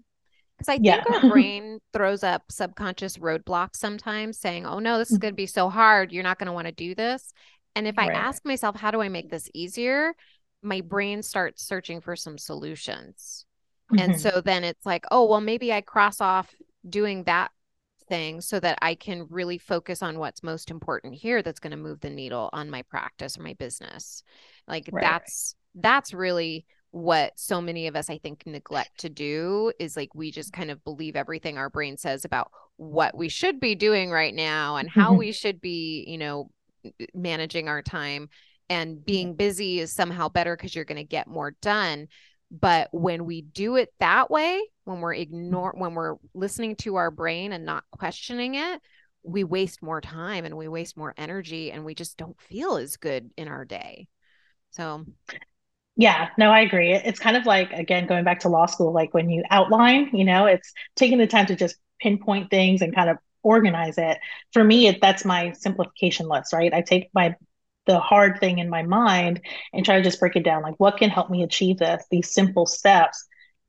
Because 0.57 0.69
I 0.69 0.75
think 0.75 0.87
yeah. 0.87 1.05
our 1.13 1.21
brain 1.31 1.81
throws 1.93 2.23
up 2.23 2.45
subconscious 2.51 3.19
roadblocks 3.19 3.77
sometimes 3.77 4.39
saying, 4.39 4.65
oh 4.67 4.79
no, 4.79 4.99
this 4.99 5.11
is 5.11 5.17
mm-hmm. 5.17 5.23
going 5.23 5.35
to 5.35 5.37
be 5.37 5.47
so 5.47 5.69
hard. 5.69 6.13
You're 6.13 6.23
not 6.23 6.39
going 6.39 6.47
to 6.47 6.53
want 6.53 6.67
to 6.67 6.73
do 6.73 6.95
this. 6.95 7.33
And 7.75 7.87
if 7.87 7.99
I 7.99 8.07
ask 8.07 8.43
myself, 8.47 8.75
how 8.75 8.91
do 8.91 9.03
I 9.03 9.11
make 9.11 9.31
this 9.31 9.51
easier? 9.53 10.15
My 10.63 10.81
brain 10.81 11.23
starts 11.23 11.67
searching 11.67 12.01
for 12.01 12.17
some 12.17 12.39
solutions. 12.39 13.45
Mm-hmm. 13.93 13.99
And 14.03 14.21
so 14.21 14.41
then 14.43 14.65
it's 14.65 14.87
like, 14.87 15.05
oh, 15.11 15.27
well, 15.27 15.43
maybe 15.43 15.73
I 15.75 15.83
cross 15.83 16.23
off 16.23 16.55
doing 16.89 17.25
that 17.25 17.51
thing 18.09 18.41
so 18.41 18.59
that 18.61 18.79
I 18.81 18.95
can 18.95 19.27
really 19.29 19.59
focus 19.59 20.03
on 20.03 20.19
what's 20.19 20.43
most 20.43 20.71
important 20.71 21.15
here 21.15 21.43
that's 21.43 21.61
going 21.61 21.73
to 21.73 21.77
move 21.77 22.01
the 22.01 22.11
needle 22.11 22.49
on 22.53 22.71
my 22.71 22.83
practice 22.83 23.37
or 23.39 23.43
my 23.43 23.55
business. 23.55 24.23
Like 24.67 24.89
right. 24.91 25.03
that's 25.03 25.55
that's 25.75 26.15
really 26.15 26.65
what 26.97 27.39
so 27.39 27.61
many 27.61 27.89
of 27.89 27.95
us 27.95 28.09
i 28.09 28.17
think 28.17 28.43
neglect 28.47 28.97
to 28.97 29.11
do 29.11 29.71
is 29.79 29.99
like 29.99 30.15
we 30.15 30.31
just 30.31 30.51
kind 30.51 30.71
of 30.71 30.83
believe 30.83 31.15
everything 31.15 31.59
our 31.59 31.69
brain 31.69 31.99
says 31.99 32.25
about 32.25 32.51
what 32.77 33.15
we 33.15 33.29
should 33.29 33.61
be 33.61 33.75
doing 33.75 34.11
right 34.11 34.35
now 34.35 34.77
and 34.77 34.89
how 34.89 35.11
mm-hmm. 35.11 35.19
we 35.19 35.31
should 35.31 35.61
be 35.61 36.07
you 36.09 36.17
know 36.17 36.51
managing 37.13 37.69
our 37.69 37.83
time 37.83 38.31
and 38.71 39.05
being 39.05 39.35
busy 39.35 39.79
is 39.79 39.93
somehow 39.93 40.31
better 40.31 40.57
because 40.57 40.75
you're 40.75 40.87
going 40.87 40.97
to 40.97 41.05
get 41.05 41.29
more 41.29 41.55
done 41.61 42.09
but 42.51 42.89
when 42.93 43.27
we 43.27 43.43
do 43.43 43.77
it 43.77 43.93
that 44.01 44.31
way 44.31 44.59
when 44.85 45.01
we're 45.01 45.13
ignore 45.13 45.75
when 45.77 45.93
we're 45.93 46.17
listening 46.33 46.77
to 46.77 46.97
our 46.97 47.11
brain 47.11 47.53
and 47.53 47.67
not 47.67 47.85
questioning 47.91 48.55
it 48.55 48.81
we 49.23 49.45
waste 49.45 49.83
more 49.83 50.01
time 50.01 50.47
and 50.47 50.57
we 50.57 50.67
waste 50.67 50.97
more 50.97 51.13
energy 51.19 51.71
and 51.73 51.85
we 51.85 51.95
just 51.95 52.17
don't 52.17 52.41
feel 52.41 52.77
as 52.79 52.97
good 52.97 53.29
in 53.37 53.49
our 53.49 53.67
day 53.67 54.09
so 54.71 55.05
yeah, 55.97 56.29
no, 56.37 56.51
I 56.51 56.61
agree. 56.61 56.93
It's 56.93 57.19
kind 57.19 57.37
of 57.37 57.47
like, 57.47 57.73
again, 57.73 58.07
going 58.07 58.25
back 58.25 58.41
to 58.41 58.49
law 58.51 58.67
school, 58.67 58.93
like 58.93 59.15
when 59.15 59.31
you 59.31 59.43
outline, 59.51 60.11
you 60.13 60.25
know, 60.25 60.45
it's 60.47 60.73
taking 60.95 61.17
the 61.19 61.27
time 61.27 61.47
to 61.47 61.57
just 61.57 61.77
pinpoint 62.01 62.51
things 62.51 62.83
and 62.83 62.95
kind 62.95 63.09
of 63.09 63.17
organize 63.43 63.97
it. 63.97 64.19
For 64.53 64.63
me, 64.63 64.89
it, 64.89 65.01
that's 65.01 65.25
my 65.25 65.53
simplification 65.53 66.29
list, 66.29 66.53
right? 66.53 66.73
I 66.75 66.83
take 66.83 67.09
my 67.15 67.35
the 67.87 67.99
hard 68.01 68.41
thing 68.41 68.59
in 68.59 68.69
my 68.69 68.83
mind 68.83 69.41
and 69.73 69.85
try 69.85 69.97
to 69.97 70.03
just 70.03 70.19
break 70.19 70.35
it 70.35 70.43
down 70.43 70.61
like 70.61 70.75
what 70.79 70.97
can 70.97 71.09
help 71.09 71.31
me 71.31 71.45
achieve 71.45 71.79
this 71.79 72.05
these 72.11 72.35
simple 72.35 72.67
steps 72.67 73.25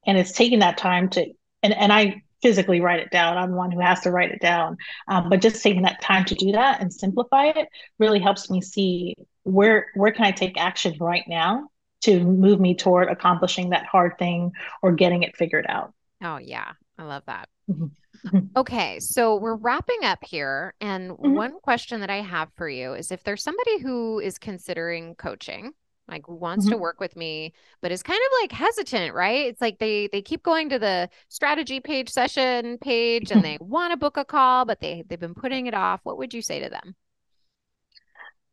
and 0.07 0.17
it's 0.17 0.31
taking 0.31 0.57
that 0.57 0.75
time 0.75 1.07
to 1.07 1.23
and, 1.61 1.71
and 1.73 1.93
i 1.93 2.19
physically 2.41 2.81
write 2.81 2.99
it 2.99 3.11
down 3.11 3.37
i'm 3.37 3.51
one 3.53 3.69
who 3.71 3.79
has 3.79 3.99
to 4.01 4.09
write 4.09 4.31
it 4.31 4.41
down 4.41 4.75
um, 5.07 5.29
but 5.29 5.39
just 5.39 5.61
taking 5.61 5.83
that 5.83 6.01
time 6.01 6.25
to 6.25 6.33
do 6.33 6.51
that 6.53 6.81
and 6.81 6.91
simplify 6.91 7.45
it 7.45 7.67
really 7.99 8.19
helps 8.19 8.49
me 8.49 8.59
see 8.59 9.13
where 9.43 9.85
where 9.93 10.11
can 10.11 10.25
i 10.25 10.31
take 10.31 10.59
action 10.59 10.95
right 10.99 11.25
now 11.27 11.69
to 12.01 12.23
move 12.23 12.59
me 12.59 12.75
toward 12.75 13.09
accomplishing 13.09 13.69
that 13.71 13.85
hard 13.85 14.17
thing 14.17 14.51
or 14.81 14.91
getting 14.91 15.23
it 15.23 15.35
figured 15.35 15.65
out. 15.67 15.93
Oh, 16.23 16.37
yeah. 16.37 16.71
I 16.97 17.03
love 17.03 17.23
that. 17.27 17.49
Mm-hmm. 17.69 18.37
okay. 18.55 18.99
So 18.99 19.35
we're 19.35 19.55
wrapping 19.55 20.03
up 20.03 20.19
here. 20.23 20.73
And 20.81 21.11
mm-hmm. 21.11 21.33
one 21.33 21.59
question 21.61 22.01
that 22.01 22.09
I 22.09 22.21
have 22.21 22.49
for 22.55 22.69
you 22.69 22.93
is 22.93 23.11
if 23.11 23.23
there's 23.23 23.43
somebody 23.43 23.79
who 23.79 24.19
is 24.19 24.37
considering 24.37 25.15
coaching, 25.15 25.73
like 26.07 26.27
wants 26.27 26.65
mm-hmm. 26.65 26.71
to 26.71 26.77
work 26.77 26.99
with 26.99 27.15
me 27.15 27.53
but 27.81 27.91
is 27.91 28.01
kind 28.01 28.17
of 28.17 28.41
like 28.41 28.51
hesitant 28.51 29.13
right 29.13 29.47
it's 29.47 29.61
like 29.61 29.77
they 29.79 30.07
they 30.11 30.21
keep 30.21 30.43
going 30.43 30.69
to 30.69 30.79
the 30.79 31.09
strategy 31.27 31.79
page 31.79 32.09
session 32.09 32.77
page 32.77 33.31
and 33.31 33.43
they 33.43 33.57
want 33.61 33.91
to 33.91 33.97
book 33.97 34.17
a 34.17 34.25
call 34.25 34.65
but 34.65 34.79
they 34.79 35.03
they've 35.07 35.19
been 35.19 35.35
putting 35.35 35.67
it 35.67 35.73
off 35.73 35.99
what 36.03 36.17
would 36.17 36.33
you 36.33 36.41
say 36.41 36.59
to 36.61 36.69
them 36.69 36.95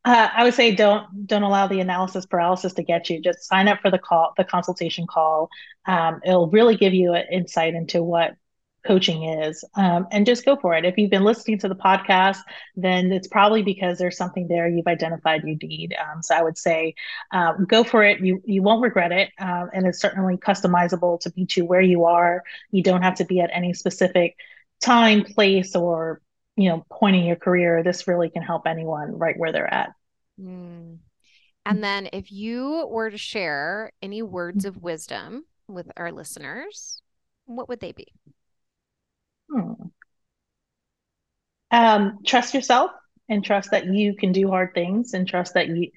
uh, 0.04 0.28
I 0.34 0.44
would 0.44 0.54
say 0.54 0.74
don't 0.74 1.26
don't 1.26 1.42
allow 1.42 1.66
the 1.66 1.80
analysis 1.80 2.26
paralysis 2.26 2.74
to 2.74 2.82
get 2.82 3.08
you. 3.08 3.20
Just 3.20 3.44
sign 3.44 3.68
up 3.68 3.80
for 3.80 3.90
the 3.90 3.98
call, 3.98 4.34
the 4.36 4.44
consultation 4.44 5.06
call. 5.06 5.48
Um, 5.86 6.20
it'll 6.24 6.50
really 6.50 6.76
give 6.76 6.92
you 6.94 7.14
an 7.14 7.24
insight 7.32 7.74
into 7.74 8.02
what 8.02 8.36
coaching 8.86 9.24
is, 9.24 9.64
um, 9.76 10.06
and 10.12 10.26
just 10.26 10.44
go 10.44 10.56
for 10.56 10.74
it. 10.74 10.84
If 10.84 10.98
you've 10.98 11.10
been 11.10 11.24
listening 11.24 11.58
to 11.60 11.68
the 11.68 11.74
podcast, 11.74 12.40
then 12.76 13.10
it's 13.12 13.28
probably 13.28 13.62
because 13.62 13.96
there's 13.98 14.18
something 14.18 14.46
there 14.46 14.68
you've 14.68 14.86
identified 14.86 15.42
you 15.44 15.56
need. 15.56 15.94
Um, 15.94 16.22
so 16.22 16.34
I 16.34 16.42
would 16.42 16.58
say 16.58 16.94
um, 17.32 17.64
go 17.66 17.82
for 17.82 18.04
it. 18.04 18.20
You 18.20 18.42
you 18.44 18.62
won't 18.62 18.82
regret 18.82 19.10
it, 19.12 19.30
um, 19.38 19.70
and 19.72 19.86
it's 19.86 20.00
certainly 20.00 20.36
customizable 20.36 21.18
to 21.20 21.32
meet 21.34 21.56
you 21.56 21.64
where 21.64 21.80
you 21.80 22.04
are. 22.04 22.42
You 22.70 22.82
don't 22.82 23.02
have 23.02 23.14
to 23.16 23.24
be 23.24 23.40
at 23.40 23.50
any 23.54 23.72
specific 23.72 24.36
time, 24.82 25.24
place, 25.24 25.74
or 25.74 26.20
you 26.56 26.68
know 26.68 26.84
pointing 26.90 27.26
your 27.26 27.36
career 27.36 27.82
this 27.82 28.06
really 28.06 28.30
can 28.30 28.42
help 28.42 28.66
anyone 28.66 29.18
right 29.18 29.38
where 29.38 29.52
they're 29.52 29.72
at. 29.72 29.90
Mm. 30.40 30.98
and 31.64 31.84
then 31.84 32.08
if 32.12 32.32
you 32.32 32.88
were 32.90 33.10
to 33.10 33.18
share 33.18 33.92
any 34.02 34.22
words 34.22 34.64
of 34.64 34.82
wisdom 34.82 35.44
with 35.68 35.90
our 35.96 36.10
listeners 36.12 37.00
what 37.46 37.68
would 37.68 37.80
they 37.80 37.92
be? 37.92 38.06
Hmm. 39.50 39.72
um, 41.70 42.18
trust 42.24 42.54
yourself 42.54 42.90
and 43.28 43.44
trust 43.44 43.70
that 43.70 43.86
you 43.86 44.14
can 44.16 44.32
do 44.32 44.48
hard 44.48 44.74
things 44.74 45.14
and 45.14 45.28
trust 45.28 45.54
that 45.54 45.68
you 45.68 45.90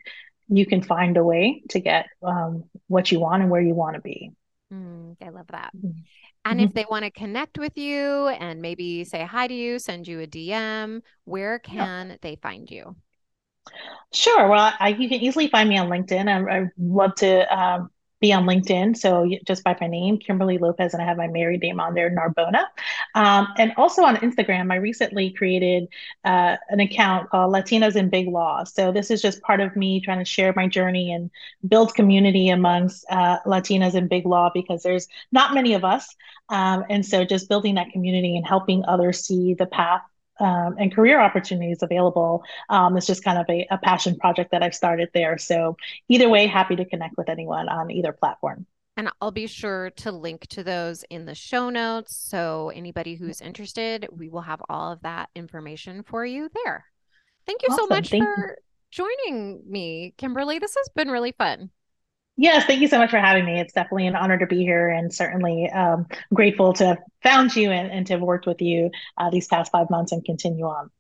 you 0.50 0.66
can 0.66 0.82
find 0.82 1.18
a 1.18 1.24
way 1.24 1.62
to 1.70 1.80
get 1.80 2.06
um, 2.24 2.64
what 2.88 3.12
you 3.12 3.20
want 3.20 3.42
and 3.42 3.52
where 3.52 3.62
you 3.62 3.74
want 3.74 3.96
to 3.96 4.02
be. 4.02 4.32
Mm, 4.74 5.16
i 5.22 5.30
love 5.30 5.48
that 5.48 5.72
mm-hmm. 6.48 6.60
And 6.60 6.62
if 6.62 6.70
mm-hmm. 6.70 6.76
they 6.76 6.86
want 6.90 7.06
to 7.06 7.12
connect 7.12 7.58
with 7.58 7.78
you 7.78 8.28
and 8.28 8.62
maybe 8.62 9.04
say 9.04 9.24
hi 9.24 9.48
to 9.48 9.54
you, 9.54 9.80
send 9.80 10.08
you 10.08 10.22
a 10.22 10.28
DM, 10.28 11.02
where 11.26 11.60
can 11.60 12.10
yep. 12.10 12.22
they 12.22 12.36
find 12.36 12.70
you? 12.70 12.96
Sure. 14.14 14.48
Well, 14.48 14.74
I, 14.80 14.90
you 14.90 15.10
can 15.10 15.22
easily 15.22 15.48
find 15.48 15.68
me 15.68 15.78
on 15.78 15.90
LinkedIn. 15.90 16.28
I, 16.28 16.60
I 16.60 16.70
love 16.78 17.16
to 17.16 17.58
um, 17.58 17.90
be 18.20 18.34
on 18.34 18.46
LinkedIn. 18.46 18.98
So 18.98 19.30
just 19.46 19.64
by 19.64 19.76
my 19.80 19.88
name, 19.88 20.18
Kimberly 20.18 20.58
Lopez, 20.58 20.94
and 20.94 21.02
I 21.02 21.06
have 21.06 21.18
my 21.18 21.28
married 21.28 21.62
name 21.62 21.80
on 21.80 21.94
there, 21.94 22.10
Narbona. 22.10 22.66
Um, 23.16 23.48
and 23.58 23.74
also 23.78 24.04
on 24.04 24.18
Instagram, 24.18 24.72
I 24.72 24.78
recently 24.78 25.32
created 25.32 25.88
uh, 26.26 26.58
an 26.70 26.80
account 26.80 27.30
called 27.30 27.54
Latinas 27.54 27.96
in 27.96 28.10
Big 28.10 28.28
Law. 28.28 28.64
So 28.64 28.92
this 28.92 29.12
is 29.12 29.22
just 29.22 29.42
part 29.42 29.60
of 29.60 29.76
me 29.76 30.02
trying 30.02 30.20
to 30.20 30.26
share 30.26 30.54
my 30.56 30.68
journey 30.68 31.12
and 31.12 31.30
build 31.68 31.94
community 31.94 32.50
amongst 32.50 33.06
uh, 33.10 33.40
Latinas 33.46 33.94
in 33.94 34.08
Big 34.08 34.26
Law 34.26 34.50
because 34.54 34.82
there's 34.84 35.08
not 35.32 35.54
many 35.54 35.74
of 35.74 35.86
us. 35.86 36.16
Um, 36.50 36.86
and 36.90 37.06
so 37.06 37.24
just 37.24 37.50
building 37.50 37.76
that 37.76 37.92
community 37.92 38.36
and 38.36 38.48
helping 38.48 38.84
others 38.86 39.26
see 39.26 39.54
the 39.54 39.66
path 39.68 40.02
um, 40.40 40.76
and 40.80 40.94
career 40.94 41.20
opportunities 41.20 41.82
available. 41.82 42.44
Um, 42.70 42.98
it's 42.98 43.08
just 43.08 43.24
kind 43.24 43.38
of 43.38 43.46
a, 43.50 43.68
a 43.72 43.78
passion 43.78 44.18
project 44.18 44.52
that 44.52 44.64
I've 44.64 44.76
started 44.76 45.10
there. 45.14 45.38
So 45.38 45.78
either 46.10 46.30
way, 46.30 46.48
happy 46.48 46.76
to 46.76 46.86
connect 46.86 47.18
with 47.18 47.30
anyone 47.30 47.70
on 47.70 47.92
either 47.92 48.12
platform. 48.12 48.66
And 48.98 49.12
I'll 49.22 49.32
be 49.32 49.46
sure 49.46 49.92
to 49.98 50.12
link 50.12 50.48
to 50.48 50.64
those 50.64 51.04
in 51.12 51.26
the 51.26 51.36
show 51.36 51.70
notes. 51.70 52.16
So 52.16 52.72
anybody 52.74 53.16
who's 53.16 53.42
interested, 53.42 54.08
we 54.12 54.28
will 54.28 54.42
have 54.42 54.62
all 54.70 54.92
of 54.92 55.02
that 55.04 55.30
information 55.36 56.02
for 56.02 56.26
you 56.26 56.50
there. 56.66 56.86
Thank 57.46 57.62
you 57.62 57.70
awesome. 57.70 57.86
so 57.90 57.96
much 57.96 58.10
Thank 58.10 58.24
for 58.24 58.58
you. 58.58 59.06
joining 59.30 59.62
me, 59.70 60.16
Kimberly. 60.18 60.58
This 60.58 60.76
has 60.76 60.90
been 60.96 61.10
really 61.10 61.32
fun. 61.32 61.70
Yes, 62.40 62.66
thank 62.66 62.82
you 62.82 62.88
so 62.88 63.00
much 63.00 63.10
for 63.10 63.18
having 63.18 63.46
me. 63.46 63.60
It's 63.60 63.74
definitely 63.74 64.06
an 64.06 64.16
honor 64.16 64.38
to 64.38 64.46
be 64.46 64.62
here 64.62 64.90
and 64.90 65.12
certainly 65.12 65.70
um, 65.72 66.06
grateful 66.32 66.72
to 66.74 66.86
have 66.86 66.98
found 67.24 67.56
you 67.56 67.72
and, 67.72 67.92
and 67.92 68.06
to 68.08 68.14
have 68.14 68.22
worked 68.22 68.46
with 68.46 68.62
you 68.62 68.92
uh, 69.18 69.32
these 69.32 69.48
past 69.48 69.72
five 69.72 69.90
months 69.90 70.12
and 70.12 70.24
continue 70.24 70.66
on. 70.66 70.92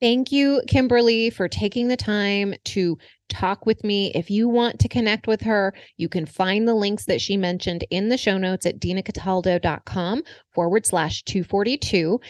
Thank 0.00 0.30
you, 0.30 0.60
Kimberly, 0.66 1.30
for 1.30 1.48
taking 1.48 1.88
the 1.88 1.96
time 1.96 2.54
to 2.64 2.98
talk 3.28 3.64
with 3.64 3.82
me. 3.82 4.12
If 4.14 4.28
you 4.28 4.48
want 4.48 4.78
to 4.80 4.88
connect 4.88 5.26
with 5.26 5.40
her, 5.42 5.72
you 5.96 6.08
can 6.08 6.26
find 6.26 6.68
the 6.68 6.74
links 6.74 7.06
that 7.06 7.20
she 7.20 7.36
mentioned 7.36 7.84
in 7.90 8.08
the 8.08 8.18
show 8.18 8.36
notes 8.36 8.66
at 8.66 8.78
dinacataldo.com 8.78 10.22
forward 10.52 10.84
slash 10.84 11.22
242. 11.22 12.20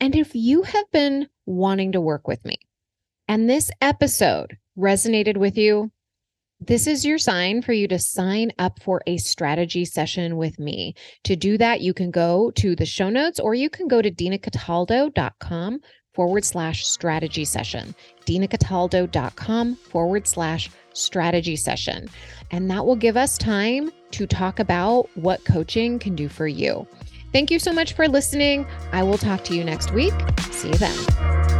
And 0.00 0.14
if 0.14 0.34
you 0.34 0.62
have 0.62 0.90
been 0.92 1.28
wanting 1.46 1.92
to 1.92 2.00
work 2.00 2.28
with 2.28 2.44
me 2.44 2.58
and 3.26 3.50
this 3.50 3.70
episode 3.80 4.56
resonated 4.78 5.36
with 5.36 5.58
you, 5.58 5.90
this 6.60 6.86
is 6.86 7.04
your 7.04 7.18
sign 7.18 7.60
for 7.60 7.72
you 7.72 7.86
to 7.88 7.98
sign 7.98 8.50
up 8.58 8.82
for 8.82 9.02
a 9.06 9.18
strategy 9.18 9.84
session 9.84 10.36
with 10.36 10.58
me. 10.58 10.94
To 11.24 11.36
do 11.36 11.58
that, 11.58 11.82
you 11.82 11.92
can 11.92 12.10
go 12.10 12.50
to 12.52 12.74
the 12.74 12.86
show 12.86 13.10
notes 13.10 13.38
or 13.38 13.54
you 13.54 13.68
can 13.68 13.88
go 13.88 14.00
to 14.00 14.10
dinacataldo.com 14.10 15.80
forward 16.14 16.44
slash 16.44 16.86
strategy 16.86 17.44
session. 17.44 17.94
dinacataldo.com 18.24 19.76
forward 19.76 20.26
slash 20.26 20.70
strategy 20.94 21.56
session. 21.56 22.08
And 22.50 22.70
that 22.70 22.86
will 22.86 22.96
give 22.96 23.18
us 23.18 23.36
time 23.36 23.92
to 24.12 24.26
talk 24.26 24.58
about 24.58 25.10
what 25.14 25.44
coaching 25.44 25.98
can 25.98 26.16
do 26.16 26.28
for 26.28 26.48
you. 26.48 26.86
Thank 27.32 27.50
you 27.50 27.58
so 27.58 27.70
much 27.70 27.92
for 27.92 28.08
listening. 28.08 28.66
I 28.92 29.02
will 29.02 29.18
talk 29.18 29.44
to 29.44 29.54
you 29.54 29.62
next 29.62 29.92
week. 29.92 30.14
See 30.52 30.68
you 30.68 30.74
then. 30.74 31.55